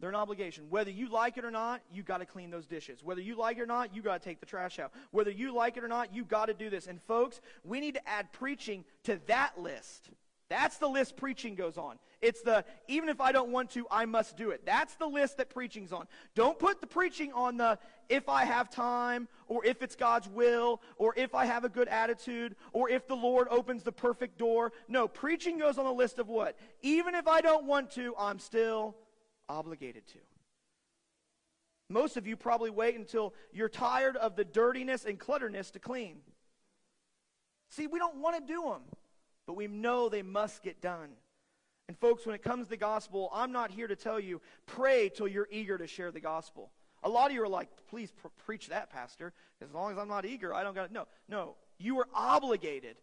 They're 0.00 0.08
an 0.08 0.16
obligation. 0.16 0.64
Whether 0.70 0.90
you 0.90 1.10
like 1.10 1.36
it 1.36 1.44
or 1.44 1.50
not, 1.50 1.82
you 1.92 2.02
got 2.02 2.18
to 2.18 2.26
clean 2.26 2.50
those 2.50 2.66
dishes. 2.66 3.04
Whether 3.04 3.20
you 3.20 3.36
like 3.36 3.58
it 3.58 3.62
or 3.62 3.66
not, 3.66 3.94
you 3.94 4.00
got 4.00 4.20
to 4.20 4.28
take 4.28 4.40
the 4.40 4.46
trash 4.46 4.78
out. 4.78 4.92
Whether 5.10 5.30
you 5.30 5.54
like 5.54 5.76
it 5.76 5.84
or 5.84 5.88
not, 5.88 6.14
you 6.14 6.24
got 6.24 6.46
to 6.46 6.54
do 6.54 6.70
this. 6.70 6.86
And 6.86 7.00
folks, 7.02 7.40
we 7.64 7.80
need 7.80 7.94
to 7.94 8.08
add 8.08 8.32
preaching 8.32 8.84
to 9.04 9.20
that 9.26 9.60
list. 9.60 10.08
That's 10.48 10.78
the 10.78 10.88
list 10.88 11.16
preaching 11.16 11.54
goes 11.54 11.78
on. 11.78 11.98
It's 12.20 12.42
the 12.42 12.64
even 12.88 13.08
if 13.08 13.20
I 13.20 13.30
don't 13.30 13.50
want 13.50 13.70
to, 13.70 13.86
I 13.88 14.04
must 14.04 14.36
do 14.36 14.50
it. 14.50 14.66
That's 14.66 14.94
the 14.94 15.06
list 15.06 15.36
that 15.36 15.48
preaching's 15.48 15.92
on. 15.92 16.08
Don't 16.34 16.58
put 16.58 16.80
the 16.80 16.88
preaching 16.88 17.32
on 17.32 17.56
the 17.56 17.78
if 18.08 18.28
I 18.28 18.44
have 18.44 18.68
time 18.68 19.28
or 19.46 19.64
if 19.64 19.80
it's 19.80 19.94
God's 19.94 20.28
will 20.28 20.82
or 20.96 21.14
if 21.16 21.36
I 21.36 21.44
have 21.44 21.64
a 21.64 21.68
good 21.68 21.86
attitude 21.86 22.56
or 22.72 22.90
if 22.90 23.06
the 23.06 23.14
Lord 23.14 23.46
opens 23.48 23.84
the 23.84 23.92
perfect 23.92 24.38
door. 24.38 24.72
No, 24.88 25.06
preaching 25.06 25.56
goes 25.56 25.78
on 25.78 25.84
the 25.84 25.92
list 25.92 26.18
of 26.18 26.28
what? 26.28 26.58
Even 26.82 27.14
if 27.14 27.28
I 27.28 27.40
don't 27.40 27.66
want 27.66 27.92
to, 27.92 28.14
I'm 28.18 28.40
still 28.40 28.96
obligated 29.50 30.06
to. 30.08 30.18
Most 31.88 32.16
of 32.16 32.26
you 32.26 32.36
probably 32.36 32.70
wait 32.70 32.94
until 32.96 33.34
you're 33.52 33.68
tired 33.68 34.16
of 34.16 34.36
the 34.36 34.44
dirtiness 34.44 35.04
and 35.04 35.18
clutterness 35.18 35.72
to 35.72 35.80
clean. 35.80 36.18
See, 37.70 37.88
we 37.88 37.98
don't 37.98 38.16
want 38.16 38.36
to 38.36 38.52
do 38.52 38.62
them, 38.62 38.82
but 39.46 39.56
we 39.56 39.66
know 39.66 40.08
they 40.08 40.22
must 40.22 40.62
get 40.62 40.80
done. 40.80 41.10
And, 41.88 41.98
folks, 41.98 42.24
when 42.24 42.36
it 42.36 42.42
comes 42.42 42.66
to 42.66 42.70
the 42.70 42.76
gospel, 42.76 43.28
I'm 43.34 43.50
not 43.50 43.72
here 43.72 43.88
to 43.88 43.96
tell 43.96 44.20
you, 44.20 44.40
pray 44.66 45.08
till 45.08 45.26
you're 45.26 45.48
eager 45.50 45.76
to 45.76 45.88
share 45.88 46.12
the 46.12 46.20
gospel. 46.20 46.70
A 47.02 47.08
lot 47.08 47.30
of 47.30 47.32
you 47.34 47.42
are 47.42 47.48
like, 47.48 47.68
please 47.88 48.12
pr- 48.12 48.28
preach 48.44 48.68
that, 48.68 48.90
Pastor. 48.90 49.32
As 49.60 49.72
long 49.72 49.90
as 49.90 49.98
I'm 49.98 50.08
not 50.08 50.24
eager, 50.24 50.54
I 50.54 50.62
don't 50.62 50.74
got 50.74 50.88
to. 50.88 50.92
No, 50.92 51.08
no. 51.28 51.56
You 51.78 51.98
are 51.98 52.06
obligated. 52.14 52.96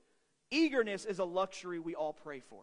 Eagerness 0.52 1.04
is 1.04 1.20
a 1.20 1.26
luxury 1.26 1.80
we 1.80 1.96
all 1.96 2.14
pray 2.14 2.40
for. 2.40 2.62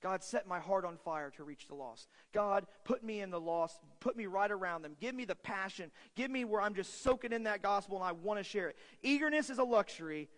God, 0.00 0.22
set 0.22 0.46
my 0.46 0.60
heart 0.60 0.84
on 0.84 0.96
fire 0.96 1.30
to 1.36 1.44
reach 1.44 1.66
the 1.66 1.74
lost. 1.74 2.08
God, 2.32 2.66
put 2.84 3.02
me 3.02 3.20
in 3.20 3.30
the 3.30 3.40
lost. 3.40 3.80
Put 4.00 4.16
me 4.16 4.26
right 4.26 4.50
around 4.50 4.82
them. 4.82 4.96
Give 5.00 5.14
me 5.14 5.24
the 5.24 5.34
passion. 5.34 5.90
Give 6.14 6.30
me 6.30 6.44
where 6.44 6.60
I'm 6.60 6.74
just 6.74 7.02
soaking 7.02 7.32
in 7.32 7.44
that 7.44 7.62
gospel 7.62 7.96
and 7.96 8.04
I 8.04 8.12
want 8.12 8.38
to 8.38 8.44
share 8.44 8.68
it. 8.68 8.76
Eagerness 9.02 9.50
is 9.50 9.58
a 9.58 9.64
luxury. 9.64 10.28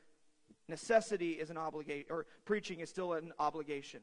Necessity 0.68 1.32
is 1.32 1.50
an 1.50 1.58
obligation, 1.58 2.06
or 2.10 2.26
preaching 2.44 2.80
is 2.80 2.88
still 2.88 3.14
an 3.14 3.32
obligation. 3.38 4.00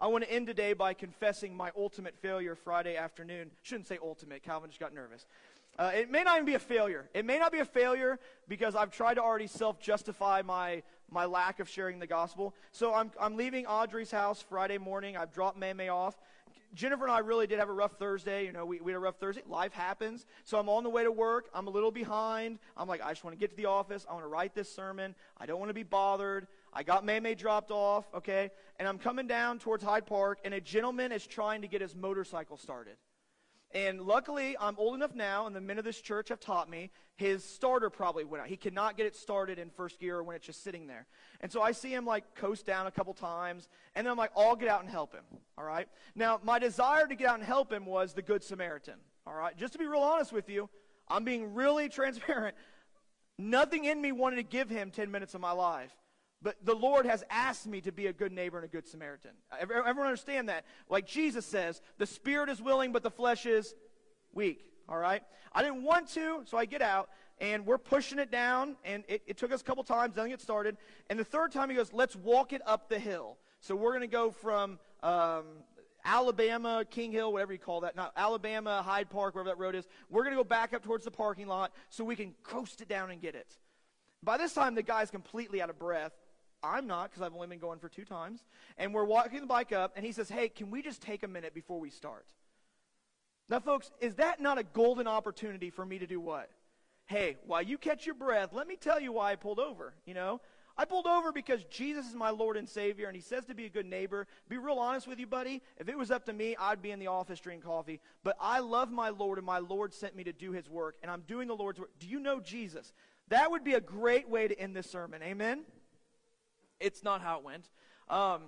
I 0.00 0.08
want 0.08 0.24
to 0.24 0.32
end 0.32 0.46
today 0.46 0.72
by 0.72 0.92
confessing 0.92 1.56
my 1.56 1.70
ultimate 1.76 2.16
failure 2.20 2.54
Friday 2.56 2.96
afternoon. 2.96 3.50
Shouldn't 3.62 3.86
say 3.86 3.98
ultimate. 4.02 4.42
Calvin 4.42 4.70
just 4.70 4.80
got 4.80 4.92
nervous. 4.92 5.26
Uh, 5.78 5.90
it 5.94 6.10
may 6.10 6.22
not 6.22 6.36
even 6.36 6.46
be 6.46 6.54
a 6.54 6.58
failure. 6.58 7.08
It 7.14 7.24
may 7.24 7.38
not 7.38 7.50
be 7.50 7.58
a 7.58 7.64
failure 7.64 8.20
because 8.48 8.76
I've 8.76 8.90
tried 8.90 9.14
to 9.14 9.22
already 9.22 9.48
self 9.48 9.80
justify 9.80 10.42
my, 10.42 10.82
my 11.10 11.24
lack 11.24 11.58
of 11.58 11.68
sharing 11.68 11.98
the 11.98 12.06
gospel. 12.06 12.54
So 12.70 12.94
I'm, 12.94 13.10
I'm 13.20 13.36
leaving 13.36 13.66
Audrey's 13.66 14.10
house 14.10 14.44
Friday 14.48 14.78
morning. 14.78 15.16
I've 15.16 15.32
dropped 15.32 15.58
May 15.58 15.72
May 15.72 15.88
off. 15.88 16.16
Jennifer 16.74 17.04
and 17.04 17.12
I 17.12 17.20
really 17.20 17.46
did 17.46 17.60
have 17.60 17.68
a 17.68 17.72
rough 17.72 17.98
Thursday. 17.98 18.46
You 18.46 18.52
know, 18.52 18.66
we, 18.66 18.80
we 18.80 18.92
had 18.92 18.96
a 18.96 19.00
rough 19.00 19.16
Thursday. 19.16 19.42
Life 19.48 19.72
happens. 19.72 20.26
So 20.44 20.58
I'm 20.58 20.68
on 20.68 20.82
the 20.82 20.90
way 20.90 21.04
to 21.04 21.12
work. 21.12 21.48
I'm 21.54 21.68
a 21.68 21.70
little 21.70 21.92
behind. 21.92 22.58
I'm 22.76 22.88
like, 22.88 23.00
I 23.00 23.10
just 23.10 23.22
want 23.22 23.34
to 23.34 23.38
get 23.38 23.50
to 23.50 23.56
the 23.56 23.66
office. 23.66 24.04
I 24.08 24.12
want 24.12 24.24
to 24.24 24.28
write 24.28 24.54
this 24.54 24.72
sermon. 24.72 25.14
I 25.38 25.46
don't 25.46 25.58
want 25.58 25.70
to 25.70 25.74
be 25.74 25.84
bothered. 25.84 26.48
I 26.72 26.82
got 26.82 27.04
May 27.04 27.20
May 27.20 27.34
dropped 27.34 27.70
off, 27.70 28.06
okay? 28.14 28.50
And 28.78 28.88
I'm 28.88 28.98
coming 28.98 29.28
down 29.28 29.60
towards 29.60 29.84
Hyde 29.84 30.06
Park, 30.06 30.40
and 30.44 30.52
a 30.52 30.60
gentleman 30.60 31.12
is 31.12 31.24
trying 31.24 31.62
to 31.62 31.68
get 31.68 31.80
his 31.80 31.94
motorcycle 31.94 32.56
started. 32.56 32.96
And 33.74 34.02
luckily, 34.02 34.56
I'm 34.60 34.76
old 34.78 34.94
enough 34.94 35.16
now, 35.16 35.48
and 35.48 35.56
the 35.56 35.60
men 35.60 35.78
of 35.78 35.84
this 35.84 36.00
church 36.00 36.28
have 36.28 36.38
taught 36.38 36.70
me, 36.70 36.90
his 37.16 37.44
starter 37.44 37.90
probably 37.90 38.24
went 38.24 38.42
out. 38.42 38.48
He 38.48 38.56
cannot 38.56 38.96
get 38.96 39.06
it 39.06 39.16
started 39.16 39.58
in 39.58 39.68
first 39.68 39.98
gear 39.98 40.22
when 40.22 40.36
it's 40.36 40.46
just 40.46 40.62
sitting 40.62 40.86
there. 40.86 41.06
And 41.40 41.50
so 41.50 41.60
I 41.60 41.72
see 41.72 41.92
him 41.92 42.06
like 42.06 42.36
coast 42.36 42.66
down 42.66 42.86
a 42.86 42.92
couple 42.92 43.12
times, 43.14 43.68
and 43.96 44.06
then 44.06 44.12
I'm 44.12 44.16
like, 44.16 44.30
I'll 44.36 44.54
get 44.54 44.68
out 44.68 44.82
and 44.82 44.88
help 44.88 45.12
him. 45.12 45.24
All 45.58 45.64
right? 45.64 45.88
Now, 46.14 46.38
my 46.44 46.60
desire 46.60 47.08
to 47.08 47.16
get 47.16 47.28
out 47.28 47.34
and 47.34 47.44
help 47.44 47.72
him 47.72 47.84
was 47.84 48.12
the 48.14 48.22
Good 48.22 48.44
Samaritan. 48.44 48.94
All 49.26 49.34
right? 49.34 49.56
Just 49.56 49.72
to 49.72 49.78
be 49.80 49.86
real 49.86 50.02
honest 50.02 50.32
with 50.32 50.48
you, 50.48 50.68
I'm 51.08 51.24
being 51.24 51.52
really 51.52 51.88
transparent. 51.90 52.54
Nothing 53.38 53.86
in 53.86 54.00
me 54.00 54.12
wanted 54.12 54.36
to 54.36 54.44
give 54.44 54.70
him 54.70 54.92
10 54.92 55.10
minutes 55.10 55.34
of 55.34 55.40
my 55.40 55.50
life. 55.50 55.90
But 56.44 56.56
the 56.62 56.74
Lord 56.74 57.06
has 57.06 57.24
asked 57.30 57.66
me 57.66 57.80
to 57.80 57.90
be 57.90 58.06
a 58.06 58.12
good 58.12 58.30
neighbor 58.30 58.58
and 58.58 58.66
a 58.66 58.68
good 58.68 58.86
Samaritan. 58.86 59.30
Everyone 59.58 60.04
understand 60.04 60.50
that? 60.50 60.66
Like 60.90 61.06
Jesus 61.06 61.46
says, 61.46 61.80
the 61.96 62.04
spirit 62.04 62.50
is 62.50 62.60
willing, 62.60 62.92
but 62.92 63.02
the 63.02 63.10
flesh 63.10 63.46
is 63.46 63.74
weak. 64.34 64.62
All 64.86 64.98
right? 64.98 65.22
I 65.52 65.62
didn't 65.62 65.82
want 65.82 66.08
to, 66.10 66.42
so 66.44 66.58
I 66.58 66.66
get 66.66 66.82
out, 66.82 67.08
and 67.38 67.64
we're 67.64 67.78
pushing 67.78 68.18
it 68.18 68.30
down, 68.30 68.76
and 68.84 69.04
it, 69.08 69.22
it 69.26 69.38
took 69.38 69.52
us 69.52 69.62
a 69.62 69.64
couple 69.64 69.84
times, 69.84 70.16
then 70.16 70.28
get 70.28 70.42
started. 70.42 70.76
And 71.08 71.18
the 71.18 71.24
third 71.24 71.50
time 71.50 71.70
he 71.70 71.76
goes, 71.76 71.94
let's 71.94 72.14
walk 72.14 72.52
it 72.52 72.60
up 72.66 72.90
the 72.90 72.98
hill. 72.98 73.38
So 73.60 73.74
we're 73.74 73.92
going 73.92 74.02
to 74.02 74.06
go 74.06 74.30
from 74.30 74.78
um, 75.02 75.44
Alabama, 76.04 76.84
King 76.90 77.10
Hill, 77.10 77.32
whatever 77.32 77.54
you 77.54 77.58
call 77.58 77.80
that. 77.80 77.96
Not 77.96 78.12
Alabama, 78.18 78.82
Hyde 78.82 79.08
Park, 79.08 79.34
wherever 79.34 79.48
that 79.48 79.58
road 79.58 79.74
is. 79.74 79.88
We're 80.10 80.24
going 80.24 80.36
to 80.36 80.40
go 80.40 80.44
back 80.44 80.74
up 80.74 80.84
towards 80.84 81.06
the 81.06 81.10
parking 81.10 81.46
lot 81.46 81.72
so 81.88 82.04
we 82.04 82.16
can 82.16 82.34
coast 82.42 82.82
it 82.82 82.88
down 82.88 83.10
and 83.10 83.22
get 83.22 83.34
it. 83.34 83.56
By 84.22 84.36
this 84.36 84.52
time, 84.52 84.74
the 84.74 84.82
guy's 84.82 85.10
completely 85.10 85.62
out 85.62 85.70
of 85.70 85.78
breath. 85.78 86.12
I'm 86.64 86.86
not 86.86 87.10
because 87.10 87.22
I've 87.22 87.34
only 87.34 87.46
been 87.46 87.58
going 87.58 87.78
for 87.78 87.88
two 87.88 88.04
times. 88.04 88.44
And 88.78 88.94
we're 88.94 89.04
walking 89.04 89.40
the 89.40 89.46
bike 89.46 89.72
up, 89.72 89.92
and 89.96 90.04
he 90.04 90.12
says, 90.12 90.28
Hey, 90.28 90.48
can 90.48 90.70
we 90.70 90.82
just 90.82 91.02
take 91.02 91.22
a 91.22 91.28
minute 91.28 91.54
before 91.54 91.78
we 91.78 91.90
start? 91.90 92.26
Now, 93.48 93.60
folks, 93.60 93.90
is 94.00 94.14
that 94.16 94.40
not 94.40 94.58
a 94.58 94.64
golden 94.64 95.06
opportunity 95.06 95.70
for 95.70 95.84
me 95.84 95.98
to 95.98 96.06
do 96.06 96.18
what? 96.18 96.50
Hey, 97.06 97.36
while 97.46 97.60
you 97.60 97.76
catch 97.76 98.06
your 98.06 98.14
breath, 98.14 98.50
let 98.52 98.66
me 98.66 98.76
tell 98.76 98.98
you 98.98 99.12
why 99.12 99.32
I 99.32 99.36
pulled 99.36 99.58
over. 99.58 99.92
You 100.06 100.14
know, 100.14 100.40
I 100.76 100.86
pulled 100.86 101.06
over 101.06 101.30
because 101.30 101.62
Jesus 101.64 102.08
is 102.08 102.14
my 102.14 102.30
Lord 102.30 102.56
and 102.56 102.68
Savior, 102.68 103.06
and 103.06 103.14
He 103.14 103.20
says 103.20 103.44
to 103.46 103.54
be 103.54 103.66
a 103.66 103.70
good 103.70 103.86
neighbor. 103.86 104.26
Be 104.48 104.56
real 104.56 104.78
honest 104.78 105.06
with 105.06 105.18
you, 105.18 105.26
buddy. 105.26 105.62
If 105.78 105.88
it 105.90 105.98
was 105.98 106.10
up 106.10 106.24
to 106.26 106.32
me, 106.32 106.56
I'd 106.58 106.80
be 106.80 106.90
in 106.90 106.98
the 106.98 107.08
office 107.08 107.38
drinking 107.38 107.68
coffee. 107.68 108.00
But 108.22 108.36
I 108.40 108.60
love 108.60 108.90
my 108.90 109.10
Lord, 109.10 109.38
and 109.38 109.46
my 109.46 109.58
Lord 109.58 109.92
sent 109.92 110.16
me 110.16 110.24
to 110.24 110.32
do 110.32 110.52
His 110.52 110.68
work, 110.68 110.96
and 111.02 111.10
I'm 111.10 111.22
doing 111.28 111.46
the 111.46 111.54
Lord's 111.54 111.78
work. 111.78 111.90
Do 112.00 112.08
you 112.08 112.18
know 112.18 112.40
Jesus? 112.40 112.92
That 113.28 113.50
would 113.50 113.64
be 113.64 113.74
a 113.74 113.80
great 113.80 114.28
way 114.28 114.48
to 114.48 114.58
end 114.58 114.74
this 114.74 114.90
sermon. 114.90 115.22
Amen? 115.22 115.64
It's 116.80 117.02
not 117.02 117.20
how 117.20 117.38
it 117.38 117.44
went. 117.44 117.68
Um, 118.08 118.42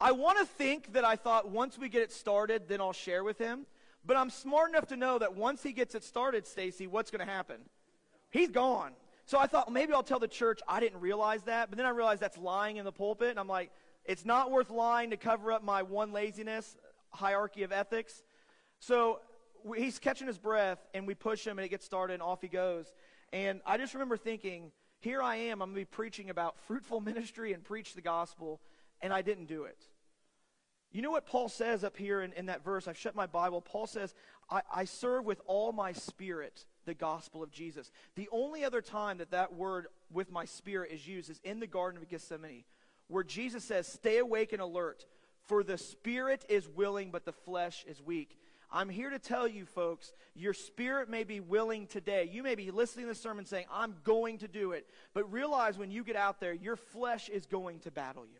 I 0.00 0.12
want 0.12 0.38
to 0.38 0.46
think 0.46 0.94
that 0.94 1.04
I 1.04 1.16
thought 1.16 1.50
once 1.50 1.78
we 1.78 1.88
get 1.88 2.02
it 2.02 2.12
started, 2.12 2.68
then 2.68 2.80
I'll 2.80 2.92
share 2.92 3.22
with 3.22 3.38
him. 3.38 3.66
But 4.06 4.16
I'm 4.16 4.30
smart 4.30 4.70
enough 4.70 4.86
to 4.88 4.96
know 4.96 5.18
that 5.18 5.36
once 5.36 5.62
he 5.62 5.72
gets 5.72 5.94
it 5.94 6.04
started, 6.04 6.46
Stacy, 6.46 6.86
what's 6.86 7.10
going 7.10 7.26
to 7.26 7.30
happen? 7.30 7.56
He's 8.30 8.48
gone. 8.48 8.92
So 9.26 9.38
I 9.38 9.46
thought 9.46 9.70
maybe 9.70 9.92
I'll 9.92 10.02
tell 10.02 10.18
the 10.18 10.26
church 10.26 10.60
I 10.66 10.80
didn't 10.80 11.00
realize 11.00 11.42
that. 11.42 11.68
But 11.68 11.76
then 11.76 11.86
I 11.86 11.90
realized 11.90 12.20
that's 12.20 12.38
lying 12.38 12.78
in 12.78 12.84
the 12.84 12.92
pulpit. 12.92 13.28
And 13.30 13.38
I'm 13.38 13.48
like, 13.48 13.70
it's 14.04 14.24
not 14.24 14.50
worth 14.50 14.70
lying 14.70 15.10
to 15.10 15.16
cover 15.16 15.52
up 15.52 15.62
my 15.62 15.82
one 15.82 16.12
laziness 16.12 16.76
hierarchy 17.10 17.62
of 17.62 17.72
ethics. 17.72 18.22
So 18.78 19.20
he's 19.76 19.98
catching 19.98 20.26
his 20.26 20.38
breath, 20.38 20.78
and 20.94 21.06
we 21.06 21.14
push 21.14 21.46
him, 21.46 21.58
and 21.58 21.66
it 21.66 21.68
gets 21.68 21.84
started, 21.84 22.14
and 22.14 22.22
off 22.22 22.40
he 22.40 22.48
goes. 22.48 22.92
And 23.32 23.60
I 23.66 23.76
just 23.76 23.92
remember 23.92 24.16
thinking, 24.16 24.72
here 25.00 25.22
I 25.22 25.36
am, 25.36 25.62
I'm 25.62 25.70
going 25.70 25.74
to 25.74 25.80
be 25.80 25.96
preaching 25.96 26.30
about 26.30 26.58
fruitful 26.66 27.00
ministry 27.00 27.52
and 27.52 27.64
preach 27.64 27.94
the 27.94 28.02
gospel, 28.02 28.60
and 29.00 29.12
I 29.12 29.22
didn't 29.22 29.46
do 29.46 29.64
it. 29.64 29.78
You 30.92 31.02
know 31.02 31.10
what 31.10 31.26
Paul 31.26 31.48
says 31.48 31.84
up 31.84 31.96
here 31.96 32.20
in, 32.20 32.32
in 32.32 32.46
that 32.46 32.64
verse? 32.64 32.88
I've 32.88 32.98
shut 32.98 33.14
my 33.14 33.26
Bible. 33.26 33.60
Paul 33.60 33.86
says, 33.86 34.14
I, 34.50 34.62
I 34.74 34.84
serve 34.84 35.24
with 35.24 35.40
all 35.46 35.72
my 35.72 35.92
spirit 35.92 36.64
the 36.84 36.94
gospel 36.94 37.42
of 37.42 37.52
Jesus. 37.52 37.92
The 38.16 38.28
only 38.32 38.64
other 38.64 38.82
time 38.82 39.18
that 39.18 39.30
that 39.30 39.54
word 39.54 39.86
with 40.12 40.30
my 40.32 40.44
spirit 40.44 40.90
is 40.90 41.06
used 41.06 41.30
is 41.30 41.40
in 41.44 41.60
the 41.60 41.66
Garden 41.66 42.02
of 42.02 42.08
Gethsemane, 42.08 42.64
where 43.06 43.22
Jesus 43.22 43.62
says, 43.62 43.86
Stay 43.86 44.18
awake 44.18 44.52
and 44.52 44.60
alert, 44.60 45.06
for 45.44 45.62
the 45.62 45.78
spirit 45.78 46.44
is 46.48 46.68
willing, 46.68 47.10
but 47.10 47.24
the 47.24 47.32
flesh 47.32 47.84
is 47.88 48.02
weak. 48.02 48.36
I'm 48.72 48.88
here 48.88 49.10
to 49.10 49.18
tell 49.18 49.48
you, 49.48 49.66
folks, 49.66 50.12
your 50.34 50.54
spirit 50.54 51.08
may 51.08 51.24
be 51.24 51.40
willing 51.40 51.86
today. 51.86 52.28
You 52.30 52.42
may 52.42 52.54
be 52.54 52.70
listening 52.70 53.06
to 53.06 53.12
the 53.12 53.18
sermon 53.18 53.44
saying, 53.44 53.66
I'm 53.72 53.96
going 54.04 54.38
to 54.38 54.48
do 54.48 54.72
it. 54.72 54.86
But 55.12 55.32
realize 55.32 55.76
when 55.76 55.90
you 55.90 56.04
get 56.04 56.16
out 56.16 56.40
there, 56.40 56.52
your 56.52 56.76
flesh 56.76 57.28
is 57.28 57.46
going 57.46 57.80
to 57.80 57.90
battle 57.90 58.24
you. 58.26 58.38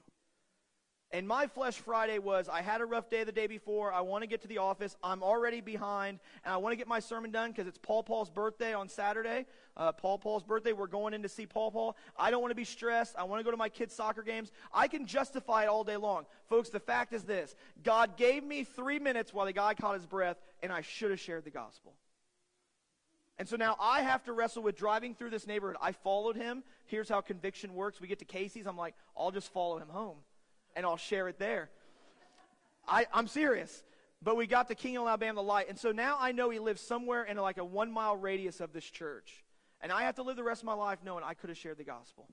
And 1.13 1.27
my 1.27 1.49
flesh 1.49 1.75
Friday 1.75 2.21
was 2.21 2.49
I 2.49 2.63
had 2.63 2.81
a 2.81 2.85
rough 2.85 3.11
day 3.11 3.25
the 3.25 3.33
day 3.33 3.49
before. 3.49 3.93
I 3.93 4.01
want 4.01 4.23
to 4.23 4.29
get 4.29 4.43
to 4.43 4.49
the 4.49 4.59
office. 4.59 4.97
I'm 5.03 5.25
already 5.25 5.61
behind, 5.61 6.21
and 6.45 6.55
I 6.55 6.59
want 6.59 6.73
to 6.73 6.77
get 6.77 6.87
my 6.87 7.01
sermon 7.01 7.33
done 7.33 7.51
because 7.51 7.67
it's 7.67 7.79
Paul 7.79 8.05
Paul's 8.05 8.31
birthday 8.31 8.75
on 8.75 8.89
Saturday. 8.89 9.47
Uh, 9.77 9.91
Paul 9.91 10.19
Paul's 10.19 10.45
birthday. 10.45 10.73
We're 10.73 10.87
going 10.87 11.13
in 11.13 11.23
to 11.23 11.29
see 11.29 11.47
Paul 11.47 11.73
Paul. 11.73 11.97
I 12.17 12.31
don't 12.31 12.41
want 12.41 12.53
to 12.53 12.57
be 12.57 12.65
stressed. 12.65 13.17
I 13.19 13.25
want 13.25 13.41
to 13.41 13.45
go 13.45 13.51
to 13.51 13.57
my 13.57 13.69
kids' 13.69 13.93
soccer 13.93 14.23
games. 14.23 14.53
I 14.73 14.87
can 14.87 15.05
justify 15.05 15.65
it 15.65 15.67
all 15.67 15.83
day 15.83 15.97
long. 15.97 16.27
Folks, 16.49 16.69
the 16.69 16.79
fact 16.79 17.13
is 17.13 17.25
this 17.25 17.57
God 17.83 18.17
gave 18.17 18.45
me 18.45 18.63
three 18.63 19.01
minutes 19.01 19.35
while 19.35 19.47
the 19.47 19.53
guy 19.53 19.75
caught 19.75 19.95
his 19.95 20.07
breath, 20.07 20.37
and 20.63 20.73
I 20.73 20.83
should 20.83 21.11
have 21.11 21.21
shared 21.21 21.45
the 21.45 21.51
gospel. 21.51 21.93
And 23.37 23.49
so 23.49 23.57
now 23.57 23.75
I 23.81 24.03
have 24.03 24.23
to 24.25 24.33
wrestle 24.33 24.63
with 24.63 24.77
driving 24.77 25.17
through 25.17 25.31
this 25.31 25.47
neighborhood. 25.47 25.77
I 25.83 25.91
followed 25.91 26.37
him. 26.37 26.63
Here's 26.87 27.09
how 27.09 27.21
conviction 27.21 27.75
works. 27.75 28.01
We 28.01 28.07
get 28.07 28.21
to 28.21 28.25
Casey's. 28.25 28.67
I'm 28.67 28.77
like, 28.77 28.95
I'll 29.17 29.33
just 29.33 29.53
follow 29.53 29.79
him 29.79 29.89
home 29.89 30.19
and 30.77 30.87
I'll 30.87 30.97
share 30.97 31.29
it 31.29 31.39
there. 31.39 31.71
I, 32.87 33.07
I'm 33.13 33.29
serious. 33.29 33.83
But 34.23 34.37
we 34.37 34.47
got 34.47 34.69
the 34.69 34.75
King 34.75 34.97
of 34.99 35.07
Alabama 35.07 35.41
light. 35.41 35.69
And 35.69 35.79
so 35.79 35.93
now 35.93 36.19
I 36.21 36.33
know 36.33 36.51
he 36.51 36.59
lives 36.59 36.83
somewhere 36.83 37.25
in 37.25 37.37
like 37.39 37.59
a 37.59 37.65
one 37.65 37.91
mile 37.91 38.17
radius 38.17 38.61
of 38.61 38.73
this 38.73 38.85
church. 38.85 39.45
And 39.81 39.91
I 39.91 40.03
have 40.03 40.17
to 40.17 40.23
live 40.23 40.37
the 40.37 40.45
rest 40.45 40.63
of 40.63 40.67
my 40.67 40.75
life 40.75 40.99
knowing 41.05 41.25
I 41.25 41.33
could 41.33 41.49
have 41.49 41.59
shared 41.59 41.79
the 41.79 41.85
gospel. 41.85 42.29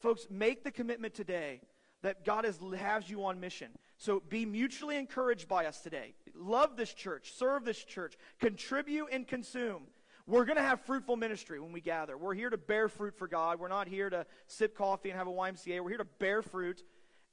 Folks, 0.00 0.26
make 0.28 0.62
the 0.62 0.70
commitment 0.70 1.14
today 1.14 1.60
that 2.02 2.24
God 2.24 2.44
has, 2.44 2.58
has 2.76 3.08
you 3.08 3.24
on 3.24 3.40
mission. 3.40 3.68
So 3.96 4.20
be 4.28 4.44
mutually 4.44 4.96
encouraged 4.96 5.48
by 5.48 5.66
us 5.66 5.80
today. 5.80 6.14
Love 6.34 6.76
this 6.76 6.92
church, 6.92 7.32
serve 7.34 7.64
this 7.64 7.82
church, 7.82 8.14
contribute 8.40 9.08
and 9.12 9.26
consume. 9.26 9.84
We're 10.26 10.44
going 10.44 10.56
to 10.56 10.62
have 10.62 10.80
fruitful 10.82 11.16
ministry 11.16 11.60
when 11.60 11.72
we 11.72 11.80
gather. 11.80 12.16
We're 12.16 12.34
here 12.34 12.50
to 12.50 12.58
bear 12.58 12.88
fruit 12.88 13.16
for 13.16 13.26
God. 13.26 13.58
We're 13.58 13.68
not 13.68 13.88
here 13.88 14.10
to 14.10 14.26
sip 14.46 14.76
coffee 14.76 15.10
and 15.10 15.18
have 15.18 15.26
a 15.26 15.32
YMCA. 15.32 15.80
We're 15.80 15.88
here 15.88 15.98
to 15.98 16.04
bear 16.04 16.42
fruit 16.42 16.82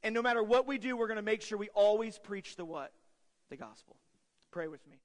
and 0.04 0.14
no 0.14 0.22
matter 0.22 0.42
what 0.42 0.68
we 0.68 0.78
do, 0.78 0.96
we're 0.96 1.08
going 1.08 1.18
to 1.18 1.22
make 1.22 1.42
sure 1.42 1.58
we 1.58 1.70
always 1.70 2.18
preach 2.18 2.56
the 2.56 2.66
what? 2.66 2.92
The 3.50 3.58
gospel. 3.58 3.96
Pray 4.52 4.68
with 4.68 4.86
me. 4.88 4.98